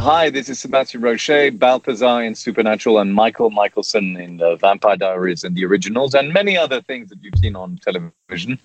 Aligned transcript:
Hi, 0.00 0.30
this 0.30 0.48
is 0.48 0.60
Sebastian 0.60 1.00
Roche, 1.00 1.50
Balthazar 1.52 2.22
in 2.22 2.36
Supernatural, 2.36 3.00
and 3.00 3.12
Mikael 3.12 3.50
Mikaelson 3.50 4.16
in 4.16 4.36
the 4.36 4.54
Vampire 4.54 4.96
Diaries 4.96 5.42
and 5.42 5.56
the 5.56 5.64
originals, 5.64 6.14
and 6.14 6.32
many 6.32 6.56
other 6.56 6.80
things 6.82 7.08
that 7.08 7.18
you've 7.20 7.36
seen 7.36 7.56
on 7.56 7.80
television. 7.82 8.60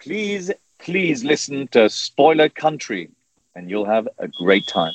Please, 0.00 0.50
please 0.78 1.22
listen 1.22 1.68
to 1.68 1.88
Spoiler 1.88 2.48
Country, 2.48 3.10
and 3.54 3.70
you'll 3.70 3.86
have 3.86 4.08
a 4.18 4.26
great 4.26 4.66
time. 4.66 4.94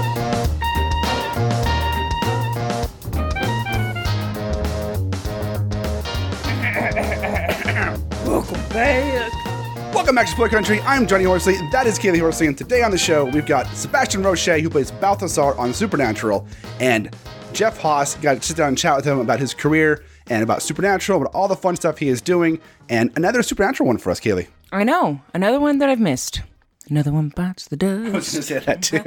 Welcome 10.11 10.23
back 10.23 10.27
to 10.27 10.33
Spoiler 10.33 10.49
Country. 10.49 10.81
I'm 10.81 11.07
Johnny 11.07 11.23
Horsley. 11.23 11.55
That 11.71 11.87
is 11.87 11.97
Kaylee 11.97 12.19
Horsley. 12.19 12.47
And 12.47 12.57
today 12.57 12.83
on 12.83 12.91
the 12.91 12.97
show, 12.97 13.23
we've 13.23 13.45
got 13.45 13.65
Sebastian 13.67 14.21
Roche, 14.21 14.59
who 14.59 14.69
plays 14.69 14.91
Balthazar 14.91 15.57
on 15.57 15.73
Supernatural, 15.73 16.45
and 16.81 17.15
Jeff 17.53 17.77
Haas. 17.77 18.15
Got 18.15 18.41
to 18.41 18.43
sit 18.45 18.57
down 18.57 18.67
and 18.67 18.77
chat 18.77 18.97
with 18.97 19.05
him 19.05 19.19
about 19.19 19.39
his 19.39 19.53
career 19.53 20.03
and 20.27 20.43
about 20.43 20.63
Supernatural, 20.63 21.21
about 21.21 21.33
all 21.33 21.47
the 21.47 21.55
fun 21.55 21.77
stuff 21.77 21.97
he 21.97 22.09
is 22.09 22.19
doing, 22.19 22.59
and 22.89 23.13
another 23.15 23.41
Supernatural 23.41 23.87
one 23.87 23.97
for 23.97 24.11
us, 24.11 24.19
Kaylee. 24.19 24.49
I 24.73 24.83
know. 24.83 25.21
Another 25.33 25.61
one 25.61 25.77
that 25.77 25.87
I've 25.87 26.01
missed. 26.01 26.41
Another 26.91 27.13
one 27.13 27.29
bites 27.29 27.69
the 27.69 27.77
dust. 27.77 28.05
I 28.05 28.11
was 28.11 28.31
going 28.33 28.41
to 28.41 28.43
say 28.43 28.59
that 28.59 28.81
too. 28.81 29.01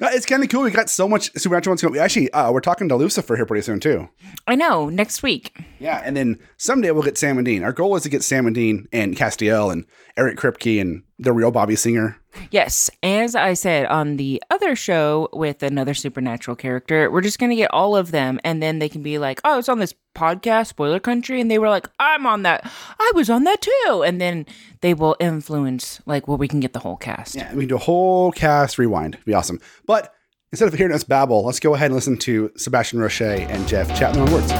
No, 0.00 0.08
it's 0.08 0.24
kind 0.24 0.42
of 0.42 0.48
cool. 0.48 0.62
We 0.62 0.70
got 0.70 0.88
so 0.88 1.06
much 1.06 1.30
Supernatural 1.36 1.72
ones. 1.72 1.84
We 1.84 1.98
actually, 1.98 2.32
uh, 2.32 2.50
we're 2.50 2.60
talking 2.60 2.88
to 2.88 2.96
Lucifer 2.96 3.36
here 3.36 3.44
pretty 3.44 3.60
soon 3.60 3.80
too. 3.80 4.08
I 4.46 4.54
know. 4.54 4.88
Next 4.88 5.22
week. 5.22 5.54
Yeah, 5.78 6.00
and 6.02 6.16
then 6.16 6.38
someday 6.56 6.90
we'll 6.92 7.02
get 7.02 7.18
Sam 7.18 7.36
and 7.36 7.44
Dean. 7.44 7.62
Our 7.64 7.72
goal 7.72 7.96
is 7.96 8.04
to 8.04 8.08
get 8.08 8.24
Sam 8.24 8.46
and 8.46 8.54
Dean 8.54 8.88
and 8.94 9.14
Castiel 9.14 9.70
and 9.70 9.84
Eric 10.16 10.38
Kripke 10.38 10.80
and 10.80 11.02
the 11.18 11.34
real 11.34 11.50
Bobby 11.50 11.76
Singer. 11.76 12.18
Yes. 12.50 12.90
As 13.02 13.34
I 13.34 13.54
said 13.54 13.86
on 13.86 14.16
the 14.16 14.42
other 14.50 14.76
show 14.76 15.28
with 15.32 15.62
another 15.62 15.94
supernatural 15.94 16.56
character, 16.56 17.10
we're 17.10 17.20
just 17.20 17.38
going 17.38 17.50
to 17.50 17.56
get 17.56 17.72
all 17.72 17.96
of 17.96 18.10
them 18.10 18.40
and 18.44 18.62
then 18.62 18.78
they 18.78 18.88
can 18.88 19.02
be 19.02 19.18
like, 19.18 19.40
oh, 19.44 19.58
it's 19.58 19.68
on 19.68 19.78
this 19.78 19.94
podcast, 20.14 20.68
Spoiler 20.68 21.00
Country. 21.00 21.40
And 21.40 21.50
they 21.50 21.58
were 21.58 21.68
like, 21.68 21.88
I'm 21.98 22.26
on 22.26 22.42
that. 22.42 22.70
I 22.98 23.12
was 23.14 23.30
on 23.30 23.44
that 23.44 23.60
too. 23.60 24.02
And 24.04 24.20
then 24.20 24.46
they 24.80 24.94
will 24.94 25.16
influence 25.20 26.00
like 26.06 26.28
where 26.28 26.36
we 26.36 26.48
can 26.48 26.60
get 26.60 26.72
the 26.72 26.80
whole 26.80 26.96
cast. 26.96 27.34
Yeah, 27.34 27.52
we 27.54 27.62
can 27.62 27.68
do 27.68 27.76
a 27.76 27.78
whole 27.78 28.32
cast 28.32 28.78
rewind. 28.78 29.14
It'd 29.14 29.26
be 29.26 29.34
awesome. 29.34 29.60
But 29.86 30.14
instead 30.52 30.68
of 30.68 30.74
hearing 30.74 30.94
us 30.94 31.04
babble, 31.04 31.44
let's 31.44 31.60
go 31.60 31.74
ahead 31.74 31.86
and 31.86 31.94
listen 31.94 32.16
to 32.18 32.50
Sebastian 32.56 33.00
Roche 33.00 33.22
and 33.22 33.66
Jeff 33.68 33.94
Chapman 33.96 34.28
on 34.28 34.32
words. 34.32 34.50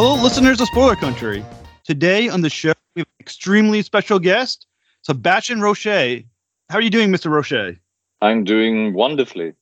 Hello, 0.00 0.14
listeners 0.14 0.60
of 0.60 0.68
Spoiler 0.68 0.94
Country. 0.94 1.44
Today 1.82 2.28
on 2.28 2.40
the 2.40 2.48
show, 2.48 2.72
we 2.94 3.00
have 3.00 3.08
an 3.08 3.16
extremely 3.18 3.82
special 3.82 4.20
guest, 4.20 4.68
Sebastian 5.02 5.60
Roche. 5.60 6.22
How 6.70 6.78
are 6.78 6.80
you 6.80 6.88
doing, 6.88 7.10
Mr. 7.10 7.28
Roche? 7.28 7.76
I'm 8.22 8.44
doing 8.44 8.94
wonderfully. 8.94 9.54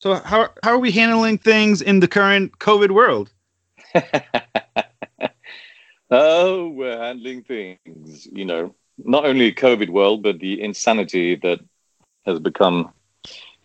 So, 0.00 0.14
how, 0.14 0.48
how 0.64 0.72
are 0.72 0.80
we 0.80 0.90
handling 0.90 1.38
things 1.38 1.82
in 1.82 2.00
the 2.00 2.08
current 2.08 2.58
COVID 2.58 2.90
world? 2.90 3.30
oh, 6.10 6.68
we're 6.70 6.98
handling 6.98 7.44
things, 7.44 8.26
you 8.26 8.44
know, 8.44 8.74
not 8.98 9.24
only 9.24 9.52
COVID 9.52 9.90
world, 9.90 10.24
but 10.24 10.40
the 10.40 10.60
insanity 10.60 11.36
that 11.44 11.60
has 12.26 12.40
become 12.40 12.92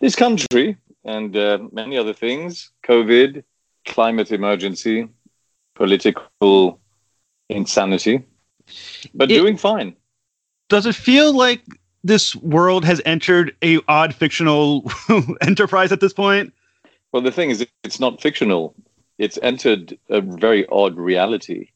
this 0.02 0.16
country 0.16 0.78
and 1.04 1.36
uh, 1.36 1.58
many 1.72 1.98
other 1.98 2.14
things 2.14 2.70
COVID, 2.84 3.44
climate 3.86 4.32
emergency, 4.32 5.10
political 5.76 6.80
insanity, 7.50 8.24
but 9.14 9.32
It- 9.32 9.38
doing 9.38 9.58
fine. 9.58 9.96
Does 10.70 10.88
it 10.88 10.96
feel 10.96 11.32
like 11.32 11.62
this 12.04 12.36
world 12.36 12.86
has 12.86 13.02
entered 13.06 13.56
a 13.64 13.80
odd 13.88 14.16
fictional 14.16 14.92
enterprise 15.42 15.92
at 15.92 16.00
this 16.00 16.14
point? 16.14 16.54
Well, 17.12 17.22
the 17.22 17.32
thing 17.32 17.52
is, 17.52 17.66
it's 17.84 18.00
not 18.00 18.22
fictional. 18.22 18.74
It's 19.18 19.38
entered 19.44 19.98
a 20.10 20.22
very 20.22 20.66
odd 20.68 20.98
reality, 20.98 21.70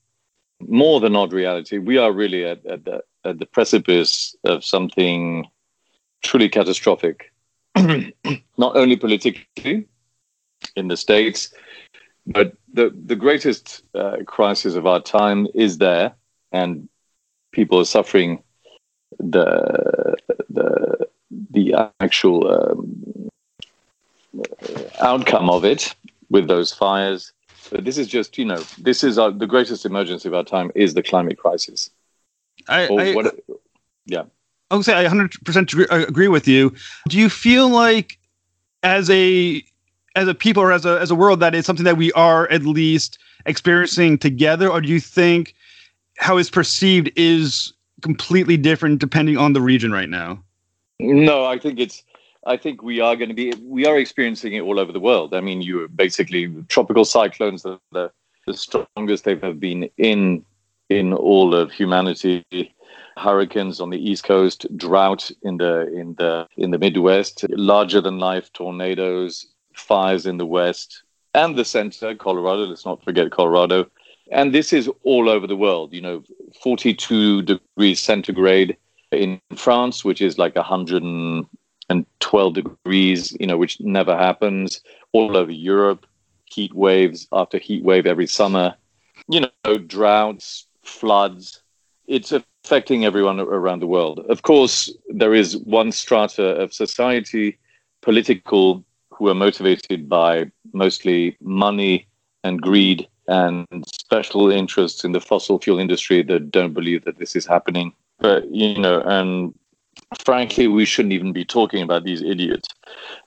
more 0.67 0.99
than 0.99 1.15
odd 1.15 1.33
reality. 1.33 1.77
We 1.77 1.97
are 1.97 2.11
really 2.11 2.43
at, 2.45 2.65
at, 2.65 2.83
the, 2.85 3.03
at 3.23 3.39
the 3.39 3.45
precipice 3.45 4.35
of 4.43 4.65
something 4.65 5.47
truly 6.23 6.49
catastrophic, 6.49 7.31
not 7.75 8.75
only 8.75 8.97
politically 8.97 9.85
in 10.75 10.87
the 10.89 10.97
States, 10.97 11.53
but 12.29 12.53
the, 12.73 12.95
the 13.05 13.15
greatest 13.15 13.83
uh, 13.95 14.17
crisis 14.25 14.75
of 14.75 14.85
our 14.85 15.01
time 15.01 15.47
is 15.53 15.77
there, 15.77 16.13
and 16.51 16.87
people 17.51 17.79
are 17.79 17.85
suffering 17.85 18.43
the, 19.17 20.15
the, 20.49 21.07
the 21.51 21.91
actual 21.99 22.49
um, 22.49 23.29
outcome 25.01 25.49
of 25.49 25.65
it 25.65 25.95
with 26.29 26.47
those 26.47 26.73
fires. 26.73 27.33
But 27.71 27.85
this 27.85 27.97
is 27.97 28.07
just, 28.07 28.37
you 28.37 28.45
know, 28.45 28.63
this 28.77 29.03
is 29.03 29.17
our, 29.17 29.31
the 29.31 29.47
greatest 29.47 29.85
emergency 29.85 30.27
of 30.27 30.33
our 30.33 30.43
time 30.43 30.71
is 30.75 30.93
the 30.93 31.03
climate 31.03 31.37
crisis. 31.37 31.89
I, 32.67 32.87
I, 32.87 33.13
what, 33.13 33.35
yeah. 34.05 34.23
I 34.71 34.75
would 34.75 34.85
say 34.85 34.93
I 34.93 35.05
100% 35.05 35.73
agree, 35.73 35.87
I 35.89 35.99
agree 35.99 36.27
with 36.27 36.47
you. 36.47 36.73
Do 37.07 37.17
you 37.17 37.29
feel 37.29 37.69
like 37.69 38.17
as 38.83 39.09
a 39.09 39.63
as 40.15 40.27
a 40.27 40.33
people 40.33 40.63
or 40.63 40.71
as 40.71 40.85
a 40.85 40.99
as 40.99 41.11
a 41.11 41.15
world 41.15 41.39
that 41.39 41.55
is 41.55 41.65
something 41.65 41.85
that 41.85 41.97
we 41.97 42.11
are 42.13 42.49
at 42.49 42.63
least 42.63 43.19
experiencing 43.45 44.17
together 44.17 44.69
or 44.69 44.81
do 44.81 44.89
you 44.89 44.99
think 44.99 45.53
how 46.17 46.37
it's 46.37 46.49
perceived 46.49 47.11
is 47.15 47.73
completely 48.01 48.57
different 48.57 48.99
depending 48.99 49.37
on 49.37 49.53
the 49.53 49.61
region 49.61 49.91
right 49.91 50.09
now? 50.09 50.43
No, 50.99 51.45
I 51.45 51.57
think 51.57 51.79
it's. 51.79 52.03
I 52.45 52.57
think 52.57 52.81
we 52.81 52.99
are 52.99 53.15
going 53.15 53.29
to 53.29 53.35
be. 53.35 53.53
We 53.61 53.85
are 53.85 53.97
experiencing 53.97 54.53
it 54.53 54.61
all 54.61 54.79
over 54.79 54.91
the 54.91 54.99
world. 54.99 55.33
I 55.33 55.41
mean, 55.41 55.61
you're 55.61 55.87
basically 55.87 56.53
tropical 56.67 57.05
cyclones 57.05 57.63
that 57.63 57.79
are 57.95 58.11
the 58.47 58.53
strongest 58.53 59.23
they've 59.23 59.43
ever 59.43 59.53
been 59.53 59.89
in 59.97 60.45
in 60.89 61.13
all 61.13 61.55
of 61.55 61.71
humanity. 61.71 62.43
Hurricanes 63.17 63.81
on 63.81 63.89
the 63.89 63.97
east 63.97 64.23
coast, 64.23 64.65
drought 64.77 65.29
in 65.43 65.57
the 65.57 65.93
in 65.93 66.15
the 66.15 66.47
in 66.55 66.71
the 66.71 66.77
Midwest, 66.77 67.45
larger 67.49 67.99
than 67.99 68.17
life 68.17 68.51
tornadoes, 68.53 69.45
fires 69.79 70.25
in 70.25 70.37
the 70.37 70.45
west 70.45 71.03
and 71.33 71.55
the 71.55 71.65
center, 71.65 72.15
Colorado. 72.15 72.65
Let's 72.65 72.85
not 72.85 73.03
forget 73.03 73.31
Colorado. 73.31 73.89
And 74.31 74.53
this 74.53 74.73
is 74.73 74.89
all 75.03 75.29
over 75.29 75.47
the 75.47 75.55
world. 75.55 75.93
You 75.93 76.01
know, 76.01 76.23
42 76.61 77.43
degrees 77.43 77.99
centigrade 77.99 78.77
in 79.11 79.41
France, 79.55 80.05
which 80.05 80.21
is 80.21 80.37
like 80.37 80.55
112 80.55 82.53
degrees, 82.53 83.35
you 83.39 83.47
know, 83.47 83.57
which 83.57 83.79
never 83.79 84.15
happens. 84.15 84.81
All 85.13 85.35
over 85.35 85.51
Europe, 85.51 86.05
heat 86.45 86.73
waves 86.73 87.27
after 87.31 87.57
heat 87.57 87.83
wave 87.83 88.05
every 88.05 88.27
summer. 88.27 88.75
You 89.27 89.41
know, 89.41 89.77
droughts, 89.77 90.67
floods. 90.83 91.61
It's 92.07 92.31
affecting 92.31 93.05
everyone 93.05 93.39
around 93.39 93.79
the 93.79 93.87
world. 93.87 94.19
Of 94.29 94.41
course, 94.41 94.91
there 95.09 95.33
is 95.33 95.57
one 95.57 95.91
strata 95.91 96.43
of 96.43 96.73
society, 96.73 97.57
political, 98.01 98.83
who 99.19 99.27
are 99.27 99.35
motivated 99.35 100.07
by 100.07 100.49
mostly 100.71 101.35
money 101.41 102.07
and 102.45 102.61
greed 102.61 103.05
and 103.27 103.67
special 103.85 104.49
interests 104.49 105.03
in 105.03 105.11
the 105.11 105.19
fossil 105.19 105.59
fuel 105.59 105.77
industry 105.77 106.23
that 106.23 106.49
don't 106.49 106.73
believe 106.73 107.03
that 107.03 107.19
this 107.19 107.35
is 107.35 107.45
happening. 107.45 107.93
But, 108.19 108.49
you 108.49 108.79
know, 108.79 109.01
and 109.01 109.53
frankly, 110.23 110.67
we 110.67 110.85
shouldn't 110.85 111.13
even 111.13 111.33
be 111.33 111.43
talking 111.43 111.83
about 111.83 112.05
these 112.05 112.21
idiots. 112.21 112.69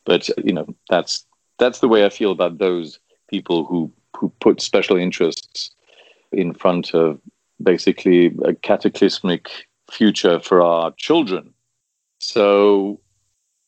But, 0.06 0.29
you 0.44 0.55
know, 0.55 0.67
that's 0.89 1.27
that's 1.59 1.81
the 1.81 1.89
way 1.89 2.06
I 2.06 2.09
feel 2.09 2.33
about 2.33 2.59
those 2.59 2.99
people 3.29 3.65
who, 3.67 3.93
who 4.17 4.33
put 4.41 4.62
special 4.62 4.97
interests 4.97 5.71
in 6.33 6.55
front 6.55 6.94
of 6.94 7.21
basically 7.62 8.35
a 8.44 8.55
cataclysmic 8.55 9.69
future 9.91 10.41
for 10.41 10.62
our 10.62 10.93
children. 10.97 11.53
So 12.19 12.99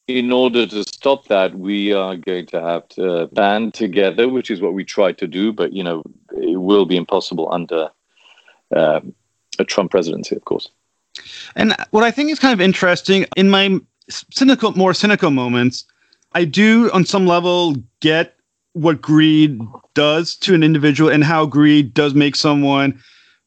in 0.06 0.32
order 0.32 0.66
to 0.66 0.82
stop 0.84 1.28
that, 1.28 1.54
we 1.54 1.92
are 1.92 2.16
going 2.16 2.46
to 2.46 2.60
have 2.60 2.86
to 2.90 3.26
band 3.28 3.74
together, 3.74 4.28
which 4.28 4.50
is 4.50 4.60
what 4.60 4.74
we 4.74 4.84
try 4.84 5.12
to 5.12 5.26
do. 5.26 5.52
But 5.52 5.72
you 5.72 5.82
know, 5.82 6.02
it 6.32 6.60
will 6.60 6.86
be 6.86 6.96
impossible 6.96 7.52
under 7.52 7.90
uh, 8.74 9.00
a 9.58 9.64
Trump 9.64 9.90
presidency, 9.90 10.36
of 10.36 10.44
course. 10.44 10.68
And 11.56 11.74
what 11.90 12.04
I 12.04 12.10
think 12.10 12.30
is 12.30 12.38
kind 12.38 12.52
of 12.52 12.60
interesting 12.60 13.26
in 13.36 13.48
my 13.48 13.78
cynical, 14.08 14.72
more 14.72 14.92
cynical 14.92 15.30
moments, 15.30 15.84
I 16.32 16.44
do, 16.44 16.90
on 16.92 17.04
some 17.04 17.26
level, 17.26 17.76
get 18.00 18.34
what 18.72 19.00
greed 19.00 19.60
does 19.94 20.34
to 20.36 20.54
an 20.54 20.64
individual 20.64 21.08
and 21.08 21.22
how 21.22 21.46
greed 21.46 21.94
does 21.94 22.12
make 22.12 22.34
someone 22.34 23.00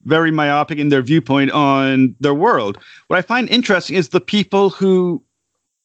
very 0.03 0.31
myopic 0.31 0.79
in 0.79 0.87
their 0.87 1.01
viewpoint 1.01 1.51
on 1.51 2.15
their 2.21 2.33
world. 2.33 2.77
What 3.07 3.19
I 3.19 3.21
find 3.21 3.49
interesting 3.49 3.97
is 3.97 4.09
the 4.09 4.21
people 4.21 4.69
who 4.69 5.21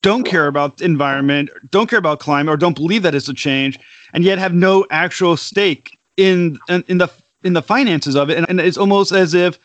don't 0.02 0.24
care 0.24 0.46
about 0.46 0.78
the 0.78 0.84
environment, 0.84 1.50
don't 1.70 1.88
care 1.88 1.98
about 1.98 2.20
climate, 2.20 2.52
or 2.52 2.56
don't 2.56 2.76
believe 2.76 3.02
that 3.02 3.14
it's 3.14 3.28
a 3.28 3.34
change, 3.34 3.78
and 4.12 4.24
yet 4.24 4.38
have 4.38 4.52
no 4.52 4.84
actual 4.90 5.36
stake 5.36 5.98
in 6.16 6.58
in, 6.68 6.84
in 6.88 6.98
the 6.98 7.10
in 7.44 7.54
the 7.54 7.62
finances 7.62 8.14
of 8.14 8.30
it. 8.30 8.36
And, 8.36 8.48
and 8.48 8.60
it's 8.60 8.76
almost 8.76 9.12
as 9.12 9.34
if 9.34 9.58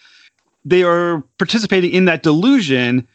they 0.64 0.84
are 0.84 1.24
participating 1.38 1.92
in 1.92 2.06
that 2.06 2.24
delusion 2.24 3.08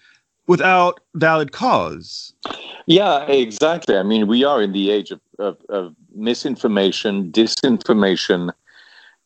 without 0.47 1.01
valid 1.15 1.53
cause. 1.53 2.33
Yeah, 2.87 3.25
exactly. 3.27 3.97
I 3.97 4.03
mean, 4.03 4.27
we 4.27 4.45
are 4.45 4.61
in 4.61 4.73
the 4.73 4.91
age 4.91 5.11
of, 5.11 5.21
of, 5.39 5.57
of 5.69 5.95
misinformation, 6.15 7.31
disinformation, 7.31 8.53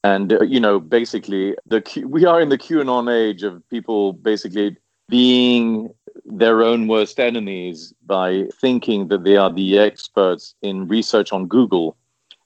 and 0.05 0.33
uh, 0.35 0.43
you 0.43 0.61
know, 0.61 0.79
basically, 0.79 1.57
the 1.67 1.83
we 2.07 2.25
are 2.25 2.41
in 2.41 2.49
the 2.49 2.59
QAnon 2.59 3.13
age 3.13 3.43
of 3.43 3.67
people 3.71 4.13
basically 4.13 4.77
being 5.09 5.91
their 6.29 6.63
own 6.63 6.89
worst 6.89 7.21
enemies 7.21 7.95
by 8.05 8.45
thinking 8.61 9.09
that 9.09 9.25
they 9.25 9.37
are 9.37 9.53
the 9.53 9.79
experts 9.79 10.55
in 10.63 10.89
research 10.89 11.31
on 11.33 11.47
Google 11.47 11.97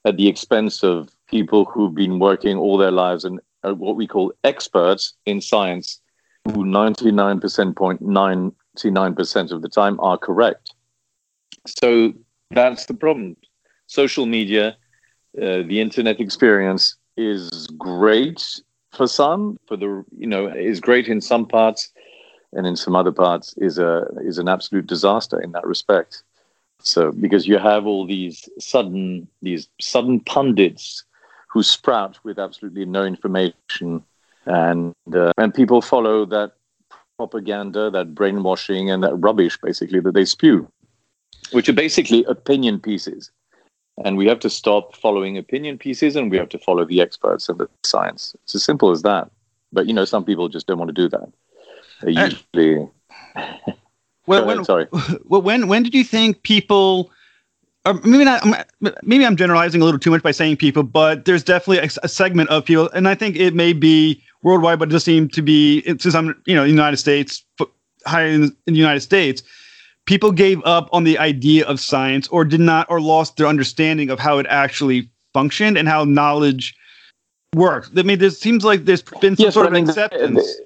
at 0.05 0.17
the 0.17 0.27
expense 0.29 0.83
of 0.83 1.09
people 1.29 1.65
who've 1.65 1.95
been 1.95 2.19
working 2.19 2.59
all 2.59 2.77
their 2.77 2.91
lives 2.91 3.25
and 3.25 3.41
are 3.63 3.75
what 3.75 3.95
we 3.97 4.07
call 4.07 4.33
experts 4.45 5.15
in 5.27 5.41
science, 5.41 6.01
who 6.45 6.65
99.99% 6.65 9.53
of 9.53 9.63
the 9.63 9.69
time 9.69 9.99
are 10.01 10.19
correct. 10.19 10.75
So 11.83 12.13
that's 12.51 12.87
the 12.87 12.95
problem. 12.95 13.37
Social 13.87 14.27
media, 14.27 14.77
uh, 15.37 15.63
the 15.63 15.81
internet 15.81 16.19
experience 16.21 16.97
is 17.17 17.69
great 17.79 18.61
for 18.93 19.07
some, 19.07 19.57
for 19.67 19.77
the 19.77 20.05
you 20.17 20.27
know, 20.27 20.49
is 20.49 20.81
great 20.81 21.07
in 21.09 21.21
some 21.21 21.47
parts 21.47 21.93
and 22.53 22.67
in 22.67 22.77
some 22.77 22.97
other 22.97 23.13
parts 23.13 23.55
is 23.59 23.79
a 23.79 24.07
is 24.23 24.39
an 24.39 24.49
absolute 24.49 24.87
disaster 24.87 25.41
in 25.41 25.53
that 25.53 25.67
respect. 25.67 26.23
So 26.83 27.13
because 27.13 27.47
you 27.47 27.59
have 27.59 27.87
all 27.87 28.07
these 28.07 28.49
sudden 28.59 29.29
these 29.43 29.69
sudden 29.81 30.21
pundits 30.21 31.05
who 31.49 31.63
sprout 31.63 32.19
with 32.25 32.39
absolutely 32.39 32.85
no 32.85 33.05
information, 33.05 34.03
and 34.47 34.95
uh, 35.15 35.33
and 35.37 35.55
people 35.55 35.83
follow 35.83 36.25
that 36.27 36.53
propaganda, 37.19 37.91
that 37.91 38.15
brainwashing, 38.15 38.91
and 38.91 39.03
that 39.03 39.15
rubbish 39.15 39.59
basically 39.61 40.01
that 40.01 40.15
they 40.15 40.25
spew, 40.25 40.69
which 41.53 41.69
are 41.69 41.75
basically 41.75 42.25
opinion 42.25 42.81
pieces. 42.81 43.31
And 44.03 44.17
we 44.17 44.27
have 44.29 44.41
to 44.41 44.49
stop 44.49 44.97
following 44.97 45.37
opinion 45.37 45.77
pieces, 45.77 46.17
and 46.17 46.31
we 46.31 46.39
have 46.39 46.49
to 46.51 46.59
follow 46.59 46.87
the 46.87 47.03
experts 47.03 47.51
and 47.51 47.59
the 47.59 47.69
science. 47.85 48.35
It's 48.45 48.55
as 48.55 48.65
simple 48.65 48.91
as 48.91 49.03
that. 49.03 49.31
But 49.73 49.87
you 49.87 49.93
know, 49.93 50.07
some 50.07 50.25
people 50.25 50.49
just 50.49 50.67
don't 50.67 50.79
want 50.79 50.89
to 50.89 50.95
do 50.95 51.09
that 51.11 51.29
usually. 52.07 52.89
well, 54.27 54.47
when, 54.47 54.65
sorry. 54.65 54.87
Well, 55.25 55.43
when 55.43 55.69
when 55.69 55.83
did 55.83 55.95
you 55.95 56.05
think 56.05 56.43
people? 56.43 57.11
Or 57.87 57.95
maybe 57.95 58.25
not. 58.25 58.67
Maybe 59.03 59.25
I'm 59.25 59.37
generalizing 59.37 59.81
a 59.81 59.85
little 59.85 59.99
too 59.99 60.11
much 60.11 60.23
by 60.23 60.33
saying 60.33 60.59
people, 60.59 60.83
but 60.83 61.25
there's 61.25 61.43
definitely 61.43 61.79
a, 61.79 61.91
a 62.03 62.09
segment 62.09 62.51
of 62.51 62.65
people, 62.65 62.91
and 62.91 63.09
I 63.09 63.15
think 63.15 63.37
it 63.37 63.55
may 63.55 63.73
be 63.73 64.23
worldwide, 64.43 64.79
but 64.79 64.89
it 64.89 64.93
does 64.93 65.05
seem 65.05 65.29
to 65.29 65.43
be 65.43 65.83
since 65.83 66.15
I'm 66.15 66.41
you 66.47 66.55
know 66.55 66.65
the 66.65 66.71
United 66.71 66.99
States 66.99 67.43
higher 68.07 68.27
in, 68.27 68.45
in 68.67 68.75
the 68.75 68.79
United 68.79 69.01
States. 69.01 69.43
People 70.07 70.33
gave 70.33 70.61
up 70.65 70.89
on 70.93 71.05
the 71.05 71.19
idea 71.19 71.65
of 71.67 71.79
science, 71.81 72.27
or 72.29 72.45
did 72.45 72.61
not, 72.61 72.87
or 72.91 73.01
lost 73.01 73.37
their 73.37 73.47
understanding 73.47 74.11
of 74.11 74.19
how 74.19 74.39
it 74.39 74.47
actually 74.49 75.09
functioned 75.33 75.79
and 75.79 75.89
how 75.89 76.05
knowledge 76.05 76.75
works. 77.55 77.91
I 77.97 78.03
mean, 78.03 78.19
there 78.19 78.31
seems 78.31 78.65
like 78.65 78.85
there's 78.85 79.03
been 79.03 79.37
some 79.37 79.45
yes, 79.45 79.55
sort 79.55 79.67
of 79.67 79.75
acceptance. 79.75 80.61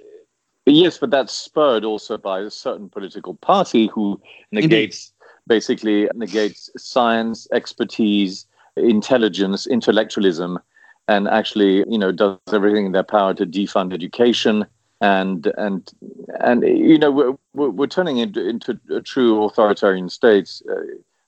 Yes, 0.66 0.98
but 0.98 1.10
that's 1.10 1.32
spurred 1.32 1.84
also 1.84 2.16
by 2.16 2.40
a 2.40 2.50
certain 2.50 2.88
political 2.88 3.34
party 3.34 3.88
who 3.88 4.20
negates, 4.50 5.12
Indeed. 5.12 5.46
basically 5.46 6.08
negates 6.14 6.70
science, 6.76 7.46
expertise, 7.52 8.46
intelligence, 8.76 9.66
intellectualism, 9.66 10.58
and 11.06 11.28
actually, 11.28 11.84
you 11.88 11.98
know, 11.98 12.12
does 12.12 12.38
everything 12.50 12.86
in 12.86 12.92
their 12.92 13.02
power 13.02 13.34
to 13.34 13.44
defund 13.44 13.92
education. 13.92 14.66
And 15.00 15.52
and 15.58 15.92
and 16.40 16.62
you 16.62 16.96
know 16.96 17.10
we're 17.10 17.34
we're, 17.52 17.68
we're 17.68 17.86
turning 17.88 18.18
into 18.18 18.48
into 18.48 18.80
a 18.90 19.02
true 19.02 19.44
authoritarian 19.44 20.08
state, 20.08 20.62
uh, 20.70 20.80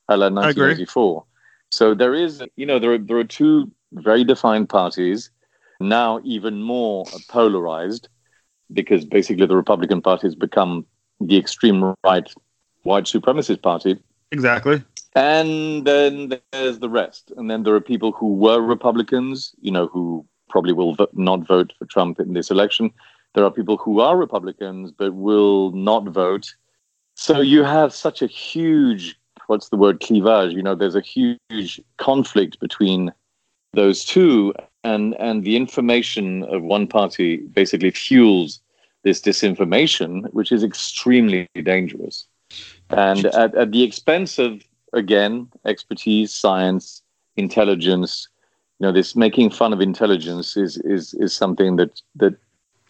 a 0.09 0.17
la 0.17 0.31
1984. 0.31 1.25
So 1.71 1.93
there 1.93 2.15
is, 2.15 2.43
you 2.57 2.65
know, 2.65 2.79
there 2.79 2.93
are, 2.93 2.99
there 2.99 3.19
are 3.19 3.25
two 3.25 3.71
very 3.93 4.25
defined 4.25 4.71
parties 4.71 5.31
now, 5.81 6.21
even 6.25 6.63
more 6.63 7.05
polarized 7.29 8.09
because 8.73 9.05
basically 9.05 9.47
the 9.47 9.57
Republican 9.57 10.01
Party 10.03 10.27
has 10.27 10.35
become 10.35 10.87
the 11.21 11.37
extreme 11.37 11.95
right 12.05 12.29
white 12.83 13.05
supremacist 13.05 13.63
party. 13.63 13.99
Exactly. 14.33 14.83
And 15.15 15.87
then 15.87 16.39
there's 16.53 16.79
the 16.79 16.91
rest. 16.91 17.33
And 17.37 17.51
then 17.51 17.63
there 17.63 17.75
are 17.75 17.81
people 17.81 18.13
who 18.13 18.35
were 18.35 18.61
Republicans, 18.61 19.55
you 19.61 19.71
know, 19.71 19.87
who 19.87 20.27
probably 20.49 20.73
will 20.73 20.95
vo- 20.95 21.09
not 21.15 21.47
vote 21.47 21.73
for 21.79 21.87
Trump 21.87 22.21
in 22.21 22.35
this 22.35 22.51
election. 22.51 22.93
There 23.35 23.45
are 23.45 23.51
people 23.51 23.77
who 23.77 24.01
are 24.01 24.17
Republicans 24.17 24.93
but 24.93 25.15
will 25.15 25.73
not 25.73 26.05
vote. 26.09 26.55
So 27.15 27.41
you 27.41 27.65
have 27.65 27.95
such 27.95 28.21
a 28.23 28.27
huge, 28.27 29.19
what's 29.47 29.71
the 29.71 29.77
word, 29.77 30.01
cleavage? 30.01 30.53
You 30.53 30.63
know, 30.63 30.75
there's 30.75 30.95
a 30.95 31.01
huge 31.01 31.81
conflict 31.97 32.61
between 32.61 33.13
those 33.73 34.05
two 34.05 34.55
and 34.87 35.17
and 35.19 35.45
the 35.45 35.57
information 35.57 36.45
of 36.45 36.63
one 36.63 36.87
party 36.87 37.39
basically 37.61 37.91
fuels 37.91 38.61
this 39.03 39.21
disinformation, 39.21 40.33
which 40.33 40.53
is 40.53 40.63
extremely 40.63 41.49
dangerous, 41.63 42.27
and 42.91 43.27
at, 43.27 43.55
at 43.55 43.73
the 43.73 43.83
expense 43.83 44.39
of 44.39 44.63
again 44.93 45.49
expertise, 45.65 46.33
science, 46.33 47.03
intelligence. 47.37 48.29
You 48.79 48.87
know, 48.87 48.93
this 48.93 49.17
making 49.17 49.51
fun 49.51 49.73
of 49.73 49.81
intelligence 49.81 50.57
is 50.57 50.77
is 50.79 51.15
is 51.15 51.33
something 51.33 51.77
that 51.77 52.01
that 52.17 52.35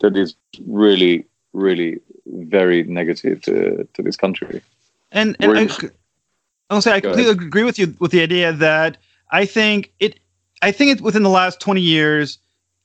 that 0.00 0.16
is 0.16 0.34
really 0.66 1.24
really 1.52 2.00
very 2.26 2.82
negative 2.84 3.40
to 3.42 3.88
to 3.94 4.02
this 4.02 4.16
country. 4.16 4.60
And, 5.12 5.36
and 5.40 5.58
I, 5.58 5.68
I'll 6.68 6.82
say 6.82 6.92
I 6.92 7.00
completely 7.00 7.30
ahead. 7.30 7.46
agree 7.46 7.62
with 7.62 7.78
you 7.78 7.94
with 8.00 8.10
the 8.10 8.22
idea 8.22 8.52
that 8.52 8.98
I 9.30 9.46
think 9.46 9.92
it 10.00 10.18
I 10.62 10.72
think 10.72 10.92
it's 10.92 11.02
within 11.02 11.22
the 11.22 11.30
last 11.30 11.60
20 11.60 11.80
years, 11.80 12.38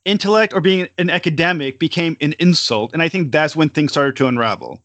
intellect 0.05 0.53
or 0.53 0.61
being 0.61 0.87
an 0.97 1.09
academic 1.09 1.79
became 1.79 2.17
an 2.21 2.33
insult. 2.39 2.93
And 2.93 3.01
I 3.01 3.09
think 3.09 3.31
that's 3.31 3.55
when 3.55 3.69
things 3.69 3.91
started 3.91 4.15
to 4.17 4.27
unravel. 4.27 4.83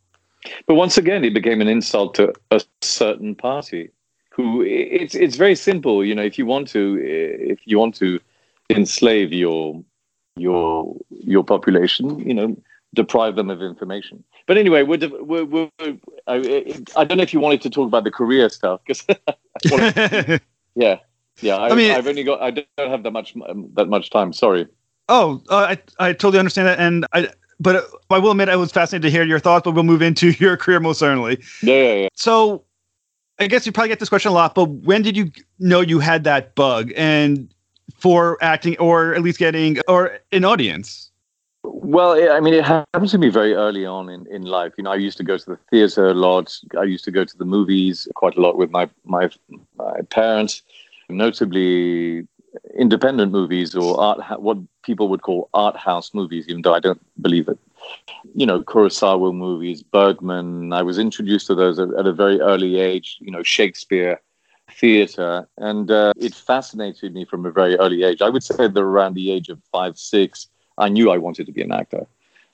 But 0.66 0.74
once 0.74 0.96
again, 0.96 1.24
it 1.24 1.34
became 1.34 1.60
an 1.60 1.68
insult 1.68 2.14
to 2.16 2.32
a 2.50 2.60
certain 2.80 3.34
party 3.34 3.90
who 4.30 4.62
it's 4.62 5.14
it's 5.14 5.36
very 5.36 5.56
simple. 5.56 6.04
You 6.04 6.14
know, 6.14 6.22
if 6.22 6.38
you 6.38 6.46
want 6.46 6.68
to 6.68 6.98
if 7.02 7.58
you 7.64 7.78
want 7.78 7.94
to 7.96 8.20
enslave 8.70 9.32
your 9.32 9.82
your 10.36 10.94
your 11.10 11.42
population, 11.42 12.20
you 12.20 12.34
know, 12.34 12.56
deprive 12.94 13.34
them 13.36 13.50
of 13.50 13.62
information. 13.62 14.22
But 14.46 14.58
anyway, 14.58 14.82
we're, 14.82 15.08
we're, 15.20 15.44
we're 15.44 15.70
I, 16.28 16.36
I, 16.96 17.04
don't 17.04 17.16
know 17.16 17.22
if 17.24 17.32
you 17.32 17.40
wanted 17.40 17.62
to 17.62 17.70
talk 17.70 17.88
about 17.88 18.04
the 18.04 18.12
Korea 18.12 18.48
stuff 18.48 18.80
because 18.86 19.04
yeah, 20.76 20.98
yeah, 21.40 21.56
I, 21.56 21.70
I 21.70 21.74
mean, 21.74 21.90
I've 21.90 22.06
only 22.06 22.24
got. 22.24 22.40
I 22.40 22.50
don't 22.50 22.90
have 22.90 23.02
that 23.02 23.10
much 23.10 23.34
um, 23.48 23.68
that 23.74 23.88
much 23.88 24.10
time. 24.10 24.32
Sorry. 24.32 24.66
Oh, 25.08 25.42
uh, 25.48 25.76
I 25.76 26.08
I 26.08 26.12
totally 26.12 26.38
understand 26.38 26.68
that, 26.68 26.78
and 26.78 27.06
I. 27.12 27.28
But 27.58 27.86
I 28.10 28.18
will 28.18 28.32
admit, 28.32 28.50
I 28.50 28.56
was 28.56 28.70
fascinated 28.70 29.04
to 29.04 29.10
hear 29.10 29.24
your 29.24 29.38
thoughts. 29.38 29.64
But 29.64 29.72
we'll 29.72 29.84
move 29.84 30.02
into 30.02 30.30
your 30.38 30.56
career 30.56 30.80
most 30.80 30.98
certainly. 30.98 31.42
Yeah, 31.62 31.74
yeah, 31.74 31.94
yeah. 31.94 32.08
So, 32.14 32.64
I 33.38 33.46
guess 33.46 33.64
you 33.64 33.72
probably 33.72 33.88
get 33.88 33.98
this 33.98 34.10
question 34.10 34.30
a 34.30 34.34
lot, 34.34 34.54
but 34.54 34.68
when 34.68 35.02
did 35.02 35.16
you 35.16 35.30
know 35.58 35.80
you 35.80 35.98
had 35.98 36.24
that 36.24 36.54
bug 36.54 36.92
and 36.96 37.52
for 37.98 38.36
acting 38.42 38.76
or 38.78 39.14
at 39.14 39.22
least 39.22 39.38
getting 39.38 39.78
or 39.88 40.18
an 40.32 40.44
audience? 40.44 41.10
Well, 41.62 42.12
I 42.32 42.40
mean, 42.40 42.54
it 42.54 42.64
happened 42.64 43.08
to 43.10 43.18
me 43.18 43.28
very 43.28 43.54
early 43.54 43.84
on 43.86 44.08
in, 44.08 44.26
in 44.28 44.42
life. 44.42 44.74
You 44.76 44.84
know, 44.84 44.92
I 44.92 44.96
used 44.96 45.16
to 45.18 45.24
go 45.24 45.36
to 45.36 45.44
the 45.44 45.58
theater 45.70 46.08
a 46.08 46.14
lot. 46.14 46.56
I 46.78 46.84
used 46.84 47.04
to 47.04 47.10
go 47.10 47.24
to 47.24 47.36
the 47.36 47.44
movies 47.44 48.08
quite 48.14 48.36
a 48.36 48.40
lot 48.40 48.56
with 48.56 48.70
my 48.70 48.88
my, 49.04 49.30
my 49.76 50.00
parents, 50.10 50.62
notably 51.08 52.26
independent 52.78 53.32
movies 53.32 53.74
or 53.74 54.00
art, 54.00 54.40
what 54.40 54.58
people 54.82 55.08
would 55.08 55.22
call 55.22 55.48
art 55.54 55.76
house 55.76 56.12
movies, 56.14 56.46
even 56.48 56.62
though 56.62 56.74
I 56.74 56.80
don't 56.80 57.00
believe 57.22 57.48
it. 57.48 57.58
You 58.34 58.46
know, 58.46 58.62
Kurosawa 58.62 59.34
movies, 59.34 59.82
Bergman. 59.82 60.72
I 60.72 60.82
was 60.82 60.98
introduced 60.98 61.46
to 61.48 61.54
those 61.54 61.78
at, 61.78 61.90
a 61.90 62.12
very 62.12 62.40
early 62.40 62.80
age. 62.80 63.18
You 63.20 63.30
know, 63.30 63.42
Shakespeare, 63.42 64.20
theater, 64.70 65.46
and 65.58 65.90
uh, 65.90 66.12
it 66.16 66.34
fascinated 66.34 67.14
me 67.14 67.24
from 67.24 67.46
a 67.46 67.50
very 67.50 67.76
early 67.76 68.02
age. 68.02 68.22
I 68.22 68.28
would 68.28 68.42
say 68.42 68.66
that 68.66 68.76
around 68.78 69.14
the 69.14 69.30
age 69.30 69.48
of 69.48 69.62
five, 69.70 69.98
six, 69.98 70.48
I 70.78 70.88
knew 70.88 71.10
I 71.10 71.18
wanted 71.18 71.46
to 71.46 71.52
be 71.52 71.62
an 71.62 71.72
actor. 71.72 72.06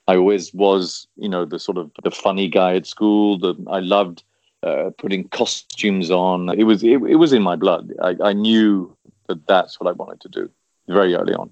I 0.09 0.17
always 0.17 0.53
was, 0.53 1.07
you 1.17 1.29
know, 1.29 1.45
the 1.45 1.59
sort 1.59 1.79
of 1.79 1.91
the 2.03 2.11
funny 2.11 2.49
guy 2.49 2.75
at 2.75 2.87
school. 2.87 3.39
The 3.39 3.55
I 3.69 3.79
loved 3.79 4.25
uh, 4.63 4.91
putting 4.99 5.29
costumes 5.29 6.11
on. 6.11 6.49
It 6.59 6.65
was 6.65 6.83
it, 6.83 7.03
it 7.03 7.17
was 7.17 7.33
in 7.33 7.43
my 7.43 7.57
blood. 7.57 7.93
I, 8.03 8.17
I 8.23 8.33
knew 8.33 8.97
that 9.29 9.47
that's 9.47 9.81
what 9.81 9.89
I 9.89 9.93
wanted 9.93 10.21
to 10.21 10.29
do 10.29 10.51
very 10.89 11.15
early 11.15 11.35
on. 11.35 11.51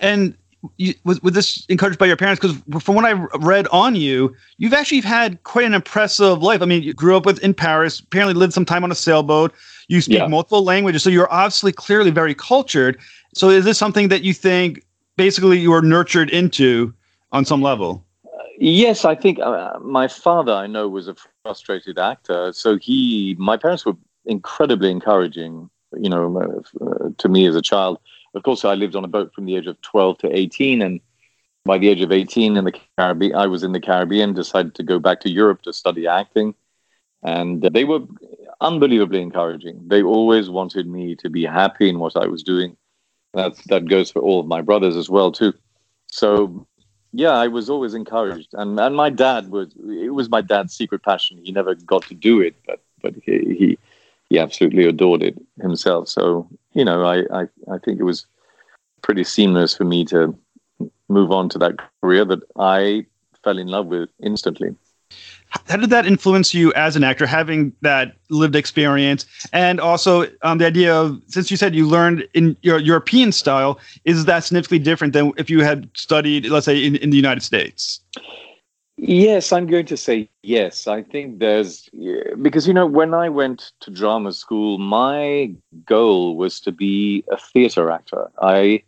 And 0.00 0.36
you, 0.76 0.94
was, 1.04 1.22
was 1.22 1.32
this 1.32 1.66
encouraged 1.68 1.98
by 1.98 2.06
your 2.06 2.16
parents? 2.16 2.40
Because 2.40 2.82
from 2.82 2.94
what 2.94 3.04
I 3.04 3.12
read 3.12 3.66
on 3.68 3.94
you, 3.94 4.34
you've 4.58 4.72
actually 4.72 5.00
had 5.00 5.42
quite 5.44 5.64
an 5.64 5.74
impressive 5.74 6.42
life. 6.42 6.62
I 6.62 6.64
mean, 6.64 6.82
you 6.82 6.92
grew 6.92 7.16
up 7.16 7.26
with 7.26 7.38
in 7.40 7.54
Paris, 7.54 8.00
apparently 8.00 8.34
lived 8.34 8.52
some 8.52 8.64
time 8.64 8.84
on 8.84 8.90
a 8.90 8.94
sailboat. 8.94 9.52
You 9.88 10.00
speak 10.00 10.18
yeah. 10.18 10.26
multiple 10.26 10.64
languages, 10.64 11.02
so 11.02 11.10
you're 11.10 11.32
obviously 11.32 11.72
clearly 11.72 12.10
very 12.10 12.34
cultured. 12.34 12.98
So 13.34 13.50
is 13.50 13.64
this 13.64 13.78
something 13.78 14.08
that 14.08 14.22
you 14.22 14.34
think 14.34 14.84
basically 15.16 15.58
you 15.58 15.70
were 15.70 15.82
nurtured 15.82 16.30
into 16.30 16.92
on 17.32 17.44
some 17.44 17.62
level? 17.62 18.04
Uh, 18.24 18.42
yes, 18.58 19.04
I 19.04 19.14
think 19.14 19.38
uh, 19.38 19.78
my 19.80 20.08
father, 20.08 20.52
I 20.52 20.66
know, 20.66 20.88
was 20.88 21.06
a 21.06 21.14
frustrated 21.46 21.98
actor. 21.98 22.52
So 22.52 22.76
he, 22.76 23.36
my 23.38 23.56
parents 23.56 23.86
were 23.86 23.96
incredibly 24.24 24.90
encouraging 24.90 25.70
you 25.98 26.10
know, 26.10 26.62
uh, 26.80 27.10
to 27.16 27.28
me 27.28 27.46
as 27.46 27.54
a 27.54 27.62
child. 27.62 27.98
Of 28.34 28.42
course, 28.42 28.64
I 28.64 28.74
lived 28.74 28.96
on 28.96 29.04
a 29.04 29.08
boat 29.08 29.32
from 29.32 29.46
the 29.46 29.56
age 29.56 29.66
of 29.66 29.80
12 29.82 30.18
to 30.18 30.36
18, 30.36 30.82
and 30.82 31.00
by 31.64 31.78
the 31.78 31.88
age 31.88 32.02
of 32.02 32.12
18 32.12 32.56
in 32.56 32.64
the 32.64 32.74
Caribbean, 32.98 33.34
I 33.34 33.46
was 33.46 33.62
in 33.62 33.72
the 33.72 33.80
Caribbean, 33.80 34.34
decided 34.34 34.74
to 34.74 34.82
go 34.82 34.98
back 34.98 35.20
to 35.20 35.30
Europe 35.30 35.62
to 35.62 35.72
study 35.72 36.06
acting. 36.06 36.54
And 37.22 37.62
they 37.62 37.84
were 37.84 38.00
unbelievably 38.60 39.20
encouraging. 39.20 39.88
They 39.88 40.02
always 40.02 40.50
wanted 40.50 40.86
me 40.86 41.16
to 41.16 41.30
be 41.30 41.44
happy 41.44 41.88
in 41.88 41.98
what 41.98 42.16
I 42.16 42.26
was 42.26 42.42
doing. 42.42 42.76
That, 43.34 43.54
that 43.66 43.88
goes 43.88 44.10
for 44.10 44.20
all 44.22 44.40
of 44.40 44.46
my 44.46 44.62
brothers 44.62 44.96
as 44.96 45.10
well, 45.10 45.32
too. 45.32 45.52
So, 46.06 46.66
yeah, 47.12 47.30
I 47.30 47.48
was 47.48 47.70
always 47.70 47.94
encouraged. 47.94 48.50
And, 48.52 48.78
and 48.78 48.94
my 48.94 49.10
dad 49.10 49.50
was, 49.50 49.68
it 49.88 50.14
was 50.14 50.28
my 50.28 50.40
dad's 50.40 50.74
secret 50.74 51.02
passion. 51.02 51.38
He 51.42 51.52
never 51.52 51.74
got 51.74 52.06
to 52.08 52.14
do 52.14 52.40
it, 52.40 52.54
but, 52.66 52.80
but 53.02 53.14
he, 53.24 53.54
he 53.54 53.78
he 54.28 54.38
absolutely 54.38 54.84
adored 54.86 55.22
it 55.22 55.38
himself. 55.60 56.08
So 56.08 56.48
you 56.74 56.84
know, 56.84 57.04
I, 57.04 57.18
I 57.32 57.42
I 57.72 57.78
think 57.78 58.00
it 58.00 58.04
was 58.04 58.26
pretty 59.02 59.24
seamless 59.24 59.76
for 59.76 59.84
me 59.84 60.04
to 60.06 60.36
move 61.08 61.30
on 61.30 61.48
to 61.50 61.58
that 61.58 61.76
career 62.02 62.24
that 62.24 62.40
I 62.58 63.06
fell 63.44 63.58
in 63.58 63.68
love 63.68 63.86
with 63.86 64.08
instantly. 64.22 64.74
How 65.68 65.76
did 65.76 65.90
that 65.90 66.06
influence 66.06 66.54
you 66.54 66.72
as 66.74 66.96
an 66.96 67.04
actor, 67.04 67.26
having 67.26 67.72
that 67.80 68.16
lived 68.30 68.56
experience, 68.56 69.26
and 69.52 69.80
also 69.80 70.26
um, 70.42 70.58
the 70.58 70.66
idea 70.66 70.94
of 70.94 71.20
since 71.26 71.50
you 71.50 71.56
said 71.56 71.74
you 71.74 71.86
learned 71.88 72.26
in 72.34 72.56
your 72.62 72.78
European 72.78 73.32
style, 73.32 73.78
is 74.04 74.24
that 74.26 74.44
significantly 74.44 74.78
different 74.78 75.12
than 75.12 75.32
if 75.36 75.48
you 75.48 75.62
had 75.62 75.88
studied, 75.94 76.46
let's 76.46 76.66
say, 76.66 76.84
in, 76.84 76.96
in 76.96 77.10
the 77.10 77.16
United 77.16 77.42
States? 77.42 78.00
Yes, 78.98 79.52
I'm 79.52 79.66
going 79.66 79.86
to 79.86 79.96
say 79.96 80.30
yes. 80.42 80.86
I 80.86 81.02
think 81.02 81.38
there's 81.38 81.88
because 82.40 82.66
you 82.66 82.72
know 82.72 82.86
when 82.86 83.12
I 83.12 83.28
went 83.28 83.72
to 83.80 83.90
drama 83.90 84.32
school, 84.32 84.78
my 84.78 85.52
goal 85.84 86.36
was 86.36 86.60
to 86.60 86.72
be 86.72 87.22
a 87.30 87.36
theater 87.36 87.90
actor. 87.90 88.30
I 88.40 88.82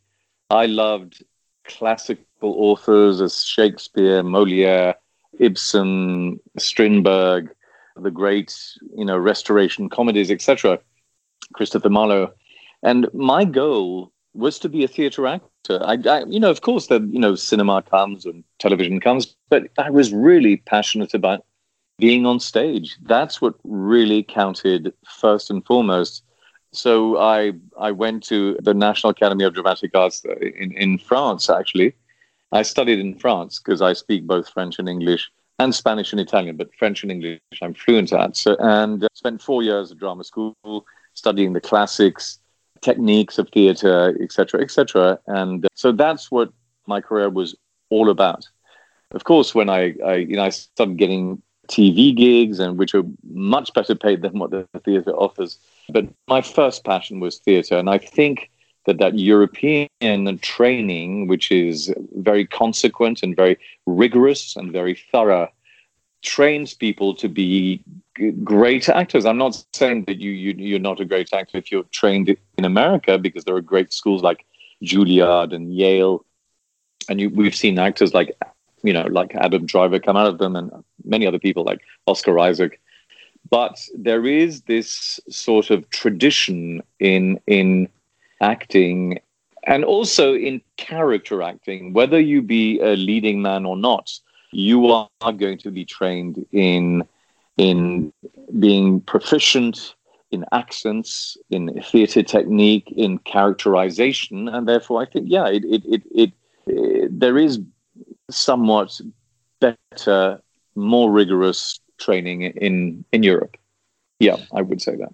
I 0.48 0.64
loved 0.66 1.22
classical 1.64 2.24
authors 2.42 3.20
as 3.20 3.44
Shakespeare, 3.44 4.22
Moliere, 4.22 4.94
Ibsen, 5.38 6.40
Strindberg, 6.58 7.50
the 7.96 8.10
great 8.10 8.56
you 8.96 9.04
know 9.04 9.18
restoration 9.18 9.88
comedies, 9.88 10.30
etc. 10.30 10.78
Christopher 11.54 11.90
Marlowe, 11.90 12.32
and 12.82 13.08
my 13.12 13.44
goal 13.44 14.12
was 14.34 14.58
to 14.60 14.68
be 14.68 14.84
a 14.84 14.88
theater 14.88 15.26
actor. 15.26 15.80
I, 15.82 15.98
I, 16.06 16.24
you 16.24 16.38
know, 16.38 16.50
of 16.50 16.60
course, 16.60 16.86
that 16.88 17.02
you 17.12 17.18
know, 17.18 17.34
cinema 17.34 17.82
comes 17.82 18.24
and 18.24 18.44
television 18.58 19.00
comes, 19.00 19.34
but 19.48 19.68
I 19.78 19.90
was 19.90 20.12
really 20.12 20.58
passionate 20.58 21.14
about 21.14 21.44
being 21.98 22.24
on 22.26 22.38
stage. 22.38 22.96
That's 23.02 23.40
what 23.40 23.54
really 23.64 24.22
counted 24.22 24.92
first 25.06 25.50
and 25.50 25.64
foremost. 25.66 26.22
So 26.72 27.18
I 27.18 27.52
I 27.78 27.90
went 27.90 28.22
to 28.24 28.56
the 28.62 28.74
National 28.74 29.10
Academy 29.10 29.44
of 29.44 29.54
Dramatic 29.54 29.90
Arts 29.94 30.24
in, 30.40 30.72
in 30.72 30.98
France. 30.98 31.50
Actually, 31.50 31.94
I 32.52 32.62
studied 32.62 32.98
in 32.98 33.18
France 33.18 33.58
because 33.58 33.82
I 33.82 33.92
speak 33.92 34.26
both 34.26 34.48
French 34.48 34.78
and 34.78 34.88
English 34.88 35.30
and 35.58 35.74
Spanish 35.74 36.12
and 36.12 36.20
Italian, 36.20 36.56
but 36.56 36.74
French 36.78 37.02
and 37.02 37.12
English 37.12 37.40
I'm 37.62 37.74
fluent 37.74 38.12
at. 38.12 38.36
So 38.36 38.56
and 38.60 39.04
uh, 39.04 39.08
spent 39.14 39.42
four 39.42 39.62
years 39.62 39.90
at 39.92 39.98
drama 39.98 40.24
school 40.24 40.54
studying 41.14 41.52
the 41.52 41.60
classics 41.60 42.38
techniques 42.80 43.38
of 43.38 43.48
theater, 43.50 44.16
etc., 44.22 44.62
etc. 44.62 45.18
And 45.26 45.64
uh, 45.64 45.68
so 45.74 45.92
that's 45.92 46.30
what 46.30 46.52
my 46.86 47.00
career 47.00 47.28
was 47.28 47.56
all 47.90 48.08
about. 48.08 48.48
Of 49.12 49.24
course, 49.24 49.54
when 49.54 49.68
I, 49.68 49.94
I, 50.04 50.14
you 50.16 50.36
know, 50.36 50.44
I 50.44 50.50
started 50.50 50.96
getting 50.96 51.42
TV 51.68 52.16
gigs, 52.16 52.60
and 52.60 52.78
which 52.78 52.94
are 52.94 53.02
much 53.30 53.72
better 53.74 53.94
paid 53.94 54.22
than 54.22 54.38
what 54.38 54.50
the 54.50 54.66
theater 54.84 55.10
offers. 55.10 55.58
But 55.90 56.08
my 56.28 56.40
first 56.40 56.84
passion 56.84 57.20
was 57.20 57.38
theater, 57.38 57.76
and 57.76 57.90
I 57.90 57.98
think 57.98 58.50
that 58.86 58.98
that 58.98 59.18
European 59.18 59.88
training, 60.40 61.26
which 61.26 61.50
is 61.50 61.92
very 62.16 62.46
consequent 62.46 63.22
and 63.22 63.36
very 63.36 63.58
rigorous 63.86 64.56
and 64.56 64.72
very 64.72 64.94
thorough, 65.12 65.48
trains 66.22 66.74
people 66.74 67.14
to 67.14 67.28
be 67.28 67.82
great 68.42 68.88
actors. 68.88 69.24
I'm 69.24 69.38
not 69.38 69.62
saying 69.72 70.04
that 70.04 70.18
you, 70.18 70.30
you 70.30 70.54
you're 70.56 70.78
not 70.78 71.00
a 71.00 71.04
great 71.04 71.32
actor 71.32 71.58
if 71.58 71.70
you're 71.70 71.84
trained 71.84 72.36
in 72.56 72.64
America 72.64 73.18
because 73.18 73.44
there 73.44 73.54
are 73.54 73.60
great 73.60 73.92
schools 73.92 74.22
like 74.22 74.44
Juilliard 74.82 75.52
and 75.52 75.74
Yale, 75.74 76.24
and 77.08 77.20
you, 77.20 77.30
we've 77.30 77.54
seen 77.54 77.78
actors 77.78 78.14
like 78.14 78.36
you 78.82 78.92
know 78.92 79.06
like 79.10 79.34
Adam 79.34 79.66
Driver 79.66 79.98
come 79.98 80.16
out 80.16 80.26
of 80.26 80.38
them, 80.38 80.56
and 80.56 80.70
many 81.04 81.26
other 81.26 81.38
people 81.38 81.64
like 81.64 81.80
Oscar 82.06 82.38
Isaac. 82.38 82.80
But 83.50 83.80
there 83.94 84.26
is 84.26 84.62
this 84.62 85.20
sort 85.28 85.70
of 85.70 85.88
tradition 85.90 86.82
in 86.98 87.40
in 87.46 87.88
acting 88.40 89.20
and 89.64 89.84
also 89.84 90.34
in 90.34 90.60
character 90.76 91.42
acting, 91.42 91.92
whether 91.92 92.18
you 92.18 92.42
be 92.42 92.80
a 92.80 92.96
leading 92.96 93.42
man 93.42 93.66
or 93.66 93.76
not, 93.76 94.18
you 94.52 94.86
are 94.86 95.32
going 95.36 95.58
to 95.58 95.70
be 95.70 95.84
trained 95.84 96.44
in 96.52 97.04
in 97.56 98.12
being 98.58 99.00
proficient 99.00 99.94
in 100.30 100.44
accents, 100.52 101.36
in 101.50 101.82
theatre 101.82 102.22
technique, 102.22 102.92
in 102.96 103.18
characterization, 103.18 104.48
and 104.48 104.68
therefore 104.68 105.02
I 105.02 105.06
think 105.06 105.26
yeah, 105.28 105.48
it 105.48 105.64
it 105.64 105.82
it, 105.84 106.02
it, 106.14 106.32
it 106.66 107.20
there 107.20 107.36
is 107.36 107.60
somewhat 108.30 109.00
better, 109.60 110.40
more 110.74 111.10
rigorous 111.10 111.80
training 111.98 112.42
in 112.42 113.04
in 113.12 113.22
Europe. 113.22 113.56
Yeah, 114.20 114.36
I 114.54 114.62
would 114.62 114.80
say 114.80 114.96
that. 114.96 115.12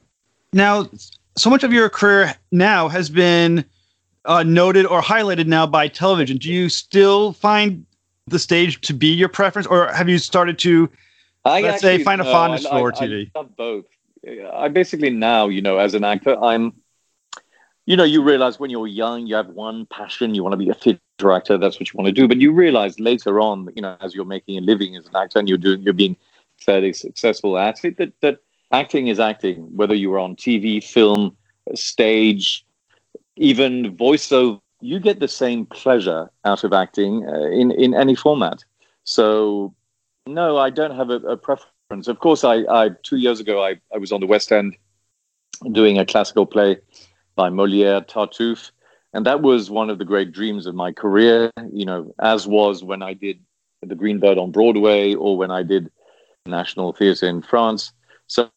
Now, 0.52 0.88
so 1.36 1.50
much 1.50 1.64
of 1.64 1.72
your 1.72 1.88
career 1.88 2.34
now 2.52 2.88
has 2.88 3.10
been 3.10 3.64
uh, 4.24 4.42
noted 4.42 4.86
or 4.86 5.02
highlighted 5.02 5.46
now 5.46 5.66
by 5.66 5.88
television. 5.88 6.36
Do 6.36 6.50
you 6.50 6.68
still 6.68 7.32
find 7.32 7.84
the 8.26 8.38
stage 8.38 8.80
to 8.82 8.94
be 8.94 9.08
your 9.08 9.28
preference, 9.28 9.66
or 9.66 9.92
have 9.92 10.08
you 10.08 10.18
started 10.18 10.58
to 10.60 10.90
I 11.44 11.60
let's 11.60 11.84
actually, 11.84 11.98
say 11.98 12.04
find 12.04 12.20
a 12.20 12.24
fondness 12.24 12.66
for 12.66 12.92
TV? 12.92 13.30
I 13.34 13.38
love 13.38 13.56
both. 13.56 13.84
I 14.54 14.68
basically 14.68 15.10
now, 15.10 15.48
you 15.48 15.60
know, 15.60 15.78
as 15.78 15.92
an 15.92 16.04
actor, 16.04 16.42
I'm, 16.42 16.72
you 17.84 17.96
know, 17.96 18.04
you 18.04 18.22
realize 18.22 18.58
when 18.58 18.70
you're 18.70 18.86
young, 18.86 19.26
you 19.26 19.34
have 19.34 19.48
one 19.48 19.84
passion, 19.86 20.34
you 20.34 20.42
want 20.42 20.54
to 20.54 20.56
be 20.56 20.70
a 20.70 20.74
theater 20.74 21.32
actor, 21.32 21.58
that's 21.58 21.78
what 21.78 21.92
you 21.92 21.98
want 21.98 22.06
to 22.06 22.12
do. 22.12 22.26
But 22.26 22.38
you 22.40 22.50
realize 22.50 22.98
later 22.98 23.40
on, 23.40 23.68
you 23.76 23.82
know, 23.82 23.98
as 24.00 24.14
you're 24.14 24.24
making 24.24 24.56
a 24.56 24.62
living 24.62 24.96
as 24.96 25.06
an 25.06 25.14
actor 25.14 25.38
and 25.38 25.48
you're 25.48 25.58
doing, 25.58 25.82
you're 25.82 25.92
being 25.92 26.16
fairly 26.58 26.94
successful 26.94 27.58
at 27.58 27.84
it, 27.84 27.98
that 27.98 28.18
that 28.22 28.38
acting 28.72 29.08
is 29.08 29.20
acting, 29.20 29.76
whether 29.76 29.94
you 29.94 30.12
are 30.14 30.18
on 30.18 30.36
TV, 30.36 30.82
film, 30.82 31.36
stage, 31.74 32.64
even 33.36 33.96
voiceover 33.96 34.60
you 34.84 35.00
get 35.00 35.18
the 35.18 35.28
same 35.28 35.64
pleasure 35.64 36.30
out 36.44 36.62
of 36.62 36.74
acting 36.74 37.26
uh, 37.26 37.48
in 37.48 37.70
in 37.70 37.94
any 37.94 38.14
format. 38.14 38.62
So, 39.04 39.74
no, 40.26 40.58
I 40.58 40.68
don't 40.70 40.94
have 40.94 41.08
a, 41.08 41.20
a, 41.34 41.36
preference. 41.36 42.06
Of 42.06 42.18
course, 42.18 42.44
I, 42.44 42.56
I 42.68 42.90
two 43.02 43.16
years 43.16 43.40
ago 43.40 43.64
I, 43.64 43.80
I 43.94 43.98
was 43.98 44.12
on 44.12 44.20
the 44.20 44.26
West 44.26 44.52
End 44.52 44.76
doing 45.72 45.98
a 45.98 46.04
classical 46.04 46.44
play 46.44 46.78
by 47.34 47.48
Moliere, 47.48 48.02
Tartuffe, 48.02 48.70
and 49.14 49.24
that 49.24 49.40
was 49.40 49.70
one 49.70 49.88
of 49.88 49.98
the 49.98 50.04
great 50.04 50.32
dreams 50.32 50.66
of 50.66 50.74
my 50.74 50.92
career. 50.92 51.50
You 51.72 51.86
know, 51.86 52.14
as 52.18 52.46
was 52.46 52.84
when 52.84 53.02
I 53.02 53.14
did 53.14 53.40
the 53.82 53.94
Green 53.94 54.18
Bird 54.20 54.36
on 54.36 54.50
Broadway 54.50 55.14
or 55.14 55.38
when 55.38 55.50
I 55.50 55.62
did 55.62 55.90
National 56.46 56.92
Theatre 56.92 57.26
in 57.26 57.40
France. 57.40 57.92
So 58.26 58.50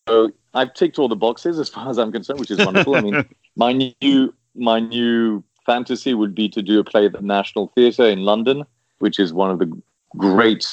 I've 0.53 0.73
ticked 0.73 0.97
all 0.99 1.07
the 1.07 1.15
boxes 1.15 1.59
as 1.59 1.69
far 1.69 1.89
as 1.89 1.97
I'm 1.97 2.11
concerned, 2.11 2.39
which 2.39 2.51
is 2.51 2.59
wonderful. 2.59 2.95
I 2.95 3.01
mean, 3.01 3.25
my 3.55 3.73
new 3.73 4.33
my 4.55 4.79
new 4.79 5.43
fantasy 5.65 6.13
would 6.13 6.33
be 6.33 6.49
to 6.49 6.61
do 6.61 6.79
a 6.79 6.83
play 6.83 7.05
at 7.05 7.13
the 7.13 7.21
National 7.21 7.67
Theatre 7.75 8.07
in 8.07 8.21
London, 8.21 8.63
which 8.99 9.19
is 9.19 9.33
one 9.33 9.51
of 9.51 9.59
the 9.59 9.71
great 10.15 10.65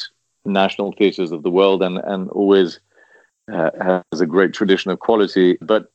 national 0.44 0.92
theatres 0.92 1.32
of 1.32 1.42
the 1.42 1.50
world 1.50 1.82
and 1.82 1.98
and 1.98 2.30
always 2.30 2.80
uh, 3.52 3.70
has 4.12 4.20
a 4.20 4.26
great 4.26 4.52
tradition 4.52 4.90
of 4.90 5.00
quality. 5.00 5.58
But 5.60 5.90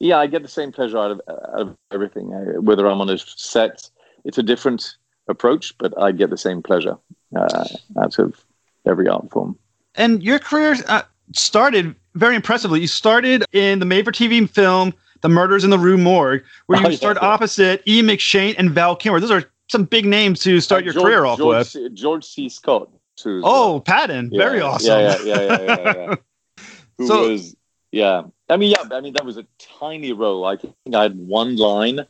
yeah, 0.00 0.18
I 0.18 0.26
get 0.26 0.42
the 0.42 0.48
same 0.48 0.72
pleasure 0.72 0.98
out 0.98 1.12
of, 1.12 1.20
out 1.28 1.60
of 1.60 1.76
everything. 1.92 2.34
I, 2.34 2.58
whether 2.58 2.86
I'm 2.88 3.00
on 3.00 3.08
a 3.08 3.18
set, 3.18 3.88
it's 4.24 4.38
a 4.38 4.42
different 4.42 4.96
approach, 5.28 5.76
but 5.78 5.96
I 6.00 6.10
get 6.12 6.30
the 6.30 6.36
same 6.38 6.62
pleasure 6.62 6.96
uh, 7.36 7.64
out 8.00 8.18
of 8.18 8.44
every 8.86 9.08
art 9.08 9.30
form. 9.30 9.56
And 9.94 10.22
your 10.22 10.38
career 10.38 10.74
uh, 10.88 11.02
started 11.34 11.94
very 12.14 12.36
impressively. 12.36 12.80
You 12.80 12.86
started 12.86 13.44
in 13.52 13.78
the 13.78 13.86
made-for-TV 13.86 14.50
film 14.50 14.94
"The 15.20 15.28
Murders 15.28 15.64
in 15.64 15.70
the 15.70 15.78
Rue 15.78 15.98
Morgue," 15.98 16.42
where 16.66 16.80
you 16.80 16.86
oh, 16.86 16.90
started 16.92 17.20
yeah. 17.20 17.28
opposite 17.28 17.82
Ian 17.86 18.06
McShane 18.06 18.54
and 18.58 18.70
Val 18.70 18.96
Kilmer. 18.96 19.20
Those 19.20 19.30
are 19.30 19.44
some 19.68 19.84
big 19.84 20.04
names 20.04 20.40
to 20.40 20.60
start 20.60 20.84
your 20.84 20.92
George, 20.92 21.04
career 21.04 21.24
off 21.24 21.38
George, 21.38 21.58
with. 21.58 21.68
C, 21.68 21.88
George 21.94 22.24
C. 22.24 22.48
Scott, 22.48 22.90
too. 23.16 23.40
Oh, 23.44 23.80
Patton, 23.84 24.30
yeah, 24.30 24.38
very 24.38 24.60
awesome. 24.60 25.00
Yeah, 25.00 25.16
yeah, 25.22 25.24
yeah, 25.24 25.40
yeah. 25.40 25.60
yeah, 25.66 25.94
yeah. 25.96 26.14
Who 26.98 27.06
so, 27.06 27.30
was? 27.30 27.56
Yeah, 27.90 28.22
I 28.48 28.56
mean, 28.56 28.70
yeah, 28.70 28.84
I 28.90 29.00
mean 29.00 29.14
that 29.14 29.24
was 29.24 29.36
a 29.36 29.46
tiny 29.80 30.12
role. 30.12 30.44
I 30.44 30.56
think 30.56 30.74
I 30.94 31.02
had 31.02 31.16
one 31.16 31.56
line, 31.56 32.06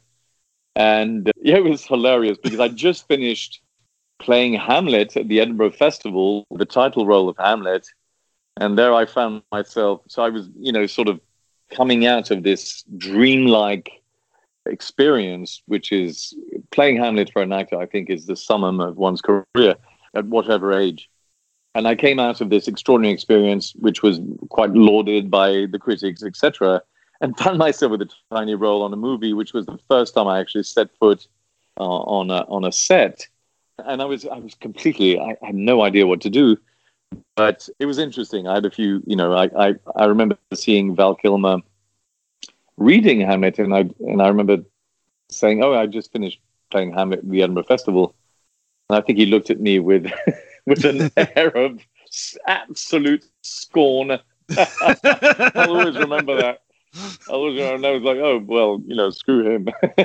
and 0.77 1.29
uh, 1.29 1.33
yeah, 1.43 1.57
it 1.57 1.65
was 1.65 1.85
hilarious 1.85 2.39
because 2.43 2.61
I 2.61 2.69
just 2.69 3.07
finished 3.09 3.61
playing 4.21 4.55
Hamlet 4.55 5.17
at 5.17 5.29
the 5.29 5.41
Edinburgh 5.41 5.73
Festival, 5.73 6.47
the 6.51 6.65
title 6.65 7.07
role 7.07 7.29
of 7.29 7.37
Hamlet, 7.37 7.89
and 8.57 8.79
there 8.79 8.95
I 8.95 9.07
found 9.07 9.43
myself. 9.51 10.03
So 10.09 10.23
I 10.23 10.29
was, 10.29 10.49
you 10.59 10.73
know, 10.73 10.87
sort 10.87 11.09
of 11.09 11.21
coming 11.71 12.07
out 12.07 12.31
of 12.31 12.43
this 12.43 12.85
dreamlike 12.97 14.03
experience, 14.67 15.63
which 15.67 15.91
is 15.93 16.35
playing 16.71 16.99
Hamlet 16.99 17.31
for 17.33 17.43
an 17.43 17.53
actor. 17.53 17.79
I 17.79 17.87
think 17.87 18.11
is 18.11 18.27
the 18.27 18.37
summum 18.37 18.81
of 18.81 18.97
one's 18.97 19.23
career 19.23 19.77
at 20.15 20.27
whatever 20.27 20.73
age. 20.73 21.09
And 21.75 21.89
I 21.89 21.95
came 21.95 22.19
out 22.19 22.43
of 22.43 22.51
this 22.51 22.69
extraordinary 22.69 23.15
experience, 23.15 23.73
which 23.77 24.03
was 24.03 24.21
quite 24.51 24.73
lauded 24.73 25.31
by 25.31 25.67
the 25.71 25.79
critics, 25.79 26.23
etc., 26.23 26.83
and 27.23 27.37
found 27.39 27.59
myself 27.59 27.93
with 27.93 28.03
a 28.03 28.11
tiny 28.31 28.55
role 28.55 28.83
on 28.83 28.93
a 28.93 28.97
movie, 28.97 29.33
which 29.33 29.55
was 29.55 29.65
the 29.65 29.79
first 29.89 30.15
time 30.15 30.29
I 30.29 30.39
actually 30.39 30.65
set 30.65 30.89
foot 30.99 31.27
uh, 31.81 31.85
on 31.85 32.31
a, 32.31 32.45
on 32.49 32.65
a 32.65 32.73
set. 32.73 33.27
And 33.79 34.03
I 34.03 34.05
was 34.05 34.27
I 34.27 34.39
was 34.39 34.55
completely 34.55 35.19
I, 35.19 35.37
I 35.43 35.47
had 35.47 35.55
no 35.55 35.83
idea 35.83 36.07
what 36.07 36.21
to 36.21 36.31
do, 36.31 36.59
but 37.37 37.69
it 37.79 37.87
was 37.87 37.99
interesting. 37.99 38.47
I 38.47 38.55
had 38.55 38.67
a 38.67 38.71
few, 38.71 39.03
you 39.07 39.17
know, 39.17 39.35
I 39.35 39.51
I, 39.57 39.75
I 39.97 40.05
remember 40.07 40.37
seeing 40.55 40.95
Val 40.95 41.15
Kilmer 41.15 41.59
reading 42.77 43.21
Hamlet, 43.21 43.59
and 43.59 43.75
I 43.75 43.91
and 44.01 44.23
I 44.23 44.29
remember 44.29 44.59
saying, 45.31 45.63
"Oh, 45.63 45.75
I 45.75 45.87
just 45.87 46.13
finished 46.13 46.41
playing 46.71 46.93
Hamlet 46.93 47.21
at 47.21 47.31
the 47.31 47.43
Edinburgh 47.43 47.65
Festival," 47.65 48.15
and 48.89 48.99
I 48.99 49.03
think 49.03 49.19
he 49.19 49.27
looked 49.27 49.51
at 49.51 49.61
me 49.61 49.79
with 49.79 50.11
with 50.67 50.85
an 50.85 51.11
air 51.17 51.49
of 51.57 51.81
absolute 52.47 53.25
scorn. 53.43 54.13
I'll 54.57 55.77
always 55.77 55.97
remember 55.97 56.37
that. 56.37 56.62
I 56.95 57.37
was, 57.37 57.59
and 57.59 57.87
I 57.87 57.91
was 57.91 58.03
like, 58.03 58.19
oh 58.19 58.39
well, 58.45 58.83
you 58.87 58.95
know, 58.95 59.09
screw 59.11 59.49
him. 59.49 59.65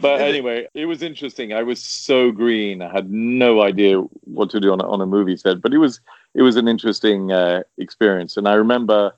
but 0.00 0.20
anyway, 0.20 0.68
it 0.74 0.84
was 0.84 1.02
interesting. 1.02 1.54
I 1.54 1.62
was 1.62 1.82
so 1.82 2.30
green. 2.30 2.82
I 2.82 2.92
had 2.92 3.10
no 3.10 3.62
idea 3.62 4.00
what 4.24 4.50
to 4.50 4.60
do 4.60 4.72
on 4.72 4.80
a, 4.80 4.88
on 4.88 5.00
a 5.00 5.06
movie 5.06 5.36
set, 5.36 5.62
but 5.62 5.72
it 5.72 5.78
was 5.78 6.00
it 6.34 6.42
was 6.42 6.56
an 6.56 6.68
interesting 6.68 7.32
uh, 7.32 7.62
experience. 7.78 8.36
And 8.36 8.48
I 8.48 8.54
remember 8.54 9.14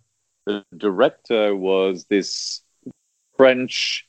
the 0.46 0.64
director 0.76 1.57
was 1.57 2.05
this 2.05 2.62
French 3.37 4.07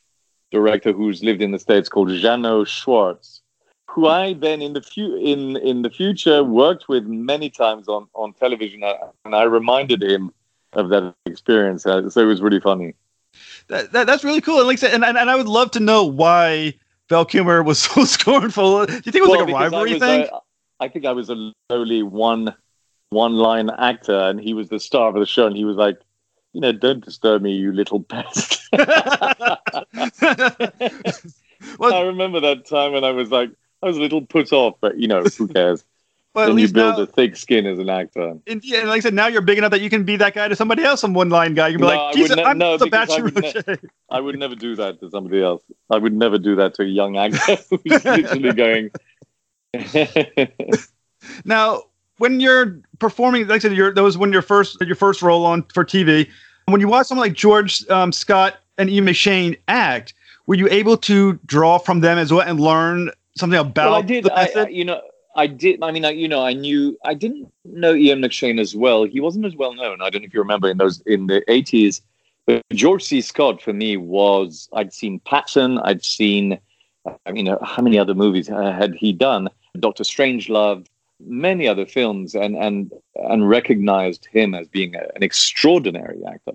director 0.51 0.91
who's 0.91 1.23
lived 1.23 1.41
in 1.41 1.51
the 1.51 1.59
states 1.59 1.89
called 1.89 2.09
Jeannot 2.09 2.67
Szwarc, 2.67 3.39
who 3.89 4.07
I 4.07 4.33
then 4.33 4.61
in 4.61 4.73
the 4.73 4.81
fu- 4.83 5.15
in 5.17 5.57
in 5.57 5.81
the 5.81 5.89
future 5.89 6.43
worked 6.43 6.87
with 6.89 7.05
many 7.05 7.49
times 7.49 7.87
on 7.87 8.07
on 8.13 8.33
television, 8.33 8.83
uh, 8.83 8.93
and 9.23 9.33
I 9.33 9.43
reminded 9.43 10.03
him 10.03 10.31
of 10.75 10.89
that 10.89 11.13
experience. 11.25 11.85
Uh, 11.85 12.09
so 12.09 12.21
it 12.21 12.25
was 12.25 12.41
really 12.41 12.59
funny. 12.59 12.93
That, 13.67 13.91
that, 13.91 14.07
that's 14.07 14.23
really 14.23 14.41
cool. 14.41 14.59
And 14.59 14.67
like 14.67 14.77
I 14.77 14.79
said, 14.79 14.93
and, 14.93 15.03
and, 15.03 15.17
and 15.17 15.29
I 15.29 15.35
would 15.35 15.47
love 15.47 15.71
to 15.71 15.79
know 15.79 16.05
why 16.05 16.73
Val 17.09 17.25
Kilmer 17.25 17.63
was 17.63 17.79
so 17.83 18.05
scornful. 18.05 18.85
Do 18.85 18.93
you 18.93 19.01
think 19.01 19.15
it 19.15 19.21
was 19.21 19.29
well, 19.31 19.39
like 19.41 19.49
a 19.49 19.53
rivalry 19.53 19.93
was, 19.93 20.01
thing? 20.01 20.27
Uh, 20.31 20.39
I 20.79 20.87
think 20.87 21.05
I 21.05 21.11
was 21.11 21.29
a 21.29 21.51
lowly 21.69 22.03
one 22.03 22.53
one 23.09 23.33
line 23.33 23.69
actor, 23.69 24.17
and 24.17 24.39
he 24.39 24.53
was 24.53 24.69
the 24.69 24.79
star 24.79 25.07
of 25.09 25.15
the 25.15 25.25
show, 25.25 25.47
and 25.47 25.55
he 25.55 25.63
was 25.63 25.77
like, 25.77 25.97
you 26.53 26.61
know, 26.61 26.71
don't 26.71 27.03
disturb 27.03 27.41
me, 27.41 27.53
you 27.53 27.71
little 27.71 28.01
pest. 28.01 28.61
well, 28.73 28.89
I 31.93 32.01
remember 32.01 32.39
that 32.41 32.65
time 32.67 32.93
when 32.93 33.03
I 33.03 33.11
was 33.11 33.31
like, 33.31 33.51
I 33.81 33.87
was 33.87 33.97
a 33.97 34.01
little 34.01 34.21
put 34.21 34.51
off, 34.51 34.75
but 34.81 34.97
you 34.97 35.07
know, 35.07 35.23
who 35.23 35.47
cares? 35.47 35.85
But 36.35 36.47
then 36.47 36.57
you 36.57 36.67
build 36.67 36.97
now, 36.97 37.03
a 37.03 37.05
thick 37.05 37.37
skin 37.37 37.65
as 37.65 37.79
an 37.79 37.89
actor. 37.89 38.37
And, 38.45 38.61
yeah, 38.61 38.79
and 38.79 38.89
like 38.89 38.97
I 38.97 38.99
said, 38.99 39.13
now 39.13 39.27
you're 39.27 39.41
big 39.41 39.57
enough 39.57 39.71
that 39.71 39.79
you 39.79 39.89
can 39.89 40.03
be 40.03 40.17
that 40.17 40.33
guy 40.33 40.49
to 40.49 40.55
somebody 40.55 40.83
else, 40.83 40.99
some 40.99 41.13
one 41.13 41.29
line 41.29 41.53
guy. 41.53 41.69
You 41.69 41.77
can 41.77 41.87
be 41.87 41.93
no, 41.93 41.95
like, 41.95 42.13
Jesus, 42.13 42.35
ne- 42.35 42.43
I'm 42.43 42.57
no, 42.57 42.77
Sebastian 42.77 43.21
I 43.21 43.23
would, 43.23 43.67
ne- 43.67 43.77
I 44.09 44.19
would 44.19 44.37
never 44.37 44.53
do 44.53 44.75
that 44.75 44.99
to 44.99 45.09
somebody 45.09 45.41
else. 45.41 45.63
I 45.89 45.97
would 45.97 46.11
never 46.11 46.37
do 46.37 46.57
that 46.57 46.73
to 46.73 46.81
a 46.81 46.85
young 46.85 47.15
actor 47.15 47.55
who's 47.69 48.03
literally 48.05 48.51
going. 48.51 48.91
now, 51.45 51.83
when 52.17 52.41
you're 52.41 52.81
performing, 52.99 53.47
like 53.47 53.55
I 53.55 53.59
said, 53.59 53.71
you're, 53.71 53.93
that 53.93 54.03
was 54.03 54.17
when 54.17 54.33
your 54.33 54.41
first 54.41 54.75
your 54.81 54.97
first 54.97 55.21
role 55.21 55.45
on 55.45 55.63
for 55.73 55.85
TV. 55.85 56.29
When 56.65 56.81
you 56.81 56.89
watch 56.89 57.07
someone 57.07 57.27
like 57.27 57.33
George 57.37 57.87
um, 57.89 58.11
Scott 58.11 58.57
and 58.77 58.89
Ian 58.89 59.05
McShane 59.05 59.57
act, 59.69 60.13
were 60.47 60.55
you 60.55 60.67
able 60.67 60.97
to 60.97 61.39
draw 61.45 61.77
from 61.77 62.01
them 62.01 62.17
as 62.17 62.33
well 62.33 62.45
and 62.45 62.59
learn 62.59 63.09
something 63.37 63.57
about? 63.57 63.91
Well, 63.91 63.99
I 63.99 64.01
did. 64.01 64.29
I, 64.29 64.51
I, 64.53 64.67
you 64.67 64.83
know, 64.83 64.99
I 65.35 65.47
did. 65.47 65.83
I 65.83 65.91
mean, 65.91 66.05
I, 66.05 66.11
you 66.11 66.27
know, 66.27 66.43
I 66.43 66.53
knew. 66.53 66.97
I 67.03 67.13
didn't 67.13 67.51
know 67.65 67.93
Ian 67.93 68.21
McShane 68.21 68.59
as 68.59 68.75
well. 68.75 69.03
He 69.03 69.19
wasn't 69.19 69.45
as 69.45 69.55
well 69.55 69.73
known. 69.73 70.01
I 70.01 70.09
don't 70.09 70.21
know 70.21 70.27
if 70.27 70.33
you 70.33 70.39
remember 70.39 70.69
in 70.69 70.77
those 70.77 71.01
in 71.01 71.27
the 71.27 71.43
eighties. 71.51 72.01
But 72.45 72.63
George 72.71 73.03
C. 73.03 73.21
Scott 73.21 73.61
for 73.61 73.73
me 73.73 73.97
was. 73.97 74.69
I'd 74.73 74.93
seen 74.93 75.19
Patton. 75.19 75.79
I'd 75.79 76.03
seen. 76.03 76.59
I 77.25 77.31
mean, 77.31 77.49
uh, 77.49 77.63
how 77.63 77.83
many 77.83 77.99
other 77.99 78.15
movies 78.15 78.49
uh, 78.49 78.71
had 78.71 78.95
he 78.95 79.11
done? 79.13 79.49
Doctor 79.79 80.03
Strangelove, 80.03 80.87
many 81.19 81.67
other 81.67 81.85
films, 81.85 82.33
and 82.33 82.55
and 82.55 82.91
and 83.15 83.49
recognized 83.49 84.25
him 84.31 84.55
as 84.55 84.67
being 84.67 84.95
an 84.95 85.21
extraordinary 85.21 86.21
actor. 86.25 86.53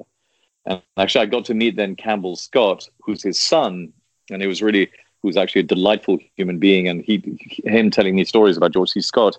And 0.67 0.83
actually, 0.97 1.23
I 1.23 1.27
got 1.27 1.45
to 1.47 1.55
meet 1.55 1.77
then 1.77 1.97
Campbell 1.97 2.37
Scott, 2.37 2.89
who's 3.03 3.23
his 3.23 3.39
son, 3.39 3.93
and 4.31 4.43
it 4.43 4.47
was 4.47 4.63
really 4.63 4.91
who's 5.23 5.37
actually 5.37 5.61
a 5.61 5.65
delightful 5.65 6.19
human 6.37 6.59
being, 6.59 6.89
and 6.89 7.03
he 7.03 7.23
him 7.65 7.91
telling 7.91 8.17
me 8.17 8.25
stories 8.25 8.57
about 8.57 8.73
George 8.73 8.91
C. 8.91 9.01
Scott. 9.01 9.39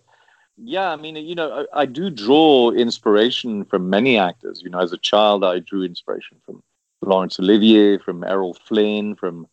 Yeah, 0.58 0.92
I 0.92 0.96
mean, 0.96 1.16
you 1.16 1.34
know, 1.34 1.66
I, 1.74 1.82
I 1.82 1.86
do 1.86 2.10
draw 2.10 2.72
inspiration 2.72 3.66
from 3.66 3.90
many 3.90 4.18
actors. 4.18 4.62
You 4.62 4.70
know, 4.70 4.80
as 4.80 4.94
a 4.94 4.98
child, 4.98 5.44
I 5.44 5.60
drew 5.60 5.84
inspiration 5.84 6.38
from 6.46 6.62
Laurence 7.02 7.40
Olivier, 7.40 7.98
from 7.98 8.24
Errol 8.24 8.54
Flynn, 8.54 9.16
from 9.16 9.48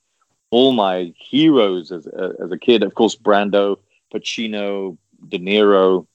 all 0.50 0.72
my 0.72 1.14
heroes 1.16 1.92
as 1.92 2.06
a, 2.06 2.34
as 2.42 2.50
a 2.50 2.58
kid. 2.58 2.82
Of 2.82 2.94
course, 2.94 3.16
Brando, 3.16 3.78
Pacino, 4.12 4.98
De 5.28 5.38
Niro, 5.38 6.06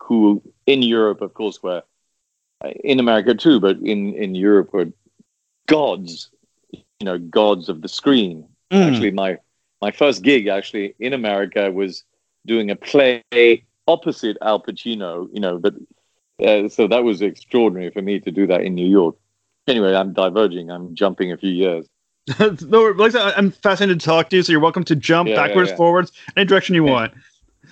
who 0.00 0.42
in 0.66 0.82
Europe, 0.82 1.20
of 1.20 1.34
course, 1.34 1.62
were 1.62 1.82
uh, 2.64 2.70
in 2.82 2.98
America 2.98 3.34
too, 3.34 3.60
but 3.60 3.78
in 3.78 4.14
in 4.14 4.34
Europe 4.34 4.72
were 4.72 4.88
gods. 5.66 6.30
You 6.72 7.04
know, 7.04 7.18
gods 7.18 7.68
of 7.68 7.82
the 7.82 7.88
screen. 7.88 8.48
Mm. 8.74 8.90
Actually, 8.90 9.10
my 9.12 9.38
my 9.80 9.90
first 9.90 10.22
gig 10.22 10.48
actually 10.48 10.94
in 10.98 11.12
America 11.12 11.70
was 11.70 12.04
doing 12.46 12.70
a 12.70 12.76
play 12.76 13.22
opposite 13.86 14.36
Al 14.42 14.62
Pacino, 14.62 15.28
you 15.32 15.40
know, 15.40 15.58
but 15.58 15.74
uh, 16.44 16.68
so 16.68 16.88
that 16.88 17.04
was 17.04 17.22
extraordinary 17.22 17.90
for 17.90 18.02
me 18.02 18.18
to 18.20 18.30
do 18.30 18.46
that 18.46 18.62
in 18.62 18.74
New 18.74 18.88
York. 18.88 19.16
Anyway, 19.66 19.94
I'm 19.94 20.12
diverging. 20.12 20.70
I'm 20.70 20.94
jumping 20.94 21.32
a 21.32 21.36
few 21.36 21.50
years. 21.50 21.86
no, 22.62 22.90
like 22.96 23.14
I'm 23.14 23.50
fascinated 23.50 24.00
to 24.00 24.06
talk 24.06 24.30
to 24.30 24.36
you, 24.36 24.42
so 24.42 24.52
you're 24.52 24.60
welcome 24.60 24.84
to 24.84 24.96
jump 24.96 25.28
yeah, 25.28 25.36
backwards, 25.36 25.68
yeah, 25.68 25.74
yeah. 25.74 25.76
forwards, 25.76 26.12
any 26.36 26.46
direction 26.46 26.74
you 26.74 26.84
want. 26.84 27.12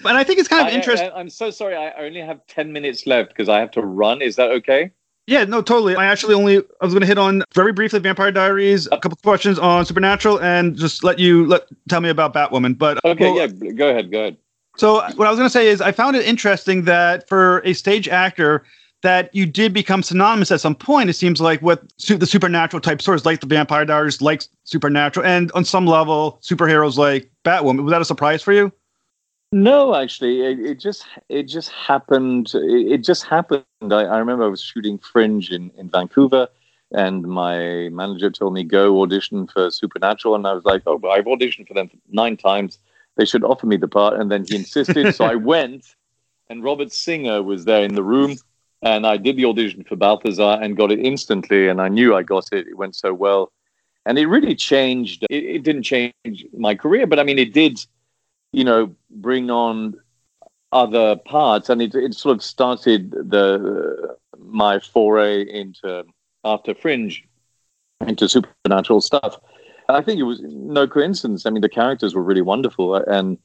And 0.05 0.17
I 0.17 0.25
think 0.25 0.39
it's 0.39 0.49
kind 0.49 0.67
of 0.69 0.75
interesting. 0.75 1.11
I'm 1.15 1.31
so 1.31 1.51
sorry. 1.51 1.77
I 1.77 1.93
only 1.93 2.21
have 2.21 2.47
10 2.47 2.73
minutes 2.73 3.07
left 3.07 3.31
because 3.31 3.49
I 3.49 3.61
have 3.61 3.71
to 3.73 3.83
run. 3.83 4.21
Is 4.21 4.37
that 4.37 4.51
okay? 4.51 4.91
Yeah, 5.33 5.45
no, 5.45 5.63
totally. 5.63 5.97
I 5.97 6.05
actually 6.05 6.35
only 6.35 6.59
I 6.59 6.85
was 6.85 6.93
going 6.93 7.01
to 7.01 7.07
hit 7.07 7.17
on 7.17 7.43
very 7.55 7.73
briefly 7.73 7.99
Vampire 8.01 8.31
Diaries, 8.31 8.87
a 8.93 8.99
couple 8.99 9.17
questions 9.23 9.59
on 9.59 9.87
Supernatural, 9.87 10.39
and 10.41 10.77
just 10.77 11.03
let 11.03 11.19
you 11.19 11.47
let 11.47 11.67
tell 11.89 12.03
me 12.03 12.11
about 12.11 12.35
Batwoman. 12.35 12.77
But 12.77 13.03
okay, 13.03 13.31
well, 13.31 13.37
yeah, 13.37 13.71
go 13.73 13.89
ahead, 13.89 14.11
go 14.13 14.21
ahead. 14.21 14.37
So 14.77 14.97
what 14.97 15.27
I 15.27 15.31
was 15.31 15.39
going 15.39 15.47
to 15.47 15.51
say 15.51 15.69
is 15.69 15.81
I 15.81 15.91
found 15.91 16.17
it 16.17 16.27
interesting 16.27 16.85
that 16.85 17.27
for 17.31 17.61
a 17.61 17.73
stage 17.73 18.09
actor, 18.09 18.63
that 19.01 19.35
you 19.35 19.47
did 19.47 19.73
become 19.73 20.03
synonymous 20.03 20.51
at 20.51 20.61
some 20.61 20.75
point. 20.75 21.09
It 21.09 21.15
seems 21.15 21.41
like 21.41 21.63
with 21.63 21.81
su- 21.97 22.19
the 22.19 22.27
supernatural 22.27 22.83
type 22.83 23.01
stories, 23.01 23.25
like 23.25 23.41
the 23.41 23.47
Vampire 23.47 23.87
Diaries, 23.87 24.21
like 24.21 24.45
supernatural, 24.65 25.25
and 25.25 25.51
on 25.53 25.65
some 25.65 25.87
level, 25.87 26.41
superheroes 26.43 26.99
like 26.99 27.31
Batwoman. 27.43 27.85
Was 27.85 27.91
that 27.93 28.03
a 28.03 28.05
surprise 28.05 28.43
for 28.43 28.53
you? 28.53 28.71
No, 29.55 29.95
actually, 29.95 30.41
it, 30.41 30.61
it 30.61 30.81
just 30.81 31.07
it 31.29 31.43
just 31.43 31.69
happened. 31.69 32.53
It, 32.55 32.93
it 32.93 33.05
just 33.05 33.25
happened. 33.25 33.65
I, 33.83 34.05
I, 34.05 34.19
remember 34.19 34.45
I 34.45 34.49
was 34.49 34.63
shooting 34.63 34.97
Fringe 34.97 35.51
in, 35.51 35.71
in 35.77 35.91
Vancouver, 35.91 36.49
and 36.91 37.23
my 37.25 37.91
manager 37.91 38.31
told 38.31 38.55
me 38.55 38.65
go 38.65 39.03
audition 39.03 39.47
for 39.47 39.71
Supernatural, 39.71 40.37
and 40.37 40.47
I 40.47 40.55
was 40.55 40.65
like, 40.65 40.83
oh, 40.87 40.95
I've 41.07 41.27
auditioned 41.27 41.69
for 41.69 41.75
them 41.75 41.91
nine 42.11 42.39
times. 42.39 42.79
They 43.17 43.27
should 43.27 43.45
offer 43.45 43.67
me 43.67 43.77
the 43.77 43.89
part, 43.89 44.19
and 44.19 44.33
then 44.33 44.47
he 44.49 44.57
insisted, 44.57 45.15
so 45.15 45.27
I 45.27 45.35
went, 45.53 45.97
and 46.49 46.65
Robert 46.65 46.91
Singer 46.91 47.43
was 47.43 47.67
there 47.67 47.85
in 47.85 47.95
the 47.95 48.03
room, 48.03 48.39
and 48.81 49.07
I 49.07 49.19
did 49.19 49.37
the 49.37 49.45
audition 49.45 49.85
for 49.85 49.97
Balthazar 49.97 50.61
and 50.63 50.79
got 50.79 50.91
it 50.91 50.99
instantly, 50.99 51.69
and 51.69 51.79
I 51.79 51.89
knew 51.89 52.17
I 52.17 52.23
got 52.23 52.49
it. 52.53 52.69
It 52.69 52.79
went 52.79 52.97
so 52.97 53.13
well, 53.13 53.53
and 54.07 54.19
it 54.19 54.29
really 54.29 54.55
changed. 54.55 55.27
It, 55.29 55.45
it 55.45 55.63
didn't 55.63 55.83
change 55.83 56.47
my 56.57 56.75
career, 56.75 57.07
but 57.07 57.19
I 57.19 57.23
mean, 57.23 57.39
it 57.39 57.53
did 57.53 57.85
you 58.53 58.65
know, 58.65 58.95
bring 59.11 59.51
on 59.51 59.95
other 60.73 61.17
parts, 61.17 61.69
and 61.69 61.83
it, 61.83 61.95
it 61.95 62.15
sort 62.15 62.37
of 62.37 62.43
started 62.43 63.11
the 63.11 64.17
my 64.39 64.79
foray 64.79 65.43
into 65.43 66.05
after 66.45 66.75
Fringe 66.75 67.25
into 68.07 68.29
supernatural 68.29 69.01
stuff. 69.01 69.39
I 69.89 70.01
think 70.01 70.19
it 70.19 70.25
was 70.25 70.41
no 70.43 70.87
coincidence. 70.87 71.45
I 71.45 71.51
mean, 71.51 71.61
the 71.61 71.69
characters 71.69 72.15
were 72.15 72.23
really 72.23 72.43
wonderful, 72.43 72.95
and 72.95 73.39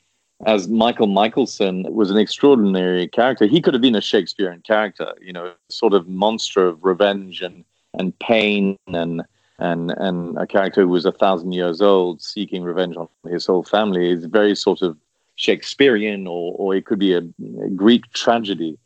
as 0.45 0.67
Mikael 0.67 1.07
Mikaelson 1.07 1.89
was 1.91 2.11
an 2.11 2.17
extraordinary 2.17 3.07
character. 3.07 3.47
He 3.47 3.61
could 3.61 3.73
have 3.73 3.81
been 3.81 3.95
a 3.95 4.01
Shakespearean 4.01 4.61
character, 4.61 5.13
you 5.19 5.33
know, 5.33 5.53
sort 5.69 5.93
of 5.93 6.07
monster 6.07 6.67
of 6.67 6.83
revenge 6.83 7.41
and 7.41 7.63
and 7.97 8.17
pain 8.19 8.77
and 8.87 9.23
and 9.59 9.91
and 9.91 10.37
a 10.37 10.45
character 10.45 10.81
who 10.81 10.87
was 10.87 11.05
a 11.05 11.11
thousand 11.11 11.51
years 11.51 11.81
old 11.81 12.21
seeking 12.21 12.63
revenge 12.63 12.95
on 12.95 13.07
his 13.27 13.45
whole 13.45 13.63
family 13.63 14.09
is 14.11 14.25
very 14.25 14.55
sort 14.55 14.81
of 14.81 14.97
Shakespearean 15.35 16.27
or 16.27 16.53
or 16.57 16.75
it 16.75 16.85
could 16.85 16.99
be 16.99 17.13
a, 17.13 17.19
a 17.19 17.69
Greek 17.75 18.11
tragedy. 18.13 18.77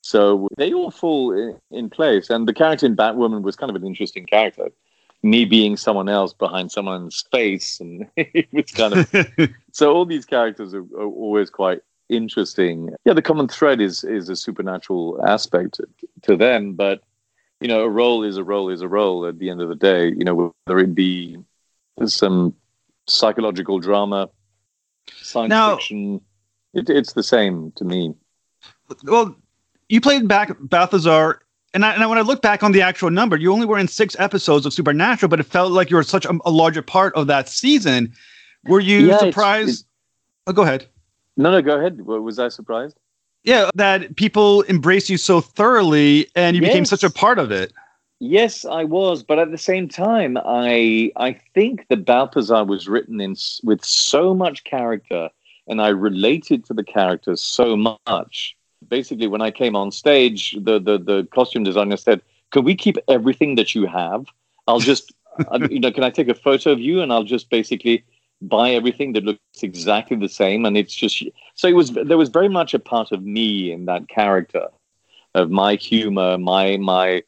So 0.00 0.48
they 0.56 0.72
all 0.72 0.90
fall 0.90 1.32
in, 1.32 1.58
in, 1.70 1.90
place. 1.90 2.30
And 2.30 2.48
the 2.48 2.54
character 2.54 2.86
in 2.86 2.96
Batwoman 2.96 3.42
was 3.42 3.56
kind 3.56 3.68
of 3.68 3.76
an 3.76 3.86
interesting 3.86 4.24
character. 4.24 4.70
Me 5.22 5.44
being 5.44 5.76
someone 5.76 6.08
else 6.08 6.32
behind 6.32 6.70
someone's 6.70 7.24
face, 7.32 7.80
and 7.80 8.06
it 8.16 8.48
was 8.52 8.70
kind 8.70 8.94
of 8.94 9.50
so. 9.72 9.92
All 9.92 10.06
these 10.06 10.24
characters 10.24 10.72
are, 10.74 10.84
are 10.96 11.06
always 11.06 11.50
quite 11.50 11.80
interesting. 12.08 12.90
Yeah, 13.04 13.14
the 13.14 13.22
common 13.22 13.48
thread 13.48 13.80
is 13.80 14.04
is 14.04 14.28
a 14.28 14.36
supernatural 14.36 15.20
aspect 15.26 15.74
to, 15.74 15.88
to 16.22 16.36
them, 16.36 16.74
but 16.74 17.02
you 17.60 17.68
know, 17.68 17.82
a 17.82 17.88
role 17.88 18.22
is 18.24 18.36
a 18.36 18.44
role 18.44 18.70
is 18.70 18.82
a 18.82 18.88
role 18.88 19.26
at 19.26 19.38
the 19.38 19.50
end 19.50 19.60
of 19.60 19.68
the 19.68 19.74
day, 19.74 20.08
you 20.08 20.24
know, 20.24 20.54
whether 20.66 20.78
it 20.78 20.94
be 20.94 21.36
some 22.06 22.54
psychological 23.06 23.80
drama, 23.80 24.28
science 25.16 25.50
now, 25.50 25.76
fiction, 25.76 26.20
it, 26.74 26.88
it's 26.88 27.14
the 27.14 27.22
same 27.22 27.72
to 27.72 27.84
me. 27.84 28.14
Well, 29.04 29.36
you 29.88 30.00
played 30.00 30.28
back 30.28 30.56
Balthazar, 30.60 31.42
and, 31.74 31.84
I, 31.84 31.94
and 31.94 32.08
when 32.08 32.18
I 32.18 32.22
look 32.22 32.42
back 32.42 32.62
on 32.62 32.72
the 32.72 32.82
actual 32.82 33.10
number, 33.10 33.36
you 33.36 33.52
only 33.52 33.66
were 33.66 33.78
in 33.78 33.88
six 33.88 34.16
episodes 34.18 34.64
of 34.64 34.72
Supernatural, 34.72 35.28
but 35.28 35.40
it 35.40 35.44
felt 35.44 35.72
like 35.72 35.90
you 35.90 35.96
were 35.96 36.02
such 36.02 36.24
a, 36.24 36.38
a 36.44 36.50
larger 36.50 36.82
part 36.82 37.14
of 37.14 37.26
that 37.26 37.48
season. 37.48 38.12
Were 38.64 38.80
you 38.80 39.08
yeah, 39.08 39.18
surprised? 39.18 39.68
It's, 39.68 39.78
it's, 39.80 39.88
oh, 40.46 40.52
go 40.52 40.62
ahead. 40.62 40.86
No, 41.36 41.50
no, 41.50 41.62
go 41.62 41.78
ahead. 41.78 42.00
Was 42.00 42.38
I 42.38 42.48
surprised? 42.48 42.96
Yeah, 43.48 43.70
that 43.76 44.16
people 44.16 44.60
embrace 44.62 45.08
you 45.08 45.16
so 45.16 45.40
thoroughly 45.40 46.28
and 46.34 46.54
you 46.54 46.60
yes. 46.60 46.70
became 46.70 46.84
such 46.84 47.02
a 47.02 47.08
part 47.08 47.38
of 47.38 47.50
it. 47.50 47.72
Yes, 48.20 48.66
I 48.66 48.84
was, 48.84 49.22
but 49.22 49.38
at 49.38 49.50
the 49.50 49.56
same 49.56 49.88
time, 49.88 50.36
I 50.44 51.10
I 51.16 51.32
think 51.54 51.86
the 51.88 51.96
Balthazar 51.96 52.64
was 52.64 52.88
written 52.88 53.22
in 53.22 53.36
with 53.62 53.82
so 53.82 54.34
much 54.34 54.64
character, 54.64 55.30
and 55.66 55.80
I 55.80 55.88
related 55.88 56.66
to 56.66 56.74
the 56.74 56.84
characters 56.84 57.40
so 57.40 57.74
much. 57.74 58.54
Basically, 58.86 59.28
when 59.28 59.40
I 59.40 59.50
came 59.50 59.74
on 59.74 59.92
stage, 59.92 60.54
the 60.60 60.78
the, 60.78 60.98
the 60.98 61.26
costume 61.32 61.64
designer 61.64 61.96
said, 61.96 62.20
"Can 62.50 62.64
we 62.64 62.74
keep 62.74 62.98
everything 63.08 63.54
that 63.54 63.74
you 63.74 63.86
have? 63.86 64.26
I'll 64.66 64.80
just, 64.80 65.14
uh, 65.50 65.66
you 65.70 65.80
know, 65.80 65.90
can 65.90 66.04
I 66.04 66.10
take 66.10 66.28
a 66.28 66.34
photo 66.34 66.72
of 66.72 66.80
you 66.80 67.00
and 67.00 67.10
I'll 67.12 67.24
just 67.24 67.48
basically 67.48 68.04
buy 68.42 68.70
everything 68.70 69.12
that 69.12 69.24
looks 69.24 69.62
exactly 69.62 70.16
the 70.16 70.28
same 70.28 70.64
and 70.64 70.76
it's 70.76 70.94
just 70.94 71.24
so 71.54 71.66
it 71.66 71.74
was 71.74 71.90
there 71.90 72.18
was 72.18 72.28
very 72.28 72.48
much 72.48 72.72
a 72.72 72.78
part 72.78 73.10
of 73.10 73.24
me 73.24 73.72
in 73.72 73.86
that 73.86 74.08
character 74.08 74.68
of 75.34 75.50
my 75.50 75.74
humor 75.74 76.38
my 76.38 76.76
my 76.76 77.22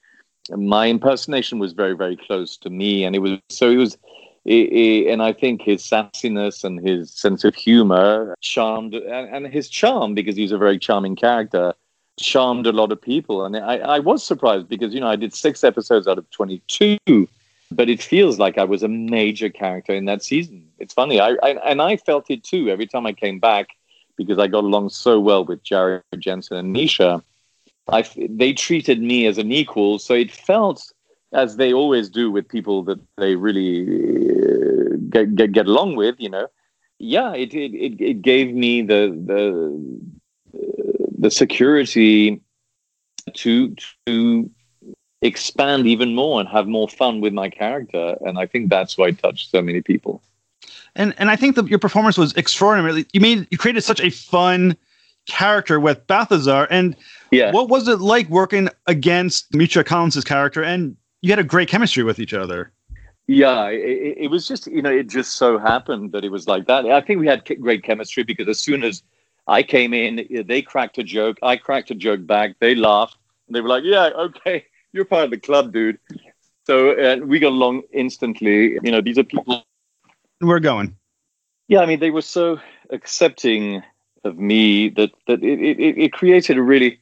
my 0.51 0.87
impersonation 0.87 1.59
was 1.59 1.73
very 1.73 1.96
very 1.96 2.16
close 2.16 2.57
to 2.57 2.70
me 2.70 3.05
and 3.05 3.16
it 3.16 3.18
was 3.18 3.38
so 3.49 3.70
it 3.70 3.77
was 3.77 3.99
it, 4.46 4.73
it, 4.73 5.12
and 5.12 5.23
I 5.23 5.35
think 5.35 5.61
his 5.61 5.83
sassiness 5.83 6.64
and 6.64 6.81
his 6.81 7.12
sense 7.12 7.44
of 7.44 7.55
humor 7.55 8.35
charmed 8.40 8.94
and, 8.94 9.29
and, 9.35 9.53
his 9.53 9.68
charm 9.68 10.14
because 10.14 10.35
he's 10.35 10.51
a 10.51 10.57
very 10.57 10.79
charming 10.79 11.14
character 11.14 11.75
charmed 12.18 12.66
a 12.66 12.73
lot 12.73 12.90
of 12.90 13.03
people 13.03 13.44
and 13.44 13.57
I, 13.57 13.79
I 13.79 13.99
was 13.99 14.25
surprised 14.25 14.68
because 14.68 14.94
you 14.94 15.01
know 15.01 15.09
I 15.09 15.16
did 15.16 15.35
six 15.35 15.64
episodes 15.64 16.07
out 16.07 16.18
of 16.18 16.31
22 16.31 17.29
but 17.70 17.88
it 17.88 18.03
feels 18.03 18.38
like 18.38 18.59
I 18.59 18.64
was 18.64 18.83
a 18.83 18.88
major 18.88 19.49
character 19.49 19.94
in 19.94 20.07
that 20.07 20.23
season. 20.23 20.69
It's 20.81 20.95
funny, 20.95 21.21
I, 21.21 21.37
I 21.43 21.51
and 21.71 21.81
I 21.83 21.97
felt 21.97 22.31
it 22.31 22.43
too 22.43 22.71
every 22.71 22.87
time 22.87 23.07
I 23.07 23.12
came 23.12 23.38
back 23.38 23.69
because 24.16 24.38
I 24.38 24.47
got 24.47 24.64
along 24.64 24.88
so 24.90 25.21
well 25.21 25.45
with 25.45 25.62
Jared 25.62 26.03
Jensen 26.19 26.57
and 26.57 26.73
Misha. 26.73 27.23
I 27.88 28.05
they 28.16 28.53
treated 28.53 29.01
me 29.01 29.27
as 29.27 29.38
an 29.38 29.53
equal, 29.53 29.99
so 29.99 30.14
it 30.14 30.33
felt 30.33 30.93
as 31.33 31.57
they 31.57 31.73
always 31.73 32.09
do 32.09 32.31
with 32.31 32.49
people 32.49 32.83
that 32.85 32.99
they 33.16 33.37
really 33.37 33.83
uh, 34.31 34.97
get, 35.11 35.35
get 35.35 35.53
get 35.53 35.66
along 35.66 35.97
with. 35.97 36.16
You 36.19 36.31
know, 36.31 36.47
yeah, 36.99 37.35
it 37.35 37.55
it 37.55 38.01
it, 38.01 38.23
gave 38.23 38.55
me 38.55 38.83
the 38.83 39.03
the 39.27 39.40
the 41.19 41.31
security 41.31 42.40
to 43.35 43.75
to 44.07 44.51
expand 45.23 45.87
even 45.87 46.14
more 46.14 46.40
and 46.40 46.49
have 46.49 46.66
more 46.66 46.88
fun 46.88 47.21
with 47.21 47.33
my 47.33 47.51
character. 47.51 48.16
And 48.25 48.38
I 48.38 48.47
think 48.47 48.71
that's 48.71 48.97
why 48.97 49.09
it 49.09 49.19
touched 49.19 49.51
so 49.51 49.61
many 49.61 49.83
people. 49.83 50.23
And 50.96 51.14
and 51.18 51.31
I 51.31 51.37
think 51.37 51.57
that 51.57 51.68
your 51.68 51.79
performance 51.79 52.18
was 52.18 52.35
extraordinary. 52.35 53.07
You 53.12 53.20
made 53.20 53.46
you 53.50 53.59
created 53.59 53.83
such 53.83 54.00
a 54.00 54.11
fun 54.11 54.76
character 55.26 55.79
with 55.79 56.07
Balthazar. 56.07 56.66
And 56.70 56.96
yeah. 57.31 57.53
what 57.53 57.68
was 57.68 57.88
it 57.88 58.00
like 58.00 58.29
working 58.29 58.68
against 58.87 59.55
Misha 59.55 59.85
Collins's 59.85 60.24
character? 60.24 60.62
And 60.62 60.96
you 61.22 61.31
had 61.31 61.38
a 61.38 61.44
great 61.44 61.68
chemistry 61.68 62.03
with 62.03 62.18
each 62.18 62.35
other. 62.35 62.72
Yeah, 63.26 63.68
it, 63.68 64.16
it, 64.18 64.31
was 64.31 64.48
just 64.48 64.66
you 64.66 64.83
know 64.83 64.90
it 64.90 65.09
just 65.09 65.35
so 65.35 65.57
happened 65.57 66.11
that 66.12 66.24
it 66.24 66.31
was 66.31 66.48
like 66.48 66.66
that. 66.66 66.87
I 66.87 67.00
think 67.00 67.20
we 67.20 67.29
had 67.29 67.44
great 67.61 67.85
chemistry 67.85 68.24
because 68.24 68.48
as 68.48 68.59
soon 68.59 68.83
as 68.83 69.05
I 69.46 69.62
came 69.62 69.94
in, 69.94 70.26
they 70.46 70.62
cracked 70.62 70.98
a 70.98 71.05
joke, 71.05 71.38
I 71.42 71.57
cracked 71.57 71.92
a 71.92 71.94
joke 71.94 72.26
back, 72.26 72.57
they 72.59 72.74
laughed, 72.74 73.16
and 73.46 73.55
they 73.55 73.61
were 73.61 73.68
like, 73.68 73.85
"Yeah, 73.85 74.07
okay." 74.16 74.64
you're 74.92 75.05
part 75.05 75.24
of 75.24 75.31
the 75.31 75.38
club, 75.38 75.72
dude. 75.72 75.98
So 76.66 76.92
uh, 76.92 77.16
we 77.24 77.38
got 77.38 77.53
along 77.53 77.83
instantly. 77.92 78.79
You 78.83 78.90
know, 78.90 79.00
these 79.00 79.18
are 79.18 79.24
people. 79.24 79.64
We're 80.40 80.61
going. 80.61 80.96
Yeah, 81.68 81.81
I 81.81 81.87
mean, 81.87 82.00
they 82.00 82.11
were 82.11 82.22
so 82.22 82.61
accepting 82.90 83.83
of 84.24 84.38
me 84.38 84.88
that 84.90 85.11
that 85.26 85.42
it, 85.42 85.61
it, 85.61 85.98
it 85.98 86.12
created 86.12 86.59
a 86.59 86.62
really 86.62 86.98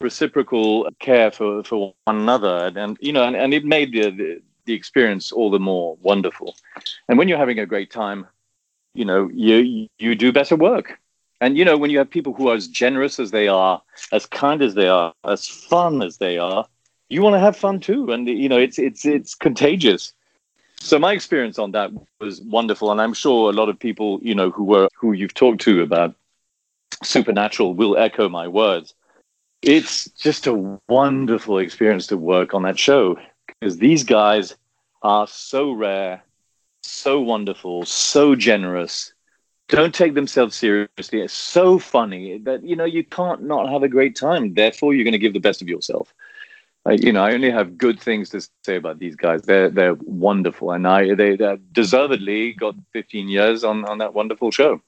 reciprocal 0.00 0.88
care 0.98 1.30
for, 1.30 1.64
for 1.64 1.94
one 2.04 2.18
another, 2.18 2.72
and, 2.76 2.96
you 3.00 3.12
know, 3.12 3.24
and, 3.24 3.34
and 3.34 3.52
it 3.52 3.64
made 3.64 3.92
the, 3.92 4.10
the 4.10 4.42
the 4.68 4.74
experience 4.74 5.32
all 5.32 5.50
the 5.50 5.58
more 5.58 5.96
wonderful. 6.02 6.54
And 7.08 7.18
when 7.18 7.26
you're 7.26 7.38
having 7.38 7.58
a 7.58 7.66
great 7.66 7.90
time, 7.90 8.26
you 8.94 9.04
know, 9.04 9.28
you 9.32 9.88
you 9.98 10.14
do 10.14 10.32
better 10.32 10.56
work. 10.56 10.98
And 11.40 11.56
you 11.56 11.64
know, 11.64 11.76
when 11.76 11.90
you 11.90 11.98
have 11.98 12.10
people 12.10 12.34
who 12.34 12.48
are 12.48 12.54
as 12.54 12.68
generous 12.68 13.18
as 13.18 13.30
they 13.30 13.48
are, 13.48 13.82
as 14.12 14.26
kind 14.26 14.60
as 14.62 14.74
they 14.74 14.88
are, 14.88 15.14
as 15.24 15.48
fun 15.48 16.02
as 16.02 16.18
they 16.18 16.36
are, 16.38 16.66
you 17.08 17.22
want 17.22 17.34
to 17.34 17.40
have 17.40 17.56
fun 17.56 17.80
too, 17.80 18.12
and 18.12 18.28
you 18.28 18.48
know 18.48 18.58
it's 18.58 18.78
it's 18.78 19.04
it's 19.04 19.34
contagious. 19.34 20.12
So 20.80 20.98
my 20.98 21.12
experience 21.12 21.58
on 21.58 21.72
that 21.72 21.90
was 22.20 22.40
wonderful, 22.40 22.90
and 22.90 23.00
I'm 23.00 23.14
sure 23.14 23.50
a 23.50 23.52
lot 23.52 23.68
of 23.68 23.78
people 23.78 24.20
you 24.22 24.34
know 24.34 24.50
who 24.50 24.64
were 24.64 24.88
who 24.96 25.12
you've 25.12 25.34
talked 25.34 25.60
to 25.62 25.82
about 25.82 26.14
supernatural 27.02 27.74
will 27.74 27.96
echo 27.96 28.28
my 28.28 28.48
words. 28.48 28.94
It's 29.62 30.08
just 30.12 30.46
a 30.46 30.78
wonderful 30.88 31.58
experience 31.58 32.06
to 32.08 32.16
work 32.16 32.54
on 32.54 32.62
that 32.62 32.78
show 32.78 33.18
because 33.46 33.78
these 33.78 34.04
guys 34.04 34.56
are 35.02 35.26
so 35.26 35.72
rare, 35.72 36.22
so 36.82 37.20
wonderful, 37.20 37.84
so 37.84 38.34
generous. 38.34 39.12
Don't 39.68 39.94
take 39.94 40.14
themselves 40.14 40.56
seriously. 40.56 41.20
It's 41.20 41.34
so 41.34 41.78
funny 41.78 42.38
that 42.38 42.64
you 42.64 42.76
know 42.76 42.84
you 42.84 43.04
can't 43.04 43.42
not 43.42 43.68
have 43.68 43.82
a 43.82 43.88
great 43.88 44.16
time. 44.16 44.54
Therefore, 44.54 44.94
you're 44.94 45.04
going 45.04 45.12
to 45.12 45.18
give 45.18 45.34
the 45.34 45.40
best 45.40 45.60
of 45.60 45.68
yourself. 45.68 46.14
I, 46.88 46.92
you 46.92 47.12
know, 47.12 47.22
I 47.22 47.34
only 47.34 47.50
have 47.50 47.76
good 47.76 48.00
things 48.00 48.30
to 48.30 48.40
say 48.64 48.76
about 48.76 48.98
these 48.98 49.14
guys. 49.14 49.42
They're 49.42 49.68
they're 49.68 49.94
wonderful, 49.94 50.70
and 50.72 50.86
I 50.88 51.14
they 51.14 51.36
deservedly 51.72 52.52
got 52.54 52.74
15 52.92 53.28
years 53.28 53.62
on 53.62 53.84
on 53.84 53.98
that 53.98 54.14
wonderful 54.14 54.50
show. 54.50 54.80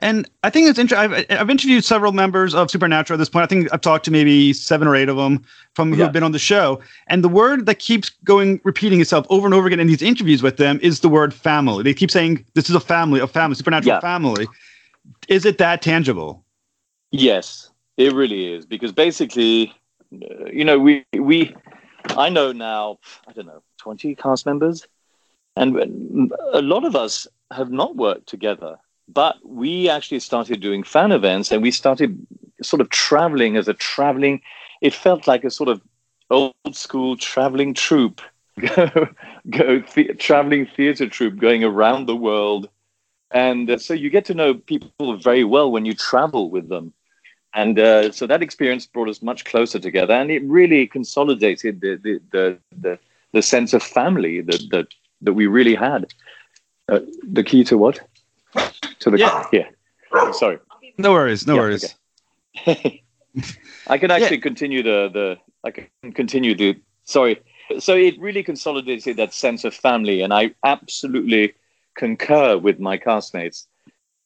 And 0.00 0.28
I 0.42 0.50
think 0.50 0.68
it's 0.68 0.78
interesting. 0.78 1.12
I've, 1.12 1.40
I've 1.40 1.48
interviewed 1.50 1.84
several 1.84 2.12
members 2.12 2.54
of 2.54 2.70
Supernatural 2.70 3.16
at 3.16 3.18
this 3.18 3.30
point. 3.30 3.44
I 3.44 3.46
think 3.46 3.72
I've 3.72 3.80
talked 3.80 4.04
to 4.04 4.10
maybe 4.10 4.52
seven 4.52 4.86
or 4.86 4.94
eight 4.94 5.08
of 5.08 5.16
them 5.16 5.42
from 5.74 5.90
who 5.90 5.96
Yeah. 5.96 6.04
have 6.04 6.12
been 6.12 6.22
on 6.22 6.32
the 6.32 6.38
show. 6.38 6.80
And 7.06 7.24
the 7.24 7.30
word 7.30 7.64
that 7.64 7.78
keeps 7.78 8.10
going, 8.24 8.60
repeating 8.62 9.00
itself 9.00 9.26
over 9.30 9.46
and 9.46 9.54
over 9.54 9.66
again 9.66 9.80
in 9.80 9.86
these 9.86 10.02
interviews 10.02 10.42
with 10.42 10.58
them 10.58 10.78
is 10.82 11.00
the 11.00 11.08
word 11.08 11.32
family. 11.32 11.82
They 11.82 11.94
keep 11.94 12.10
saying, 12.10 12.44
This 12.54 12.68
is 12.68 12.76
a 12.76 12.80
family, 12.80 13.20
a 13.20 13.26
family, 13.26 13.54
Supernatural 13.56 13.94
Yeah. 13.94 14.00
family. 14.00 14.46
Is 15.28 15.46
it 15.46 15.56
that 15.58 15.80
tangible? 15.80 16.44
Yes, 17.10 17.70
it 17.96 18.12
really 18.12 18.52
is 18.52 18.66
because 18.66 18.92
basically, 18.92 19.72
you 20.52 20.64
know, 20.64 20.78
we 20.78 21.04
we 21.12 21.54
I 22.10 22.28
know 22.28 22.52
now 22.52 22.98
I 23.26 23.32
don't 23.32 23.46
know 23.46 23.62
twenty 23.78 24.14
cast 24.14 24.46
members, 24.46 24.86
and 25.56 26.30
a 26.52 26.62
lot 26.62 26.84
of 26.84 26.96
us 26.96 27.26
have 27.50 27.70
not 27.70 27.96
worked 27.96 28.26
together, 28.28 28.76
but 29.08 29.36
we 29.44 29.88
actually 29.88 30.20
started 30.20 30.60
doing 30.60 30.82
fan 30.82 31.12
events 31.12 31.50
and 31.52 31.62
we 31.62 31.70
started 31.70 32.26
sort 32.62 32.80
of 32.80 32.90
traveling 32.90 33.56
as 33.56 33.68
a 33.68 33.74
traveling. 33.74 34.40
It 34.80 34.94
felt 34.94 35.26
like 35.26 35.44
a 35.44 35.50
sort 35.50 35.68
of 35.68 35.80
old 36.30 36.54
school 36.72 37.16
traveling 37.16 37.74
troupe, 37.74 38.20
go 38.60 39.08
go 39.50 39.82
the, 39.94 40.14
traveling 40.18 40.66
theater 40.66 41.08
troupe 41.08 41.36
going 41.38 41.64
around 41.64 42.06
the 42.06 42.16
world. 42.16 42.68
And 43.30 43.70
uh, 43.70 43.78
so 43.78 43.94
you 43.94 44.10
get 44.10 44.26
to 44.26 44.34
know 44.34 44.54
people 44.54 45.16
very 45.18 45.44
well 45.44 45.70
when 45.70 45.84
you 45.84 45.94
travel 45.94 46.50
with 46.50 46.68
them. 46.68 46.92
And 47.54 47.78
uh, 47.78 48.10
so 48.12 48.26
that 48.26 48.42
experience 48.42 48.86
brought 48.86 49.08
us 49.08 49.22
much 49.22 49.44
closer 49.44 49.78
together, 49.78 50.14
and 50.14 50.30
it 50.30 50.42
really 50.44 50.86
consolidated 50.86 51.80
the 51.80 51.96
the 52.02 52.20
the 52.32 52.58
the, 52.76 52.98
the 53.32 53.42
sense 53.42 53.72
of 53.72 53.82
family 53.82 54.40
that 54.40 54.62
that 54.70 54.86
that 55.22 55.32
we 55.32 55.46
really 55.46 55.74
had. 55.74 56.06
Uh, 56.88 57.00
the 57.22 57.42
key 57.42 57.64
to 57.64 57.78
what? 57.78 58.00
To 59.00 59.10
the 59.10 59.18
Yeah. 59.52 59.68
Sorry, 60.32 60.58
No 60.98 61.12
worries, 61.12 61.46
no 61.46 61.54
Yeah, 61.54 61.60
worries. 61.60 61.94
I 63.86 63.98
can 63.98 64.10
actually 64.10 64.38
continue 64.38 64.82
the 64.82 65.08
the 65.12 65.36
I 65.64 65.70
can 65.70 65.94
continue 66.12 66.54
the 66.54 66.60
sorry. 67.04 67.40
So 67.78 67.94
it 67.94 68.18
really 68.18 68.42
consolidated 68.42 69.16
that 69.16 69.32
sense 69.32 69.64
of 69.64 69.74
family, 69.74 70.20
and 70.22 70.32
I 70.32 70.54
absolutely 70.64 71.54
concur 71.96 72.56
with 72.58 72.78
my 72.78 72.98
castmates. 72.98 73.66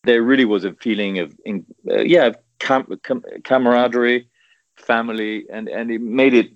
There 0.05 0.23
really 0.23 0.45
was 0.45 0.65
a 0.65 0.73
feeling 0.73 1.19
of 1.19 1.35
in, 1.45 1.65
uh, 1.91 2.01
yeah 2.01 2.33
cam- 2.59 2.99
cam- 3.03 3.25
camaraderie, 3.45 4.29
family, 4.77 5.47
and 5.51 5.69
and 5.69 5.91
it 5.91 6.01
made 6.01 6.35
it. 6.35 6.51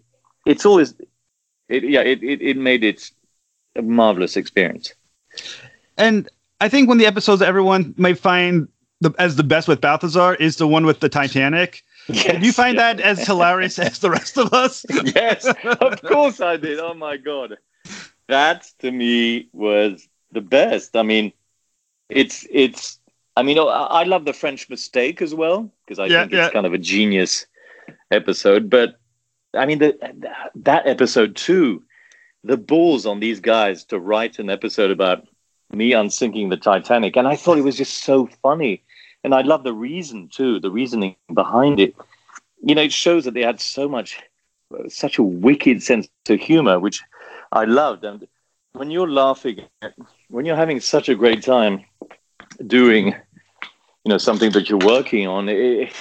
It's 0.47 0.67
always 0.67 0.95
it 1.69 1.85
yeah 1.85 2.01
it 2.01 2.23
it, 2.23 2.43
it 2.43 2.57
made 2.57 2.85
it 2.85 3.11
a 3.77 3.83
marvelous 3.83 4.37
experience. 4.37 4.95
And 5.97 6.29
I 6.61 6.69
think 6.69 6.89
one 6.89 6.97
of 6.97 7.01
the 7.01 7.07
episodes 7.07 7.43
everyone 7.43 7.95
might 7.97 8.19
find 8.19 8.69
the, 9.01 9.13
as 9.19 9.37
the 9.37 9.43
best 9.43 9.69
with 9.69 9.81
Balthazar 9.81 10.35
is 10.35 10.57
the 10.57 10.67
one 10.67 10.87
with 10.87 11.01
the 11.01 11.09
Titanic. 11.09 11.83
Did 12.07 12.45
you 12.45 12.53
find 12.53 12.79
that 12.79 13.01
as 13.01 13.25
hilarious 13.27 13.79
as 13.79 13.99
the 13.99 14.11
rest 14.11 14.37
of 14.39 14.53
us? 14.53 14.85
yes, 15.15 15.47
of 15.65 16.03
course 16.03 16.41
I 16.41 16.57
did. 16.57 16.79
Oh 16.79 16.95
my 16.95 17.17
god, 17.17 17.59
that 18.29 18.69
to 18.81 18.91
me 18.91 19.49
was 19.53 20.09
the 20.33 20.41
best. 20.41 20.97
I 20.97 21.03
mean, 21.03 21.33
it's 22.09 22.47
it's. 22.51 22.99
I 23.37 23.43
mean, 23.43 23.59
oh, 23.59 23.69
I 23.69 24.01
I 24.01 24.03
love 24.05 24.25
the 24.25 24.33
French 24.33 24.69
Mistake 24.69 25.23
as 25.23 25.35
well 25.35 25.71
because 25.85 25.99
I 25.99 26.07
Yeah, 26.07 26.21
think 26.21 26.33
yeah. 26.33 26.47
it's 26.47 26.53
kind 26.53 26.67
of 26.67 26.73
a 26.75 26.79
genius 26.79 27.47
episode. 28.11 28.71
But 28.71 28.99
I 29.55 29.67
mean, 29.67 29.79
the, 29.79 29.99
that 30.57 30.87
episode 30.87 31.37
too, 31.37 31.83
the 32.45 32.57
balls 32.57 33.07
on 33.07 33.21
these 33.21 33.41
guys 33.41 33.85
to 33.87 33.99
write 33.99 34.39
an 34.39 34.51
episode 34.51 34.91
about 34.91 35.27
me 35.73 35.93
unsinking 35.93 36.51
the 36.51 36.57
Titanic, 36.57 37.17
and 37.17 37.27
I 37.27 37.37
thought 37.37 37.59
it 37.59 37.65
was 37.65 37.77
just 37.77 38.05
so 38.05 38.29
funny, 38.43 38.83
and 39.25 39.35
I 39.35 39.43
love 39.43 39.65
the 39.65 39.73
reason 39.75 40.29
too, 40.33 40.61
the 40.61 40.71
reasoning 40.71 41.17
behind 41.33 41.81
it. 41.81 41.95
You 42.63 42.75
know, 42.75 42.83
it 42.83 42.93
shows 42.93 43.25
that 43.25 43.35
they 43.35 43.43
had 43.43 43.61
so 43.61 43.89
much 43.89 44.21
such 44.89 45.19
a 45.19 45.23
wicked 45.23 45.83
sense 45.83 46.09
of 46.29 46.41
humor, 46.41 46.79
which 46.79 47.03
I 47.53 47.65
loved. 47.65 48.05
And 48.05 48.27
when 48.75 48.91
you're 48.91 49.11
laughing, 49.11 49.69
when 50.29 50.45
you're 50.45 50.57
having 50.57 50.81
such 50.81 51.09
a 51.09 51.15
great 51.15 51.43
time 51.43 51.85
doing, 52.67 53.15
you 54.05 54.09
know, 54.09 54.19
something 54.19 54.51
that 54.53 54.69
you're 54.69 54.79
working 54.79 55.27
on, 55.27 55.49
it, 55.49 55.93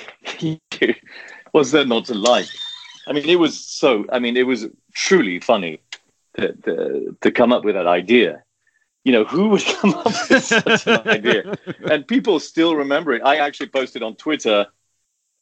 what's 1.51 1.71
there 1.71 1.85
not 1.85 2.05
to 2.05 2.13
like? 2.13 2.47
I 3.07 3.13
mean, 3.13 3.27
it 3.27 3.39
was 3.39 3.59
so. 3.59 4.05
I 4.11 4.19
mean, 4.19 4.37
it 4.37 4.45
was 4.45 4.67
truly 4.93 5.39
funny 5.39 5.81
to 6.37 6.53
to, 6.53 7.17
to 7.21 7.31
come 7.31 7.51
up 7.51 7.63
with 7.63 7.75
that 7.75 7.87
idea. 7.87 8.43
You 9.03 9.11
know, 9.11 9.23
who 9.23 9.49
would 9.49 9.63
come 9.81 9.93
up 9.95 10.05
with 10.05 10.43
such 10.43 10.87
an 10.87 11.07
idea? 11.07 11.57
And 11.89 12.07
people 12.07 12.39
still 12.39 12.75
remember 12.75 13.13
it. 13.13 13.23
I 13.23 13.37
actually 13.37 13.69
posted 13.69 14.03
on 14.03 14.15
Twitter. 14.15 14.67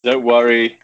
Don't 0.04 0.24
worry, 0.24 0.80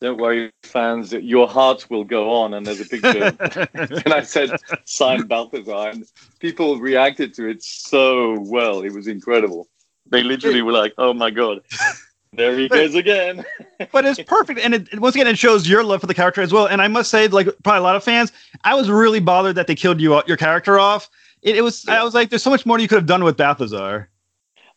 don't 0.00 0.18
worry, 0.18 0.50
fans. 0.62 1.12
Your 1.12 1.46
heart 1.46 1.86
will 1.90 2.04
go 2.04 2.32
on. 2.32 2.54
And 2.54 2.64
there's 2.64 2.80
a 2.80 2.86
picture, 2.86 3.36
and 3.74 4.12
I 4.12 4.22
said, 4.22 4.50
"Sign 4.84 5.26
Balthazar," 5.26 5.90
and 5.90 6.04
people 6.38 6.78
reacted 6.78 7.34
to 7.34 7.48
it 7.48 7.62
so 7.62 8.40
well. 8.40 8.82
It 8.82 8.92
was 8.92 9.06
incredible. 9.06 9.68
They 10.10 10.22
literally 10.22 10.62
were 10.62 10.72
like, 10.72 10.94
"Oh 10.98 11.12
my 11.12 11.30
god, 11.30 11.60
there 12.32 12.58
he 12.58 12.68
goes 12.68 12.94
again." 12.94 13.44
but 13.92 14.04
it's 14.04 14.22
perfect, 14.22 14.60
and 14.60 14.74
it, 14.74 15.00
once 15.00 15.14
again, 15.14 15.26
it 15.26 15.38
shows 15.38 15.68
your 15.68 15.84
love 15.84 16.00
for 16.00 16.06
the 16.06 16.14
character 16.14 16.40
as 16.40 16.52
well. 16.52 16.66
And 16.66 16.82
I 16.82 16.88
must 16.88 17.10
say, 17.10 17.28
like 17.28 17.48
probably 17.62 17.80
a 17.80 17.82
lot 17.82 17.96
of 17.96 18.04
fans, 18.04 18.32
I 18.64 18.74
was 18.74 18.90
really 18.90 19.20
bothered 19.20 19.56
that 19.56 19.66
they 19.66 19.74
killed 19.74 20.00
you 20.00 20.20
your 20.26 20.36
character 20.36 20.78
off. 20.78 21.08
It, 21.42 21.56
it 21.56 21.62
was 21.62 21.86
I 21.88 22.02
was 22.02 22.14
like, 22.14 22.30
there's 22.30 22.42
so 22.42 22.50
much 22.50 22.66
more 22.66 22.78
you 22.78 22.88
could 22.88 22.96
have 22.96 23.06
done 23.06 23.24
with 23.24 23.36
Balthazar. 23.36 24.09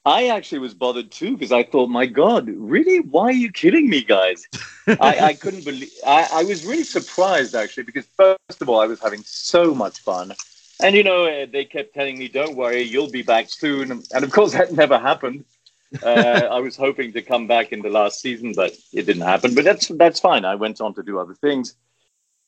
I 0.05 0.27
actually 0.27 0.59
was 0.59 0.73
bothered 0.73 1.11
too 1.11 1.33
because 1.33 1.51
I 1.51 1.63
thought, 1.63 1.89
my 1.89 2.05
God, 2.05 2.49
really? 2.49 2.99
Why 2.99 3.25
are 3.25 3.31
you 3.31 3.51
killing 3.51 3.89
me, 3.89 4.03
guys? 4.03 4.47
I, 4.99 5.19
I 5.19 5.33
couldn't 5.33 5.63
believe. 5.65 5.91
I, 6.05 6.27
I 6.31 6.43
was 6.43 6.65
really 6.65 6.83
surprised 6.83 7.55
actually 7.55 7.83
because 7.83 8.05
first 8.17 8.61
of 8.61 8.69
all, 8.69 8.79
I 8.81 8.87
was 8.87 8.99
having 8.99 9.23
so 9.23 9.73
much 9.73 9.99
fun, 10.01 10.33
and 10.81 10.95
you 10.95 11.03
know, 11.03 11.25
uh, 11.25 11.45
they 11.51 11.65
kept 11.65 11.93
telling 11.93 12.17
me, 12.17 12.27
"Don't 12.27 12.55
worry, 12.55 12.81
you'll 12.81 13.09
be 13.11 13.23
back 13.23 13.49
soon," 13.49 13.91
and 13.91 14.23
of 14.23 14.31
course, 14.31 14.51
that 14.57 14.73
never 14.73 14.97
happened. 14.99 15.45
uh, 16.03 16.05
I 16.51 16.59
was 16.59 16.75
hoping 16.75 17.13
to 17.13 17.21
come 17.21 17.47
back 17.47 17.71
in 17.71 17.81
the 17.81 17.89
last 17.89 18.19
season, 18.21 18.53
but 18.55 18.73
it 18.93 19.05
didn't 19.05 19.23
happen. 19.23 19.55
But 19.55 19.63
that's 19.65 19.87
that's 19.89 20.19
fine. 20.19 20.45
I 20.45 20.55
went 20.55 20.81
on 20.81 20.93
to 20.95 21.03
do 21.03 21.19
other 21.19 21.35
things. 21.35 21.75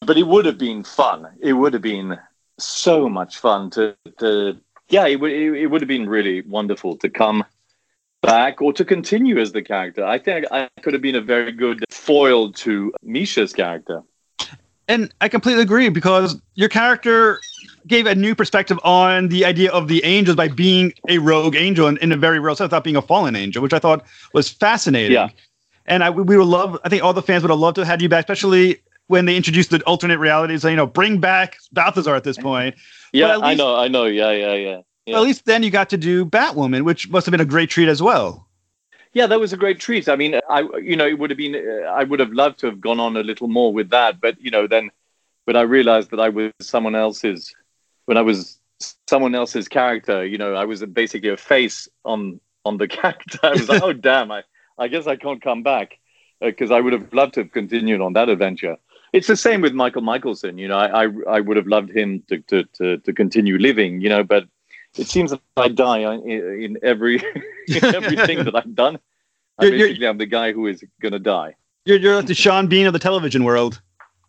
But 0.02 0.18
it 0.18 0.28
would 0.28 0.46
have 0.46 0.58
been 0.58 0.84
fun. 0.84 1.28
It 1.42 1.54
would 1.54 1.74
have 1.74 1.82
been 1.82 2.18
so 2.60 3.10
much 3.10 3.38
fun 3.40 3.70
to 3.72 3.96
to 4.20 4.58
yeah. 4.90 5.08
It 5.08 5.20
would 5.20 5.32
it, 5.32 5.68
would 5.68 5.82
have 5.82 5.88
been 5.88 6.08
really 6.08 6.42
wonderful 6.42 6.98
to 6.98 7.10
come 7.10 7.44
back 8.22 8.62
or 8.62 8.74
to 8.74 8.84
continue 8.84 9.40
as 9.40 9.52
the 9.52 9.62
character. 9.62 10.04
I 10.04 10.18
think 10.18 10.46
I 10.52 10.68
could 10.82 10.94
have 10.94 11.02
been 11.02 11.16
a 11.16 11.22
very 11.22 11.52
good 11.52 11.84
foil 11.92 12.52
to 12.54 12.94
Misha's 13.04 13.54
character. 13.54 14.02
And 14.88 15.12
I 15.20 15.30
completely 15.30 15.64
agree 15.64 15.90
because 15.90 16.40
your 16.54 16.70
character 16.70 17.40
gave 17.88 18.06
a 18.06 18.14
new 18.14 18.36
perspective 18.36 18.80
on 18.84 19.30
the 19.30 19.46
idea 19.46 19.72
of 19.72 19.88
the 19.88 20.04
angels 20.04 20.36
by 20.36 20.48
being 20.48 20.94
a 21.08 21.18
rogue 21.18 21.56
angel 21.56 21.88
in, 21.88 21.98
in 21.98 22.12
a 22.12 22.18
very 22.18 22.40
real 22.40 22.56
sense, 22.56 22.72
not 22.72 22.84
being 22.84 22.96
a 22.96 23.02
fallen 23.02 23.36
angel, 23.36 23.64
which 23.64 23.74
I 23.74 23.80
thought 23.80 24.06
was 24.34 24.50
fascinating. 24.50 25.14
Yeah. 25.14 25.30
And 25.88 26.04
I, 26.04 26.10
we 26.10 26.38
would 26.38 26.48
love, 26.48 26.80
I 26.84 26.90
think 26.90 27.04
all 27.04 27.14
the 27.14 27.22
fans 27.22 27.44
would 27.44 27.50
have 27.52 27.60
loved 27.60 27.76
to 27.76 27.82
have 27.82 27.88
had 27.88 28.02
you 28.02 28.10
back, 28.10 28.22
especially 28.22 28.80
when 29.08 29.26
they 29.26 29.36
introduced 29.36 29.70
the 29.70 29.82
alternate 29.84 30.18
realities, 30.18 30.64
you 30.64 30.76
know, 30.76 30.88
bring 30.88 31.20
back 31.20 31.58
Balthazar 31.72 32.16
at 32.16 32.24
this 32.24 32.38
point. 32.38 32.76
Yeah, 33.16 33.38
at 33.38 33.44
I 33.44 33.54
know, 33.54 33.76
I 33.76 33.88
know. 33.88 34.06
Yeah, 34.06 34.32
yeah, 34.32 34.54
yeah. 34.54 34.82
Yeah. 35.06 35.18
at 35.18 35.22
least 35.22 35.46
then 35.46 35.62
you 35.62 35.70
got 35.70 35.90
to 35.92 35.98
do 35.98 36.26
Batwoman, 36.26 36.84
which 36.84 37.10
must 37.10 37.26
have 37.28 37.32
been 37.32 37.42
a 37.42 37.46
great 37.46 37.70
treat 37.70 37.88
as 37.88 38.02
well. 38.02 38.48
Yeah, 39.14 39.28
that 39.28 39.40
was 39.40 39.54
a 39.54 39.58
great 39.58 39.80
treat. 39.80 40.10
I 40.10 40.16
mean, 40.16 40.40
I 40.50 40.62
you 40.82 40.96
know, 40.96 41.08
it 41.08 41.18
would 41.18 41.30
have 41.30 41.38
been 41.38 41.56
uh, 41.56 41.88
I 41.88 42.04
would 42.04 42.20
have 42.20 42.34
loved 42.34 42.60
to 42.60 42.68
have 42.68 42.82
gone 42.82 43.00
on 43.00 43.16
a 43.16 43.24
little 43.24 43.48
more 43.48 43.72
with 43.72 43.92
that, 43.92 44.20
but 44.20 44.40
you 44.42 44.52
know, 44.52 44.68
then 44.68 44.92
when 45.46 45.56
I 45.56 45.62
realized 45.62 46.10
that 46.12 46.20
I 46.20 46.30
was 46.30 46.52
someone 46.60 46.96
else's 46.96 47.54
when 48.06 48.18
I 48.18 48.22
was 48.22 48.60
someone 49.08 49.36
else's 49.36 49.68
character, 49.68 50.26
you 50.26 50.38
know, 50.38 50.56
I 50.56 50.66
was 50.66 50.84
basically 50.86 51.30
a 51.30 51.38
face 51.38 51.88
on 52.04 52.42
on 52.66 52.78
the 52.78 52.88
character. 53.00 53.40
I 53.44 53.52
was 53.52 53.70
like, 53.70 53.84
oh 53.84 53.94
damn, 53.94 54.32
I 54.32 54.44
I 54.78 54.88
guess 54.88 55.08
I 55.08 55.16
can't 55.16 55.42
come 55.42 55.64
back 55.64 55.98
because 56.42 56.72
I 56.72 56.82
would 56.82 56.94
have 56.94 57.14
loved 57.14 57.36
to 57.36 57.42
have 57.42 57.52
continued 57.52 58.02
on 58.02 58.14
that 58.14 58.28
adventure. 58.28 58.78
It's 59.16 59.28
the 59.28 59.38
same 59.38 59.62
with 59.62 59.74
Mikael 59.74 60.02
Mikaelson. 60.02 60.60
You 60.60 60.68
know, 60.68 60.78
I 60.78 61.06
I, 61.06 61.10
I 61.28 61.40
would 61.40 61.58
have 61.58 61.68
loved 61.68 61.92
him 61.96 62.22
to, 62.28 62.40
to 62.50 62.64
to 62.78 62.98
to 62.98 63.14
continue 63.14 63.58
living. 63.58 64.02
You 64.02 64.10
know, 64.10 64.24
but 64.24 64.46
it 64.98 65.08
seems 65.08 65.32
that 65.32 65.42
I 65.58 65.70
die 65.70 66.00
in, 66.00 66.22
in 66.64 66.78
every 66.84 67.16
in 67.68 67.84
everything 67.84 68.44
that 68.46 68.56
I've 68.56 68.76
done. 68.76 69.00
I 69.58 69.66
You're- 69.66 69.78
basically 69.78 70.08
am 70.08 70.18
the 70.18 70.26
guy 70.26 70.52
who 70.52 70.68
is 70.68 70.84
going 71.02 71.14
to 71.14 71.20
die. 71.20 71.56
You're, 71.86 71.98
you're 71.98 72.16
like 72.16 72.26
the 72.26 72.34
Sean 72.34 72.68
Bean 72.68 72.88
of 72.88 72.94
the 72.94 73.00
television 73.00 73.44
world. 73.44 73.82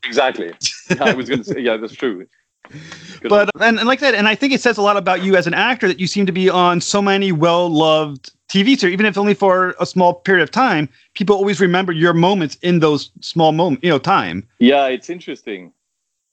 Exactly. 0.04 0.52
I 1.00 1.14
was 1.14 1.28
going 1.28 1.42
to 1.42 1.44
say, 1.44 1.60
yeah, 1.60 1.78
that's 1.78 1.94
true. 1.94 2.26
Good 2.70 3.28
But 3.28 3.50
and, 3.60 3.78
and 3.78 3.88
like 3.88 4.00
that, 4.00 4.14
and 4.14 4.28
I 4.28 4.34
think 4.34 4.52
it 4.52 4.60
says 4.60 4.76
a 4.76 4.82
lot 4.82 4.96
about 4.96 5.24
you 5.24 5.36
as 5.36 5.46
an 5.46 5.54
actor 5.54 5.88
that 5.88 5.98
you 5.98 6.06
seem 6.06 6.26
to 6.26 6.32
be 6.32 6.50
on 6.50 6.80
so 6.80 7.00
many 7.00 7.32
well-loved 7.32 8.32
TV 8.48 8.78
series, 8.78 8.92
even 8.92 9.06
if 9.06 9.18
only 9.18 9.34
for 9.34 9.74
a 9.80 9.86
small 9.86 10.14
period 10.14 10.42
of 10.42 10.50
time. 10.50 10.88
People 11.14 11.36
always 11.36 11.60
remember 11.60 11.92
your 11.92 12.14
moments 12.14 12.56
in 12.62 12.78
those 12.78 13.10
small 13.20 13.52
moments, 13.52 13.82
you 13.82 13.90
know, 13.90 13.98
time. 13.98 14.46
Yeah, 14.58 14.86
it's 14.86 15.10
interesting. 15.10 15.72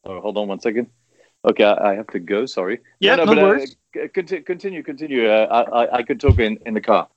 Oh, 0.05 0.19
hold 0.21 0.37
on 0.37 0.47
one 0.47 0.59
second. 0.59 0.87
Okay, 1.45 1.63
I, 1.63 1.95
have 1.95 2.07
to 2.07 2.19
go. 2.19 2.45
Sorry. 2.45 2.79
Yeah, 2.99 3.15
no 3.15 3.25
but, 3.25 3.37
worries. 3.37 3.75
Uh, 3.95 4.03
c- 4.03 4.07
conti- 4.09 4.41
continue, 4.41 4.81
continue. 4.81 5.27
Uh, 5.27 5.65
I, 5.73 5.83
I, 5.83 5.95
I 5.97 6.03
could 6.03 6.19
talk 6.19 6.39
in, 6.39 6.57
in 6.65 6.73
the 6.73 6.81
car. 6.81 7.07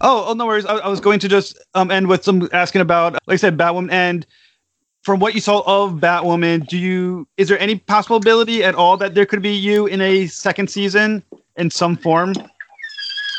Oh, 0.00 0.26
oh, 0.28 0.32
no 0.32 0.46
worries. 0.46 0.64
I, 0.64 0.76
I 0.76 0.88
was 0.88 1.00
going 1.00 1.18
to 1.20 1.28
just 1.28 1.58
um 1.74 1.90
end 1.90 2.06
with 2.06 2.24
some 2.24 2.48
asking 2.52 2.80
about, 2.80 3.14
like 3.14 3.34
I 3.34 3.36
said, 3.36 3.58
Batwoman. 3.58 3.92
And 3.92 4.26
from 5.02 5.20
what 5.20 5.34
you 5.34 5.40
saw 5.40 5.62
of 5.66 5.94
Batwoman, 5.94 6.66
do 6.66 6.78
you 6.78 7.26
is 7.36 7.48
there 7.48 7.58
any 7.58 7.76
possibility 7.76 8.64
at 8.64 8.74
all 8.74 8.96
that 8.98 9.14
there 9.14 9.26
could 9.26 9.42
be 9.42 9.52
you 9.52 9.86
in 9.86 10.00
a 10.00 10.26
second 10.28 10.70
season 10.70 11.22
in 11.56 11.70
some 11.70 11.96
form? 11.96 12.32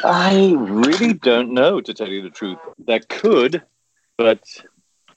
I 0.04 0.54
really 0.58 1.14
don't 1.14 1.52
know, 1.54 1.80
to 1.82 1.94
tell 1.94 2.10
you 2.10 2.22
the 2.22 2.30
truth. 2.30 2.58
That 2.88 3.08
could, 3.10 3.62
but 4.18 4.44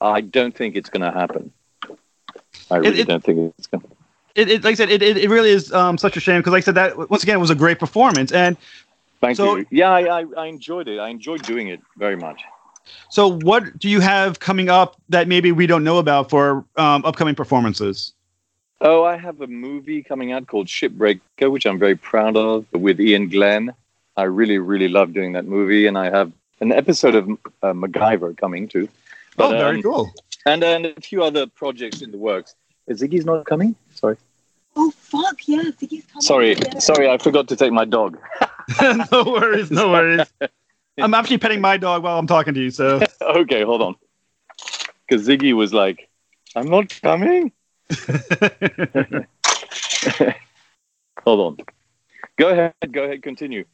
I 0.01 0.21
don't 0.21 0.55
think 0.57 0.77
it's 0.77 0.91
going 0.91 1.03
to 1.03 1.11
happen. 1.19 1.53
I 2.71 2.77
really 2.77 3.01
it- 3.01 3.09
don't 3.09 3.23
think 3.25 3.55
it's 3.59 3.67
going 3.67 3.83
to. 3.83 3.89
It, 4.35 4.51
it 4.51 4.65
like 4.65 4.73
I 4.73 4.75
said, 4.75 4.91
it, 4.91 5.03
it, 5.03 5.17
it 5.17 5.31
really 5.31 5.49
is 5.49 5.73
um 5.73 5.97
such 5.97 6.19
a 6.19 6.21
shame 6.21 6.41
because 6.41 6.53
like 6.53 6.63
I 6.63 6.67
said 6.67 6.75
that 6.75 7.09
once 7.11 7.23
again 7.23 7.37
it 7.37 7.41
was 7.41 7.49
a 7.49 7.55
great 7.55 7.79
performance. 7.79 8.33
And 8.33 8.59
Thank 9.23 9.39
So- 9.39 9.57
you. 9.57 9.67
Yeah, 9.71 9.89
I, 9.91 10.21
I, 10.21 10.25
I 10.37 10.47
enjoyed 10.47 10.89
it. 10.89 10.99
I 10.99 11.09
enjoyed 11.09 11.41
doing 11.43 11.69
it 11.69 11.81
very 11.97 12.17
much. 12.17 12.43
so, 13.09 13.39
what 13.39 13.79
do 13.79 13.89
you 13.89 14.01
have 14.01 14.39
coming 14.39 14.69
up 14.69 15.01
that 15.09 15.27
maybe 15.27 15.53
we 15.53 15.67
don't 15.67 15.85
know 15.85 15.97
about 15.97 16.29
for 16.29 16.67
um, 16.77 17.03
upcoming 17.07 17.35
performances? 17.35 18.13
Oh, 18.83 19.05
I 19.05 19.17
have 19.17 19.41
a 19.41 19.47
movie 19.47 20.03
coming 20.03 20.33
out 20.33 20.47
called 20.47 20.67
Shipbreaker, 20.67 21.51
which 21.51 21.65
I'm 21.65 21.79
very 21.79 21.97
proud 21.97 22.37
of, 22.37 22.67
with 22.73 23.01
Iain 23.01 23.31
Glen. 23.31 23.73
I 24.17 24.25
really, 24.25 24.59
really 24.59 24.89
love 24.89 25.13
doing 25.13 25.33
that 25.35 25.45
movie, 25.45 25.87
and 25.87 25.99
I 25.99 26.11
have 26.11 26.33
an 26.61 26.73
episode 26.73 27.15
of 27.15 27.29
uh, 27.63 27.73
MacGyver 27.73 28.37
coming 28.37 28.67
too. 28.69 28.89
oh, 29.39 29.51
very 29.51 29.77
um, 29.77 29.83
cool. 29.83 30.13
And 30.47 30.65
and 30.65 30.87
a 30.87 31.01
few 31.01 31.23
other 31.23 31.47
projects 31.47 32.01
in 32.03 32.11
the 32.13 32.19
works. 32.19 32.55
Is 32.87 33.03
Ziggy's 33.03 33.27
not 33.27 33.45
coming? 33.47 33.75
Sorry. 33.95 34.17
Oh 34.77 34.91
fuck 34.91 35.47
yeah, 35.49 35.63
Ziggy's 35.63 36.07
coming. 36.07 36.21
Sorry, 36.23 36.55
Yeah. 36.55 36.79
sorry, 36.79 37.09
I 37.11 37.19
forgot 37.19 37.49
to 37.49 37.57
take 37.57 37.73
my 37.73 37.85
dog. 37.85 38.19
no 39.13 39.25
worries, 39.25 39.71
no 39.71 39.91
worries. 39.91 40.27
I'm 40.99 41.15
actually 41.15 41.39
petting 41.39 41.61
my 41.61 41.77
dog 41.77 42.03
while 42.03 42.19
I'm 42.19 42.27
talking 42.27 42.55
to 42.55 42.61
you. 42.61 42.71
So 42.71 43.01
okay, 43.23 43.63
hold 43.63 43.83
on. 43.83 43.97
Because 45.09 45.27
Ziggy 45.27 45.53
was 45.53 45.73
like, 45.75 46.09
"I'm 46.55 46.69
not 46.69 46.89
coming." 47.03 47.53
hold 51.25 51.41
on. 51.41 51.57
Go 52.37 52.49
ahead. 52.49 52.75
Go 52.93 53.05
ahead. 53.05 53.23
Continue. 53.23 53.65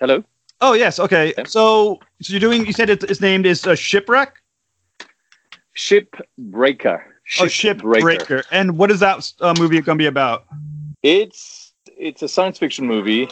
Hello. 0.00 0.22
Oh 0.60 0.74
yes, 0.74 0.98
okay. 0.98 1.32
So, 1.46 1.98
so 2.20 2.32
you're 2.32 2.40
doing. 2.40 2.66
You 2.66 2.72
said 2.72 2.90
it, 2.90 3.02
it's 3.04 3.20
named 3.20 3.46
is 3.46 3.66
a 3.66 3.76
shipwreck. 3.76 4.42
Shipbreaker. 5.74 7.02
Oh, 7.40 7.44
shipbreaker. 7.44 8.44
And 8.50 8.78
what 8.78 8.90
is 8.90 9.00
that 9.00 9.32
uh, 9.40 9.54
movie 9.58 9.80
going 9.80 9.98
to 9.98 10.02
be 10.02 10.06
about? 10.06 10.44
It's 11.02 11.72
it's 11.96 12.22
a 12.22 12.28
science 12.28 12.58
fiction 12.58 12.86
movie. 12.86 13.28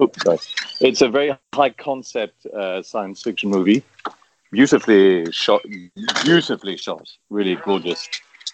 Oops, 0.00 0.22
sorry. 0.22 0.38
It's 0.80 1.00
a 1.00 1.08
very 1.08 1.36
high 1.54 1.70
concept 1.70 2.46
uh, 2.46 2.82
science 2.82 3.22
fiction 3.22 3.50
movie, 3.50 3.82
beautifully 4.52 5.30
shot, 5.32 5.62
beautifully 6.22 6.76
shot, 6.76 7.08
really 7.30 7.56
gorgeous. 7.56 8.08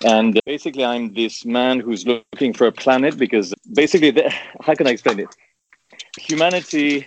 And 0.04 0.40
basically, 0.46 0.84
I'm 0.84 1.12
this 1.14 1.44
man 1.44 1.80
who's 1.80 2.06
looking 2.06 2.52
for 2.52 2.66
a 2.66 2.72
planet 2.72 3.16
because 3.18 3.52
basically, 3.74 4.10
the, 4.10 4.30
how 4.60 4.74
can 4.74 4.86
I 4.86 4.90
explain 4.90 5.20
it? 5.20 5.36
Humanity 6.18 7.06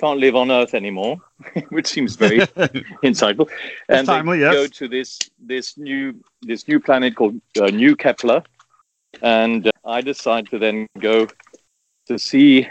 can't 0.00 0.18
live 0.18 0.34
on 0.34 0.50
Earth 0.50 0.74
anymore, 0.74 1.18
which 1.68 1.86
seems 1.86 2.16
very 2.16 2.38
insightful. 3.04 3.48
And 3.88 4.06
they 4.06 4.12
timely, 4.12 4.40
yes. 4.40 4.54
go 4.54 4.66
to 4.66 4.88
this 4.88 5.18
this 5.38 5.76
new 5.76 6.14
this 6.42 6.66
new 6.66 6.80
planet 6.80 7.16
called 7.16 7.40
uh, 7.60 7.66
New 7.66 7.94
Kepler, 7.94 8.42
and 9.22 9.66
uh, 9.66 9.70
I 9.84 10.00
decide 10.00 10.48
to 10.50 10.58
then 10.58 10.86
go 10.98 11.28
to 12.06 12.18
see. 12.18 12.68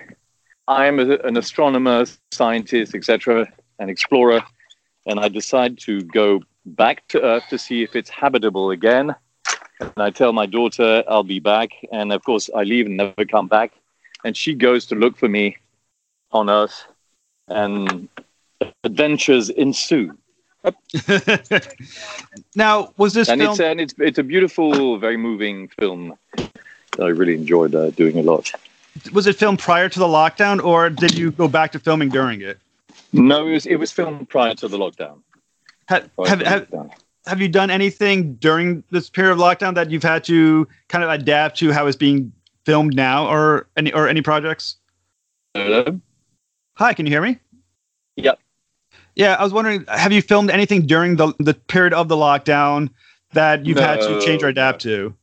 I'm 0.67 0.99
a, 0.99 1.17
an 1.23 1.35
astronomer, 1.35 2.05
scientist, 2.31 2.93
etc., 2.93 3.47
an 3.79 3.89
explorer, 3.89 4.43
and 5.07 5.19
I 5.19 5.27
decide 5.27 5.79
to 5.79 6.01
go 6.01 6.41
back 6.65 7.07
to 7.07 7.23
Earth 7.23 7.43
to 7.49 7.57
see 7.57 7.81
if 7.81 7.95
it's 7.95 8.09
habitable 8.09 8.69
again. 8.69 9.15
And 9.79 9.93
I 9.97 10.11
tell 10.11 10.31
my 10.31 10.45
daughter 10.45 11.03
I'll 11.07 11.23
be 11.23 11.39
back, 11.39 11.71
and 11.91 12.11
of 12.11 12.23
course 12.23 12.49
I 12.55 12.63
leave 12.63 12.85
and 12.85 12.97
never 12.97 13.25
come 13.25 13.47
back. 13.47 13.71
And 14.25 14.35
she 14.35 14.53
goes 14.53 14.85
to 14.87 14.95
look 14.95 15.17
for 15.17 15.29
me 15.29 15.57
on 16.31 16.49
Earth, 16.49 16.85
and 17.47 18.07
adventures 18.83 19.49
ensue. 19.49 20.17
now, 22.55 22.93
was 22.97 23.13
this 23.13 23.29
and 23.29 23.39
film? 23.39 23.51
it's 23.51 23.59
and 23.59 23.79
it's 23.81 23.93
it's 23.97 24.17
a 24.17 24.23
beautiful, 24.23 24.97
very 24.97 25.17
moving 25.17 25.69
film. 25.79 26.15
that 26.35 26.51
I 26.99 27.07
really 27.07 27.35
enjoyed 27.35 27.75
uh, 27.75 27.91
doing 27.91 28.17
a 28.17 28.21
lot. 28.21 28.51
was 29.13 29.25
it 29.27 29.37
filmed 29.37 29.59
prior 29.59 29.87
to 29.87 29.99
the 29.99 30.07
lockdown, 30.07 30.61
or 30.63 30.89
did 30.89 31.17
you 31.17 31.31
go 31.31 31.47
back 31.47 31.71
to 31.73 31.79
filming 31.79 32.09
during 32.09 32.41
it? 32.41 32.59
No, 33.13 33.47
it 33.47 33.51
was 33.51 33.65
it 33.65 33.77
was 33.77 33.91
filmed 33.91 34.29
prior 34.29 34.53
to 34.55 34.67
the 34.67 34.77
lockdown. 34.77 35.21
Ha- 35.87 36.03
have, 36.25 36.41
have, 36.41 36.69
lockdown. 36.69 36.91
have 37.25 37.41
you 37.41 37.47
done 37.47 37.71
anything 37.71 38.35
during 38.35 38.83
this 38.91 39.09
period 39.09 39.31
of 39.31 39.37
lockdown 39.39 39.75
that 39.75 39.89
you've 39.89 40.03
had 40.03 40.23
to 40.25 40.67
kind 40.89 41.03
of 41.03 41.09
adapt 41.09 41.57
to 41.59 41.71
how 41.71 41.87
it's 41.87 41.97
being 41.97 42.33
filmed 42.65 42.95
now, 42.95 43.27
or 43.27 43.67
any 43.77 43.93
or 43.93 44.09
any 44.09 44.21
projects? 44.21 44.75
Hello? 45.53 45.99
Hi, 46.79 46.93
can 46.93 47.05
you 47.05 47.11
hear 47.11 47.21
me? 47.21 47.37
Yep. 48.15 48.39
Yeah, 49.13 49.35
I 49.37 49.43
was 49.43 49.51
wondering, 49.51 49.83
have 49.89 50.13
you 50.13 50.21
filmed 50.21 50.49
anything 50.49 50.87
during 50.87 51.17
the 51.17 51.33
the 51.37 51.53
period 51.53 51.93
of 51.93 52.07
the 52.07 52.15
lockdown 52.15 52.89
that 53.33 53.65
you've 53.65 53.77
had 53.77 53.99
to 53.99 54.21
change 54.21 54.43
or 54.43 54.47
adapt 54.47 54.81
to? 54.83 55.13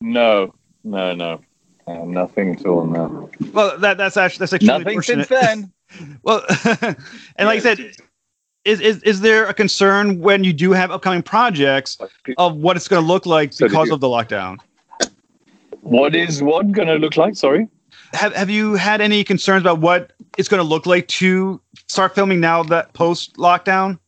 No, 0.00 0.52
no, 0.82 1.14
no, 1.14 1.40
uh, 1.86 1.92
nothing 2.04 2.56
at 2.56 2.66
all. 2.66 2.86
No, 2.86 3.30
Well, 3.52 3.78
that 3.78 3.98
that's 3.98 4.16
actually 4.16 4.40
that's 4.40 4.52
extremely 4.52 4.78
nothing 4.96 5.02
since 5.02 5.28
then. 5.28 5.72
Well, 6.24 6.44
and 6.64 7.46
like 7.46 7.58
I 7.58 7.58
said, 7.58 7.78
is, 8.64 8.80
is 8.80 9.00
is 9.04 9.20
there 9.20 9.46
a 9.46 9.54
concern 9.54 10.18
when 10.18 10.42
you 10.42 10.52
do 10.52 10.72
have 10.72 10.90
upcoming 10.90 11.22
projects 11.22 11.98
of 12.36 12.56
what 12.56 12.76
it's 12.76 12.88
going 12.88 13.02
to 13.02 13.06
look 13.08 13.26
like 13.26 13.52
So 13.52 13.66
because 13.68 13.88
you- 13.88 13.94
of 13.94 14.00
the 14.00 14.08
lockdown? 14.08 14.58
What 15.82 16.16
is 16.16 16.42
what 16.42 16.72
going 16.72 16.88
to 16.88 16.94
look 16.96 17.16
like? 17.16 17.36
Sorry. 17.36 17.68
Have 18.12 18.34
Have 18.34 18.50
you 18.50 18.74
had 18.74 19.00
any 19.00 19.24
concerns 19.24 19.62
about 19.62 19.78
what 19.80 20.12
it's 20.36 20.48
going 20.48 20.62
to 20.62 20.68
look 20.68 20.86
like 20.86 21.06
to 21.08 21.60
start 21.86 22.14
filming 22.14 22.40
now 22.40 22.62
that 22.64 22.92
post 22.92 23.36
lockdown? 23.36 23.98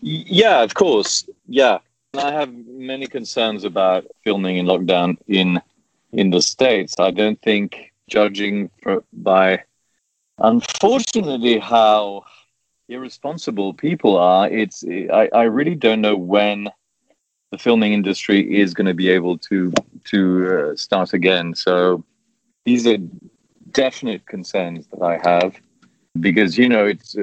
Yeah, 0.00 0.62
of 0.62 0.74
course. 0.74 1.28
Yeah, 1.46 1.78
I 2.14 2.32
have 2.32 2.52
many 2.66 3.06
concerns 3.06 3.64
about 3.64 4.06
filming 4.24 4.56
in 4.56 4.66
lockdown 4.66 5.16
in 5.26 5.60
in 6.12 6.30
the 6.30 6.40
states. 6.40 6.94
I 6.98 7.10
don't 7.10 7.40
think, 7.42 7.92
judging 8.08 8.70
for, 8.82 9.02
by 9.12 9.64
unfortunately 10.38 11.58
how 11.58 12.24
irresponsible 12.88 13.74
people 13.74 14.16
are, 14.16 14.48
it's 14.48 14.84
I, 14.84 15.28
I 15.32 15.42
really 15.44 15.74
don't 15.74 16.00
know 16.00 16.16
when 16.16 16.68
the 17.50 17.58
filming 17.58 17.92
industry 17.92 18.60
is 18.60 18.74
going 18.74 18.86
to 18.86 18.94
be 18.94 19.08
able 19.08 19.38
to 19.38 19.72
to 20.04 20.72
uh, 20.72 20.76
start 20.76 21.12
again. 21.12 21.54
So 21.54 22.04
these 22.66 22.86
are 22.86 22.98
definite 23.72 24.26
concerns 24.26 24.86
that 24.88 25.02
I 25.02 25.16
have 25.28 25.56
because 26.20 26.58
you 26.58 26.68
know 26.68 26.84
it's 26.86 27.16
uh, 27.16 27.22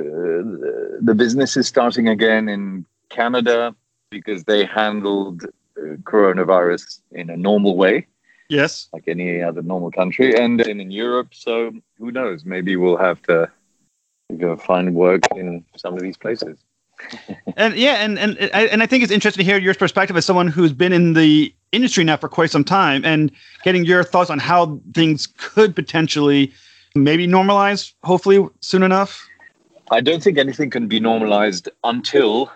the- 1.08 1.16
business 1.16 1.56
is 1.58 1.68
starting 1.68 2.08
again 2.08 2.50
in 2.50 2.86
Canada 3.10 3.76
because 4.10 4.44
they 4.46 4.66
handled 4.66 5.44
uh, 5.44 5.82
coronavirus 6.12 7.02
in 7.12 7.30
a 7.30 7.38
normal 7.38 7.76
way. 7.78 8.08
Yes. 8.50 8.88
like 8.94 9.08
any 9.08 9.42
other 9.42 9.64
normal 9.64 9.90
country 9.90 10.36
and 10.36 10.60
then 10.60 10.80
in 10.80 10.92
Europe. 10.92 11.30
So 11.34 11.72
who 11.98 12.12
knows? 12.12 12.46
Maybe 12.46 12.76
we'll 12.76 12.98
have 13.10 13.20
to 13.24 13.50
go 14.38 14.56
find 14.58 14.94
work 14.94 15.22
in 15.36 15.66
some 15.78 15.94
of 15.96 16.02
these 16.02 16.18
places. 16.18 16.58
And 17.58 17.76
yeah, 17.76 17.96
and 18.04 18.20
and 18.20 18.38
and 18.38 18.84
I 18.84 18.86
think 18.86 19.04
it's 19.04 19.12
interesting 19.12 19.44
to 19.46 19.52
hear 19.52 19.60
your 19.60 19.74
perspective 19.74 20.16
as 20.18 20.26
someone 20.26 20.48
who's 20.48 20.74
been 20.74 20.94
in 20.94 21.14
the 21.14 21.54
industry 21.74 22.04
now 22.04 22.16
for 22.16 22.30
quite 22.30 22.52
some 22.52 22.64
time, 22.64 23.04
and 23.04 23.32
getting 23.64 23.84
your 23.84 24.04
thoughts 24.04 24.30
on 24.30 24.40
how 24.40 24.80
things 24.94 25.28
could 25.38 25.76
potentially 25.76 26.54
maybe 26.96 27.28
normalize, 27.28 27.94
hopefully 28.04 28.48
soon 28.62 28.84
enough. 28.84 29.28
I 29.92 30.00
don't 30.00 30.24
think 30.24 30.38
anything 30.38 30.70
can 30.70 30.88
be 30.88 31.00
normalized 31.00 31.70
until 31.84 32.52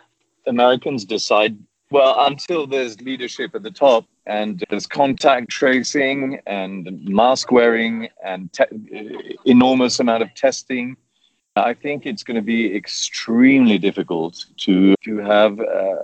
Americans 0.45 1.03
decide. 1.03 1.57
Well, 1.89 2.15
until 2.25 2.67
there's 2.67 2.99
leadership 2.99 3.55
at 3.55 3.63
the 3.63 3.71
top 3.71 4.05
and 4.25 4.61
there's 4.69 4.85
contact 4.85 5.49
tracing 5.49 6.41
and 6.45 6.89
mask 7.05 7.51
wearing 7.51 8.09
and 8.23 8.51
te- 8.51 9.37
enormous 9.45 9.99
amount 9.99 10.21
of 10.21 10.33
testing. 10.35 10.97
I 11.55 11.73
think 11.73 12.05
it's 12.05 12.23
going 12.23 12.35
to 12.35 12.41
be 12.41 12.75
extremely 12.75 13.77
difficult 13.77 14.45
to 14.57 14.95
to 15.03 15.17
have 15.17 15.59
uh, 15.59 15.95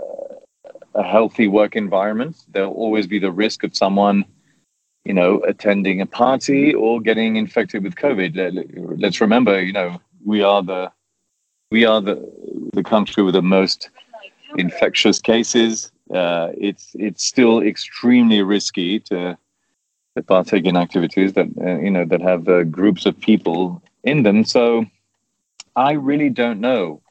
a 0.96 1.04
healthy 1.04 1.48
work 1.48 1.76
environment. 1.76 2.36
There'll 2.52 2.74
always 2.74 3.08
be 3.08 3.20
the 3.20 3.32
risk 3.32 3.64
of 3.64 3.76
someone, 3.76 4.26
you 5.06 5.14
know, 5.14 5.40
attending 5.48 6.02
a 6.02 6.06
party 6.06 6.74
or 6.74 7.00
getting 7.02 7.36
infected 7.38 7.84
with 7.84 7.96
COVID. 7.96 8.36
Let- 8.36 9.00
Let's 9.00 9.22
remember, 9.22 9.62
you 9.62 9.74
know, 9.74 10.00
we 10.26 10.42
are 10.44 10.64
the 10.64 10.92
we 11.72 11.86
are 11.86 12.02
the 12.02 12.18
the 12.74 12.84
country 12.84 13.24
with 13.24 13.34
the 13.34 13.42
most 13.42 13.90
infectious 14.58 15.20
cases. 15.20 15.92
Uh, 16.14 16.50
it's 16.58 16.92
it's 16.96 17.24
still 17.26 17.62
extremely 17.62 18.42
risky 18.42 19.00
to 19.00 19.38
to 20.16 20.24
partake 20.24 20.66
in 20.66 20.76
activities 20.78 21.34
that 21.34 21.48
uh, 21.62 21.80
you 21.80 21.92
know 21.92 22.06
that 22.06 22.22
have 22.22 22.48
uh, 22.48 22.64
groups 22.64 23.06
of 23.06 23.20
people 23.20 23.82
in 24.04 24.24
them. 24.24 24.44
So 24.44 24.86
I 25.76 25.94
really 25.94 26.30
don't 26.30 26.60
know. 26.60 27.02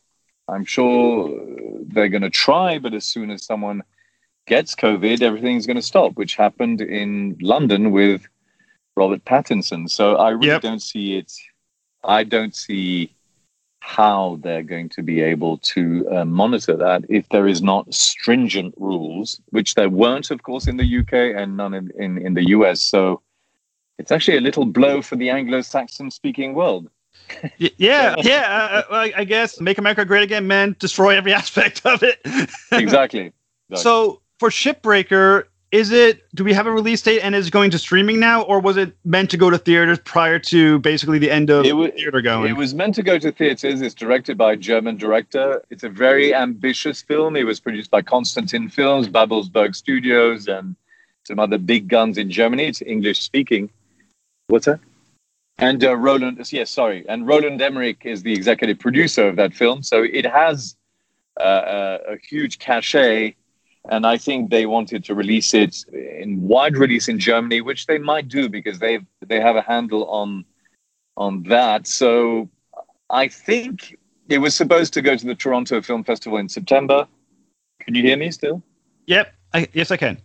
I'm 0.49 0.65
sure 0.65 1.31
they're 1.89 2.09
going 2.09 2.23
to 2.23 2.31
try, 2.31 2.79
but 2.79 2.95
as 2.95 3.05
soon 3.07 3.31
as 3.31 3.45
someone 3.45 3.83
gets 4.47 4.75
COVID, 4.75 5.23
everything's 5.23 5.67
going 5.67 5.77
to 5.77 5.83
stop, 5.83 6.13
which 6.17 6.37
happened 6.37 6.81
in 6.81 7.37
London 7.41 7.91
with 7.93 8.27
Robert 8.97 9.25
Pattinson. 9.25 9.89
So 9.89 10.17
I 10.17 10.31
really 10.31 10.49
Yep. 10.49 10.63
don't 10.63 10.83
see 10.83 11.17
it. 11.19 11.33
I 12.05 12.25
don't 12.25 12.55
see 12.55 13.15
how 13.81 14.39
they're 14.43 14.63
going 14.63 14.89
to 14.89 15.03
be 15.03 15.21
able 15.21 15.59
to 15.59 16.07
uh, 16.11 16.25
monitor 16.25 16.77
that 16.77 17.03
if 17.09 17.29
there 17.31 17.49
is 17.49 17.63
not 17.63 17.93
stringent 17.93 18.75
rules, 18.77 19.41
which 19.51 19.75
there 19.75 19.91
weren't, 19.91 20.31
of 20.31 20.43
course, 20.45 20.69
in 20.69 20.77
the 20.77 20.99
UK 20.99 21.13
and 21.37 21.57
none 21.57 21.75
in, 21.75 21.91
in, 21.99 22.19
in 22.19 22.35
the 22.35 22.49
US. 22.51 22.81
So 22.81 23.23
it's 23.99 24.13
actually 24.13 24.37
a 24.39 24.41
little 24.41 24.65
blow 24.65 25.03
for 25.03 25.17
the 25.17 25.31
Anglo-Saxon 25.31 26.11
speaking 26.13 26.55
world. 26.55 26.89
Y- 27.61 27.71
yeah, 27.77 28.15
yeah. 28.23 28.83
Uh, 28.91 28.95
I, 28.95 29.13
I 29.19 29.25
guess 29.25 29.61
make 29.61 29.79
America 29.79 30.05
great 30.05 30.23
again 30.23 30.47
meant 30.47 30.79
destroy 30.79 31.17
every 31.17 31.33
aspect 31.41 31.85
of 31.85 32.03
it. 32.03 32.21
Exactly. 32.73 33.33
So 33.75 34.21
for 34.39 34.49
Shipbreaker, 34.51 35.45
is 35.71 35.91
it? 35.91 36.23
Do 36.35 36.45
we 36.45 36.53
have 36.53 36.67
a 36.67 36.71
release 36.73 37.01
date 37.01 37.21
and 37.21 37.35
is 37.35 37.47
it 37.47 37.51
going 37.53 37.71
to 37.71 37.79
streaming 37.79 38.21
now, 38.21 38.43
or 38.43 38.61
was 38.61 38.77
it 38.77 38.95
meant 39.05 39.31
to 39.31 39.39
go 39.39 39.49
to 39.49 39.57
theaters 39.57 39.99
prior 40.01 40.39
to 40.39 40.79
basically 40.81 41.19
the 41.19 41.31
end 41.31 41.49
of 41.49 41.65
It 41.65 41.75
wa- 41.75 41.89
theater 41.89 42.21
going? 42.21 42.51
It 42.51 42.57
was 42.57 42.75
meant 42.75 42.95
to 42.97 43.03
go 43.03 43.19
to 43.19 43.33
theaters. 43.33 43.81
It's 43.81 43.95
directed 43.95 44.37
by 44.37 44.53
a 44.53 44.57
German 44.57 44.97
director. 44.99 45.63
It's 45.71 45.83
a 45.83 45.89
very 45.89 46.35
ambitious 46.35 47.01
film. 47.03 47.37
It 47.37 47.45
was 47.45 47.61
produced 47.61 47.91
by 47.91 48.03
Constantin 48.03 48.69
Films, 48.69 49.09
Babelsberg 49.09 49.75
Studios, 49.75 50.49
and 50.49 50.77
some 51.25 51.39
other 51.39 51.57
big 51.57 51.89
guns 51.89 52.19
in 52.19 52.31
Germany. 52.31 52.65
It's 52.65 52.83
English 52.83 53.21
speaking. 53.21 53.71
What's 54.49 54.67
that? 54.67 54.81
And 55.59 55.85
uh, 55.85 55.97
Roland, 55.97 56.53
yes, 56.53 56.71
sorry. 56.71 57.05
And 57.09 57.27
Roland 57.27 57.61
Emmerich 57.61 58.03
is 58.05 58.23
the 58.23 58.33
executive 58.33 58.79
producer 58.79 59.29
of 59.29 59.37
that 59.37 59.55
film. 59.55 59.83
So 59.83 60.03
it 60.03 60.27
has 60.27 60.77
uh, 61.41 61.99
a, 62.09 62.13
a 62.15 62.17
huge 62.19 62.59
cachet. 62.59 63.37
And 63.91 64.07
I 64.07 64.17
think 64.17 64.51
they 64.51 64.67
wanted 64.67 65.05
to 65.05 65.15
release 65.15 65.55
it 65.55 65.85
in 65.93 66.41
wide 66.41 66.77
release 66.77 67.09
in 67.09 67.19
Germany, 67.19 67.61
which 67.61 67.87
they 67.87 67.99
might 67.99 68.29
do 68.29 68.49
because 68.49 68.79
they 68.79 69.01
they 69.27 69.41
have 69.41 69.57
a 69.57 69.63
handle 69.63 70.09
on 70.09 70.45
on 71.17 71.43
that. 71.45 71.89
So 71.89 72.49
I 73.11 73.27
think 73.27 73.97
it 74.29 74.39
was 74.39 74.55
supposed 74.55 74.93
to 74.95 75.03
go 75.03 75.17
to 75.17 75.27
the 75.27 75.35
Toronto 75.35 75.83
Film 75.83 76.05
Festival 76.05 76.39
in 76.39 76.49
September. 76.49 77.09
Can 77.81 77.95
you 77.97 78.03
hear 78.03 78.17
me 78.17 78.31
still? 78.31 78.63
Yep. 79.07 79.35
I, 79.53 79.69
yes, 79.73 79.91
I 79.91 79.97
can. 79.97 80.19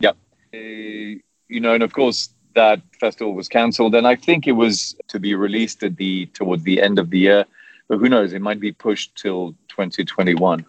Uh, 0.53 1.19
you 1.49 1.59
know, 1.59 1.73
and 1.73 1.83
of 1.83 1.93
course 1.93 2.29
that 2.57 2.81
festival 2.99 3.33
was 3.33 3.47
cancelled, 3.47 3.93
and 3.95 4.07
I 4.07 4.15
think 4.15 4.47
it 4.47 4.53
was 4.53 4.95
to 5.07 5.19
be 5.19 5.35
released 5.35 5.83
at 5.83 5.95
the 5.97 6.25
towards 6.39 6.63
the 6.63 6.81
end 6.81 6.97
of 6.99 7.11
the 7.11 7.19
year, 7.19 7.45
but 7.87 7.99
who 7.99 8.09
knows? 8.09 8.33
It 8.33 8.41
might 8.41 8.59
be 8.59 8.71
pushed 8.71 9.15
till 9.15 9.53
2021. 9.69 10.65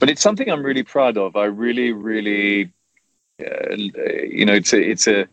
But 0.00 0.08
it's 0.08 0.22
something 0.22 0.48
I'm 0.48 0.64
really 0.64 0.82
proud 0.82 1.16
of. 1.18 1.36
I 1.36 1.44
really, 1.44 1.92
really, 1.92 2.70
uh, 3.40 3.74
you 4.38 4.44
know, 4.46 4.54
it's 4.54 4.72
a 4.72 4.80
it's 4.92 5.06
a 5.06 5.28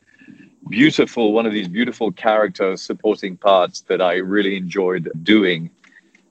beautiful 0.68 1.32
one 1.32 1.46
of 1.46 1.54
these 1.54 1.68
beautiful 1.68 2.12
character 2.12 2.76
supporting 2.78 3.38
parts 3.38 3.82
that 3.90 4.02
I 4.02 4.16
really 4.16 4.58
enjoyed 4.58 5.10
doing. 5.24 5.70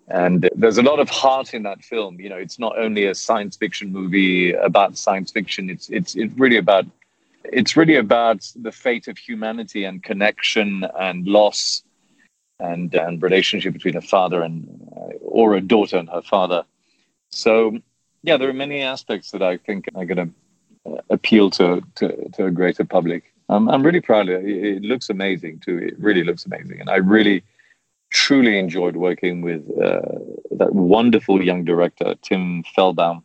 And 0.08 0.48
there's 0.54 0.78
a 0.78 0.82
lot 0.90 1.00
of 1.00 1.08
heart 1.08 1.54
in 1.54 1.62
that 1.64 1.84
film. 1.84 2.20
You 2.20 2.30
know, 2.30 2.36
it's 2.36 2.58
not 2.58 2.78
only 2.78 3.06
a 3.06 3.14
science 3.14 3.56
fiction 3.56 3.92
movie 3.92 4.52
about 4.52 4.96
science 4.96 5.30
fiction. 5.30 5.70
It's 5.70 5.88
it's 5.88 6.16
it's 6.16 6.34
really 6.36 6.58
about 6.66 6.86
it's 7.44 7.76
really 7.76 7.96
about 7.96 8.50
the 8.56 8.72
fate 8.72 9.08
of 9.08 9.18
humanity 9.18 9.84
and 9.84 10.02
connection 10.02 10.84
and 10.98 11.26
loss 11.26 11.82
and 12.60 12.94
and 12.94 13.22
relationship 13.22 13.72
between 13.72 13.96
a 13.96 14.00
father 14.00 14.42
and 14.42 14.66
uh, 14.96 15.16
or 15.22 15.54
a 15.54 15.60
daughter 15.60 15.96
and 15.96 16.08
her 16.08 16.22
father. 16.22 16.64
So 17.30 17.78
yeah, 18.22 18.36
there 18.36 18.48
are 18.48 18.54
many 18.54 18.82
aspects 18.82 19.30
that 19.30 19.42
I 19.42 19.58
think 19.58 19.88
are 19.94 20.04
going 20.04 20.32
to 20.84 20.98
appeal 21.10 21.50
to, 21.50 21.82
to 21.96 22.28
to 22.30 22.46
a 22.46 22.50
greater 22.50 22.84
public. 22.84 23.32
Um, 23.48 23.68
I'm 23.68 23.82
really 23.82 24.00
proud 24.00 24.28
of 24.28 24.44
it. 24.44 24.48
It 24.48 24.82
looks 24.82 25.08
amazing 25.08 25.60
too. 25.60 25.78
It 25.78 25.98
really 25.98 26.24
looks 26.24 26.44
amazing, 26.46 26.80
and 26.80 26.90
I 26.90 26.96
really 26.96 27.44
truly 28.10 28.58
enjoyed 28.58 28.96
working 28.96 29.42
with 29.42 29.68
uh, 29.78 30.00
that 30.52 30.74
wonderful 30.74 31.42
young 31.42 31.64
director 31.64 32.14
Tim 32.22 32.64
Fehlbaum. 32.76 33.22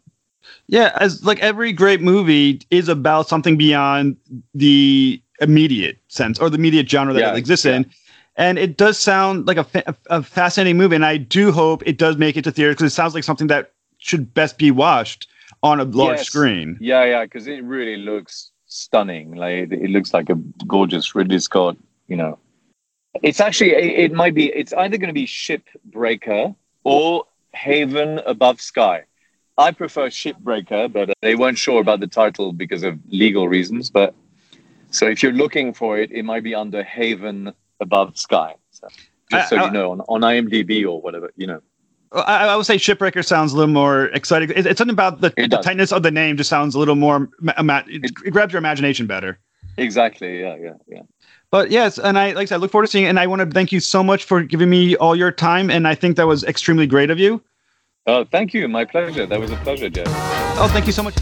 Yeah, 0.67 0.95
as 0.99 1.23
like 1.25 1.39
every 1.39 1.71
great 1.71 2.01
movie 2.01 2.61
is 2.71 2.89
about 2.89 3.27
something 3.27 3.57
beyond 3.57 4.17
the 4.53 5.21
immediate 5.41 5.97
sense 6.07 6.39
or 6.39 6.49
the 6.49 6.57
immediate 6.57 6.89
genre 6.89 7.13
that 7.13 7.19
Yeah, 7.19 7.33
it 7.33 7.37
exists 7.37 7.65
yeah. 7.65 7.77
in. 7.77 7.91
And 8.35 8.57
it 8.57 8.77
does 8.77 8.97
sound 8.97 9.45
like 9.45 9.57
a, 9.57 9.63
fa- 9.63 9.95
a 10.09 10.23
fascinating 10.23 10.75
movie, 10.77 10.95
and 10.95 11.05
I 11.05 11.17
do 11.17 11.51
hope 11.51 11.83
it 11.85 11.97
does 11.99 12.17
make 12.17 12.35
it 12.35 12.43
to 12.45 12.51
theaters 12.51 12.75
because 12.75 12.91
it 12.91 12.95
sounds 12.95 13.13
like 13.13 13.23
something 13.23 13.47
that 13.47 13.73
should 13.99 14.33
best 14.33 14.57
be 14.57 14.71
watched 14.71 15.27
on 15.61 15.79
a 15.79 15.83
large 15.83 16.17
Yes. 16.17 16.27
screen. 16.27 16.77
Yeah, 16.81 17.05
yeah, 17.05 17.23
because 17.25 17.45
it 17.47 17.63
really 17.63 17.95
looks 17.97 18.51
stunning. 18.65 19.35
Like 19.35 19.53
it, 19.53 19.73
it 19.73 19.89
looks 19.91 20.13
like 20.15 20.29
a 20.31 20.35
gorgeous 20.65 21.13
Ridley 21.13 21.37
Scott. 21.39 21.77
You 22.07 22.17
know, 22.17 22.39
it's 23.21 23.39
actually 23.39 23.71
it, 23.71 23.99
it 24.05 24.13
might 24.13 24.33
be. 24.33 24.47
It's 24.51 24.73
either 24.73 24.97
going 24.97 25.09
to 25.09 25.13
be 25.13 25.27
Shipbreaker 25.27 26.55
or 26.83 27.25
Haven 27.53 28.19
Above 28.25 28.59
Sky. 28.61 29.03
I 29.57 29.71
prefer 29.71 30.07
Shipbreaker, 30.09 30.91
but 30.91 31.13
they 31.21 31.35
weren't 31.35 31.57
sure 31.57 31.79
about 31.81 31.99
the 31.99 32.07
title 32.07 32.53
because 32.53 32.83
of 32.83 32.97
legal 33.09 33.47
reasons. 33.47 33.89
But 33.89 34.15
so 34.91 35.07
if 35.07 35.21
you're 35.21 35.31
looking 35.31 35.73
for 35.73 35.97
it, 35.99 36.11
it 36.11 36.23
might 36.23 36.43
be 36.43 36.55
under 36.55 36.83
Haven 36.83 37.53
Above 37.79 38.17
Sky. 38.17 38.55
So, 38.71 38.87
just 39.31 39.49
so 39.49 39.57
I- 39.57 39.61
I- 39.61 39.65
you 39.65 39.71
know, 39.71 39.91
on, 39.91 40.01
on 40.01 40.21
IMDb 40.21 40.85
or 40.89 41.01
whatever, 41.01 41.31
you 41.35 41.47
know. 41.47 41.61
I, 42.15 42.45
I 42.49 42.55
would 42.55 42.67
say 42.67 42.75
Shipbreaker 42.75 43.25
sounds 43.25 43.53
a 43.53 43.57
little 43.57 43.73
more 43.73 44.05
exciting. 44.05 44.51
It, 44.55 44.67
it's 44.67 44.77
something 44.77 44.93
about 44.93 45.21
the, 45.21 45.33
the 45.35 45.47
tightness 45.63 45.91
of 45.91 46.03
the 46.03 46.11
name 46.11 46.37
just 46.37 46.47
sounds 46.49 46.75
a 46.75 46.79
little 46.79 46.93
more. 46.95 47.27
Ma- 47.39 47.53
ima- 47.57 47.83
it, 47.87 48.05
it 48.23 48.29
grabs 48.31 48.53
your 48.53 48.59
imagination 48.59 49.07
better. 49.07 49.39
Exactly. 49.77 50.39
Yeah, 50.41 50.55
yeah, 50.61 50.73
yeah. 50.87 51.01
But 51.49 51.71
yes, 51.71 51.97
and 51.97 52.19
I 52.19 52.27
like 52.33 52.43
I 52.43 52.45
said, 52.45 52.55
I 52.55 52.57
look 52.59 52.69
forward 52.71 52.85
to 52.85 52.91
seeing 52.91 53.05
it. 53.05 53.09
And 53.09 53.19
I 53.19 53.25
want 53.25 53.39
to 53.41 53.47
thank 53.47 53.71
you 53.71 53.79
so 53.79 54.03
much 54.03 54.25
for 54.25 54.43
giving 54.43 54.69
me 54.69 54.95
all 54.97 55.15
your 55.15 55.31
time. 55.31 55.71
And 55.71 55.87
I 55.87 55.95
think 55.95 56.17
that 56.17 56.27
was 56.27 56.43
extremely 56.43 56.85
great 56.85 57.09
of 57.09 57.17
you. 57.17 57.41
Oh, 58.05 58.25
thank 58.25 58.53
you. 58.53 58.67
My 58.67 58.83
pleasure. 58.85 59.25
That 59.25 59.39
was 59.39 59.51
a 59.51 59.55
pleasure, 59.57 59.89
Jeff. 59.89 60.07
Oh, 60.59 60.69
thank 60.71 60.85
you 60.87 60.91
so 60.91 61.03
much. 61.03 61.15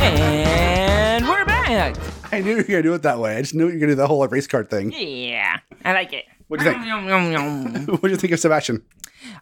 And 0.00 1.26
we're 1.28 1.44
back. 1.44 1.96
I 2.32 2.40
knew 2.40 2.50
you 2.52 2.56
were 2.56 2.62
gonna 2.64 2.82
do 2.82 2.94
it 2.94 3.02
that 3.02 3.18
way. 3.18 3.36
I 3.36 3.42
just 3.42 3.54
knew 3.54 3.66
you 3.68 3.74
were 3.74 3.78
gonna 3.78 3.92
do 3.92 3.96
the 3.96 4.06
whole 4.06 4.26
race 4.26 4.46
card 4.46 4.68
thing. 4.70 4.92
Yeah, 4.92 5.58
I 5.84 5.92
like 5.92 6.12
it. 6.12 6.24
What'd 6.48 6.66
you 6.66 6.72
think? 6.72 7.88
What 7.88 8.02
do 8.02 8.08
you 8.10 8.16
think 8.16 8.32
of 8.32 8.40
Sebastian? 8.40 8.82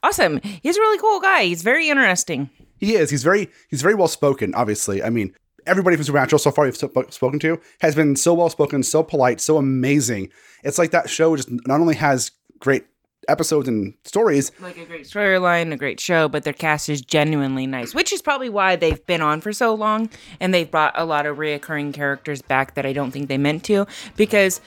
awesome. 0.02 0.40
He's 0.62 0.76
a 0.76 0.80
really 0.80 0.98
cool 0.98 1.20
guy. 1.20 1.44
He's 1.44 1.62
very 1.62 1.88
interesting. 1.88 2.50
He 2.78 2.94
is. 2.94 3.10
He's 3.10 3.22
very. 3.22 3.48
He's 3.70 3.82
very 3.82 3.94
well 3.94 4.08
spoken. 4.08 4.54
Obviously, 4.54 5.02
I 5.02 5.10
mean, 5.10 5.34
everybody 5.66 5.96
from 5.96 6.04
Supernatural 6.04 6.38
so 6.38 6.50
far 6.50 6.66
you've 6.66 6.76
spoken 6.76 7.38
to 7.40 7.60
has 7.80 7.94
been 7.94 8.16
so 8.16 8.34
well 8.34 8.50
spoken, 8.50 8.82
so 8.82 9.02
polite, 9.02 9.40
so 9.40 9.56
amazing. 9.58 10.30
It's 10.64 10.78
like 10.78 10.90
that 10.90 11.10
show 11.10 11.36
just 11.36 11.48
not 11.66 11.80
only 11.80 11.94
has 11.96 12.30
great 12.58 12.84
episodes 13.28 13.68
and 13.68 13.94
stories, 14.04 14.50
Like 14.60 14.76
a 14.76 14.84
great 14.84 15.04
storyline, 15.04 15.72
a 15.72 15.76
great 15.76 16.00
show, 16.00 16.28
but 16.28 16.44
their 16.44 16.52
cast 16.52 16.88
is 16.88 17.00
genuinely 17.00 17.66
nice, 17.66 17.94
which 17.94 18.12
is 18.12 18.20
probably 18.20 18.48
why 18.48 18.76
they've 18.76 19.04
been 19.06 19.22
on 19.22 19.40
for 19.40 19.52
so 19.52 19.74
long 19.74 20.10
and 20.40 20.52
they've 20.52 20.70
brought 20.70 20.92
a 20.96 21.04
lot 21.04 21.26
of 21.26 21.36
reoccurring 21.36 21.94
characters 21.94 22.42
back 22.42 22.74
that 22.74 22.84
I 22.84 22.92
don't 22.92 23.10
think 23.10 23.28
they 23.28 23.38
meant 23.38 23.64
to 23.64 23.86
because, 24.16 24.60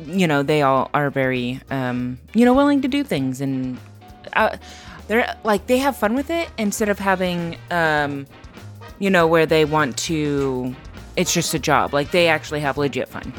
you 0.00 0.26
know, 0.26 0.42
they 0.42 0.62
all 0.62 0.90
are 0.94 1.10
very, 1.10 1.60
um, 1.70 2.18
you 2.34 2.44
know, 2.44 2.54
willing 2.54 2.80
to 2.82 2.88
do 2.88 3.04
things 3.04 3.40
and 3.40 3.78
uh, 4.32 4.56
they're 5.08 5.36
like, 5.44 5.66
they 5.66 5.78
have 5.78 5.96
fun 5.96 6.14
with 6.14 6.30
it 6.30 6.48
instead 6.56 6.88
of 6.88 6.98
having, 6.98 7.56
um, 7.70 8.26
you 9.02 9.10
know, 9.10 9.26
where 9.26 9.46
they 9.46 9.64
want 9.64 9.96
to, 9.98 10.72
it's 11.16 11.34
just 11.34 11.52
a 11.54 11.58
job. 11.58 11.92
Like 11.92 12.12
they 12.12 12.28
actually 12.28 12.60
have 12.60 12.78
legit 12.78 13.08
fun. 13.08 13.32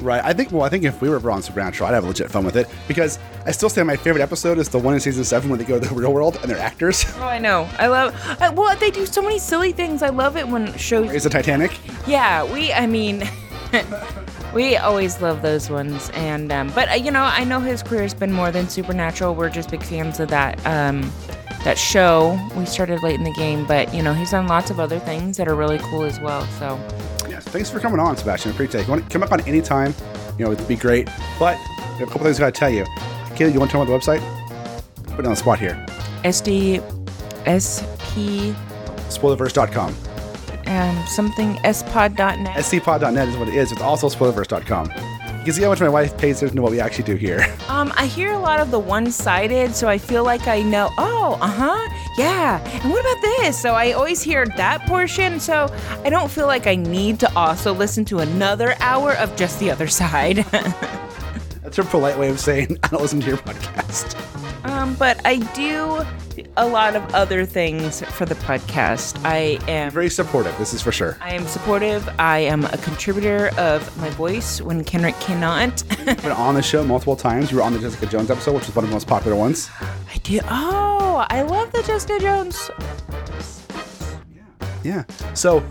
right? 0.00 0.24
I 0.24 0.32
think. 0.32 0.50
Well, 0.50 0.62
I 0.62 0.70
think 0.70 0.82
if 0.84 1.02
we 1.02 1.10
were 1.10 1.30
on 1.30 1.42
Supernatural, 1.42 1.90
I'd 1.90 1.94
have 1.94 2.04
legit 2.04 2.30
fun 2.30 2.42
with 2.42 2.56
it 2.56 2.70
because 2.88 3.18
I 3.44 3.50
still 3.50 3.68
say 3.68 3.82
my 3.82 3.96
favorite 3.96 4.22
episode 4.22 4.56
is 4.58 4.70
the 4.70 4.78
one 4.78 4.94
in 4.94 5.00
season 5.00 5.22
seven 5.22 5.50
when 5.50 5.58
they 5.58 5.66
go 5.66 5.78
to 5.78 5.86
the 5.86 5.94
real 5.94 6.10
world 6.10 6.38
and 6.40 6.50
they're 6.50 6.58
actors. 6.58 7.04
Oh, 7.18 7.26
I 7.26 7.38
know. 7.38 7.68
I 7.78 7.86
love, 7.86 8.14
I, 8.40 8.48
well, 8.48 8.74
they 8.76 8.90
do 8.90 9.04
so 9.04 9.20
many 9.20 9.38
silly 9.38 9.72
things. 9.72 10.02
I 10.02 10.08
love 10.08 10.38
it 10.38 10.48
when 10.48 10.72
shows 10.78 11.12
Is 11.12 11.24
the 11.24 11.30
Titanic? 11.30 11.78
Yeah, 12.06 12.50
we. 12.50 12.72
I 12.72 12.86
mean, 12.86 13.28
we 14.54 14.76
always 14.78 15.20
love 15.20 15.42
those 15.42 15.68
ones, 15.68 16.10
and 16.14 16.50
um, 16.50 16.70
but 16.74 16.88
uh, 16.90 16.94
you 16.94 17.10
know, 17.10 17.24
I 17.24 17.44
know 17.44 17.60
his 17.60 17.82
career's 17.82 18.14
been 18.14 18.32
more 18.32 18.50
than 18.50 18.70
Supernatural. 18.70 19.34
We're 19.34 19.50
just 19.50 19.70
big 19.70 19.82
fans 19.82 20.18
of 20.18 20.28
that 20.30 20.58
um, 20.66 21.12
that 21.64 21.78
show. 21.78 22.38
We 22.56 22.66
started 22.66 23.02
late 23.02 23.14
in 23.14 23.24
the 23.24 23.32
game, 23.32 23.66
but 23.66 23.92
you 23.94 24.02
know, 24.02 24.12
he's 24.12 24.30
done 24.30 24.46
lots 24.46 24.70
of 24.70 24.78
other 24.80 24.98
things 24.98 25.36
that 25.38 25.48
are 25.48 25.54
really 25.54 25.78
cool 25.78 26.04
as 26.04 26.20
well. 26.20 26.46
So 26.58 26.76
yeah, 27.28 27.40
Thanks 27.40 27.70
for 27.70 27.80
coming 27.80 28.00
on, 28.00 28.16
Sebastian. 28.16 28.52
I 28.52 28.54
appreciate 28.54 28.80
it. 28.80 28.82
If 28.82 28.86
you 28.88 28.92
want 28.92 29.04
to 29.04 29.10
come 29.10 29.22
up 29.22 29.32
on 29.32 29.40
any 29.42 29.60
time, 29.62 29.94
you 30.38 30.44
know, 30.44 30.52
it'd 30.52 30.66
be 30.68 30.76
great. 30.76 31.08
But 31.38 31.56
we 31.58 31.98
have 31.98 32.02
a 32.02 32.06
couple 32.06 32.22
things 32.24 32.38
I 32.38 32.44
got 32.44 32.54
to 32.54 32.58
tell 32.60 32.70
you. 32.70 32.84
Kaylee, 33.36 33.52
you 33.52 33.58
want 33.58 33.70
to 33.70 33.76
tell 33.76 33.84
me 33.84 33.92
about 33.92 34.02
the 34.02 34.12
website? 34.12 35.04
Put 35.06 35.20
it 35.20 35.26
on 35.26 35.32
the 35.32 35.36
spot 35.36 35.58
here. 35.58 35.74
SD 36.24 36.80
SP 37.46 38.54
Spoilerverse.com. 39.08 39.94
um, 40.66 41.06
something 41.06 41.54
spod.net. 41.56 42.56
scpod.net 42.56 43.28
is 43.28 43.36
what 43.36 43.48
it 43.48 43.54
is. 43.54 43.70
It's 43.72 43.82
also 43.82 44.08
spoilerverse.com. 44.08 44.90
You 45.44 45.52
can 45.52 45.56
see 45.56 45.62
how 45.62 45.68
much 45.68 45.80
my 45.82 45.90
wife 45.90 46.16
pays 46.16 46.38
attention 46.38 46.56
to 46.56 46.62
what 46.62 46.70
we 46.70 46.80
actually 46.80 47.04
do 47.04 47.16
here. 47.16 47.54
Um, 47.68 47.92
I 47.96 48.06
hear 48.06 48.32
a 48.32 48.38
lot 48.38 48.60
of 48.60 48.70
the 48.70 48.78
one-sided, 48.78 49.74
so 49.74 49.88
I 49.88 49.98
feel 49.98 50.24
like 50.24 50.48
I 50.48 50.62
know. 50.62 50.88
Oh, 50.96 51.36
uh 51.38 51.46
huh, 51.46 51.94
yeah. 52.16 52.66
And 52.82 52.90
what 52.90 53.00
about 53.00 53.20
this? 53.20 53.60
So 53.60 53.74
I 53.74 53.92
always 53.92 54.22
hear 54.22 54.46
that 54.56 54.86
portion, 54.86 55.38
so 55.38 55.66
I 56.02 56.08
don't 56.08 56.30
feel 56.30 56.46
like 56.46 56.66
I 56.66 56.76
need 56.76 57.20
to 57.20 57.30
also 57.36 57.74
listen 57.74 58.06
to 58.06 58.20
another 58.20 58.74
hour 58.80 59.12
of 59.16 59.36
just 59.36 59.60
the 59.60 59.70
other 59.70 59.86
side. 59.86 60.36
That's 61.62 61.76
her 61.76 61.84
polite 61.84 62.18
way 62.18 62.30
of 62.30 62.40
saying 62.40 62.78
I 62.82 62.88
don't 62.88 63.02
listen 63.02 63.20
to 63.20 63.26
your 63.26 63.36
podcast. 63.36 64.43
Um, 64.64 64.94
but 64.94 65.20
I 65.24 65.36
do 65.54 66.04
a 66.56 66.66
lot 66.66 66.96
of 66.96 67.14
other 67.14 67.44
things 67.44 68.00
for 68.12 68.24
the 68.24 68.34
podcast. 68.36 69.22
I 69.24 69.58
am 69.70 69.90
Very 69.90 70.08
supportive, 70.10 70.56
this 70.58 70.72
is 70.72 70.80
for 70.82 70.90
sure. 70.90 71.16
I 71.20 71.34
am 71.34 71.46
supportive. 71.46 72.08
I 72.18 72.38
am 72.40 72.64
a 72.64 72.78
contributor 72.78 73.50
of 73.58 73.96
my 74.00 74.08
voice 74.10 74.60
when 74.60 74.82
Kenric 74.84 75.18
cannot. 75.20 75.84
Been 76.04 76.32
on 76.32 76.54
the 76.54 76.62
show 76.62 76.82
multiple 76.84 77.16
times. 77.16 77.50
You 77.50 77.58
were 77.58 77.62
on 77.62 77.72
the 77.72 77.78
Jessica 77.78 78.06
Jones 78.06 78.30
episode, 78.30 78.54
which 78.54 78.66
was 78.66 78.74
one 78.74 78.84
of 78.84 78.90
the 78.90 78.94
most 78.94 79.06
popular 79.06 79.36
ones. 79.36 79.68
I 79.80 80.16
do. 80.22 80.40
Oh, 80.50 81.26
I 81.28 81.42
love 81.42 81.70
the 81.72 81.82
Jessica 81.82 82.18
Jones. 82.18 82.70
Yeah. 84.82 85.04
So, 85.34 85.64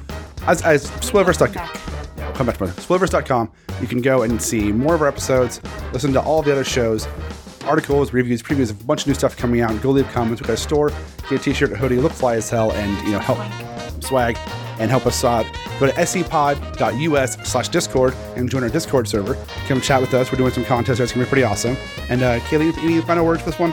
as, 0.48 0.62
as 0.64 0.89
spoilerverse.com, 0.89 1.70
yeah, 2.18 2.32
come 2.34 2.48
back 2.48 2.58
to 2.58 2.66
spoilerverse.com, 2.66 3.52
you 3.82 3.88
can 3.88 4.02
go 4.02 4.24
and 4.24 4.41
see 4.41 4.72
more 4.72 4.96
of 4.96 5.02
our 5.02 5.08
episodes, 5.08 5.62
listen 5.94 6.14
to 6.14 6.22
all 6.22 6.41
the 6.41 6.52
other 6.52 6.64
shows, 6.64 7.08
articles, 7.66 8.14
reviews, 8.14 8.41
previews, 8.43 8.72
a 8.72 8.86
bunch 8.86 9.01
of 9.01 9.07
new 9.07 9.14
stuff 9.14 9.36
coming 9.38 9.61
out. 9.61 9.80
Go 9.82 9.91
leave 9.91 10.07
comments. 10.09 10.41
We've 10.41 10.47
got 10.47 10.53
a 10.53 10.57
store, 10.57 10.89
get 11.30 11.34
a 11.34 11.39
t-shirt, 11.39 11.72
a 11.72 11.76
hoodie, 11.76 11.97
look 11.97 12.11
fly 12.11 12.36
as 12.36 12.49
hell, 12.49 12.72
and 12.72 13.07
you 13.07 13.14
know 13.14 13.20
help 13.20 13.39
swag 14.03 14.38
and 14.80 14.89
help 14.89 15.05
us 15.05 15.24
out. 15.24 15.45
Go 15.80 15.88
to 15.88 15.93
scpod.us 15.93 17.47
slash 17.47 17.70
discord 17.70 18.14
and 18.36 18.49
join 18.49 18.64
our 18.64 18.70
Discord 18.70 19.07
server. 19.07 19.36
Come 19.68 19.82
chat 19.82 20.01
with 20.01 20.14
us. 20.14 20.32
We're 20.32 20.38
doing 20.38 20.51
some 20.51 20.66
contests. 20.66 20.99
It's 20.99 21.11
gonna 21.11 21.26
be 21.26 21.30
pretty 21.30 21.43
awesome. 21.43 21.78
And 22.09 22.22
uh, 22.22 22.39
Kaylee, 22.41 22.78
any 22.80 23.01
final 23.01 23.26
words 23.26 23.41
for 23.41 23.51
this 23.51 23.59
one? 23.59 23.72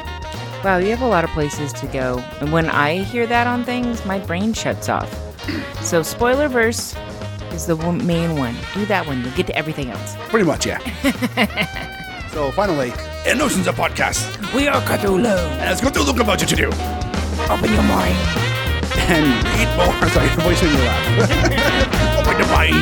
Wow, 0.63 0.77
you 0.77 0.91
have 0.91 1.01
a 1.01 1.07
lot 1.07 1.25
of 1.25 1.31
places 1.31 1.73
to 1.75 1.87
go. 1.87 2.19
And 2.41 2.53
when 2.53 2.69
I 2.69 3.03
hear 3.03 3.27
that 3.27 3.47
on 3.47 3.65
things, 3.65 4.05
my 4.05 4.19
brain 4.19 4.53
shuts 4.53 4.89
off. 4.89 5.11
So, 5.81 6.03
Spoilerverse 6.03 6.95
is 7.55 7.67
the 7.67 7.75
main 7.75 8.37
one. 8.37 8.55
Do 8.75 8.85
that 8.87 9.07
one. 9.07 9.23
You'll 9.23 9.33
get 9.33 9.47
to 9.47 9.57
everything 9.57 9.91
else. 9.91 10.15
Pretty 10.29 10.45
much, 10.45 10.67
yeah. 10.67 11.97
so 12.33 12.51
finally, 12.53 12.93
in 13.27 13.41
Oceans 13.41 13.67
of 13.67 13.75
Podcast. 13.75 14.25
We 14.55 14.69
are 14.69 14.81
Cthulhu. 14.83 15.37
And 15.61 15.71
it's 15.71 15.81
got 15.81 15.95
to 15.95 16.03
look 16.03 16.21
about 16.21 16.41
you 16.41 16.47
to 16.47 16.57
do. 16.57 16.67
Open 16.67 17.73
your 17.73 17.83
mind. 17.83 18.17
And 19.11 19.27
read 19.59 19.77
more. 19.77 19.95
I'm 20.01 20.09
sorry, 20.15 20.29
your 20.29 20.37
voice 20.41 20.63
made 20.63 20.73
me 20.73 20.81
laugh. 20.81 22.21
Open 22.21 22.39
your 22.39 22.49
mind. 22.49 22.75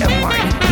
The 0.00 0.08
mind. 0.20 0.69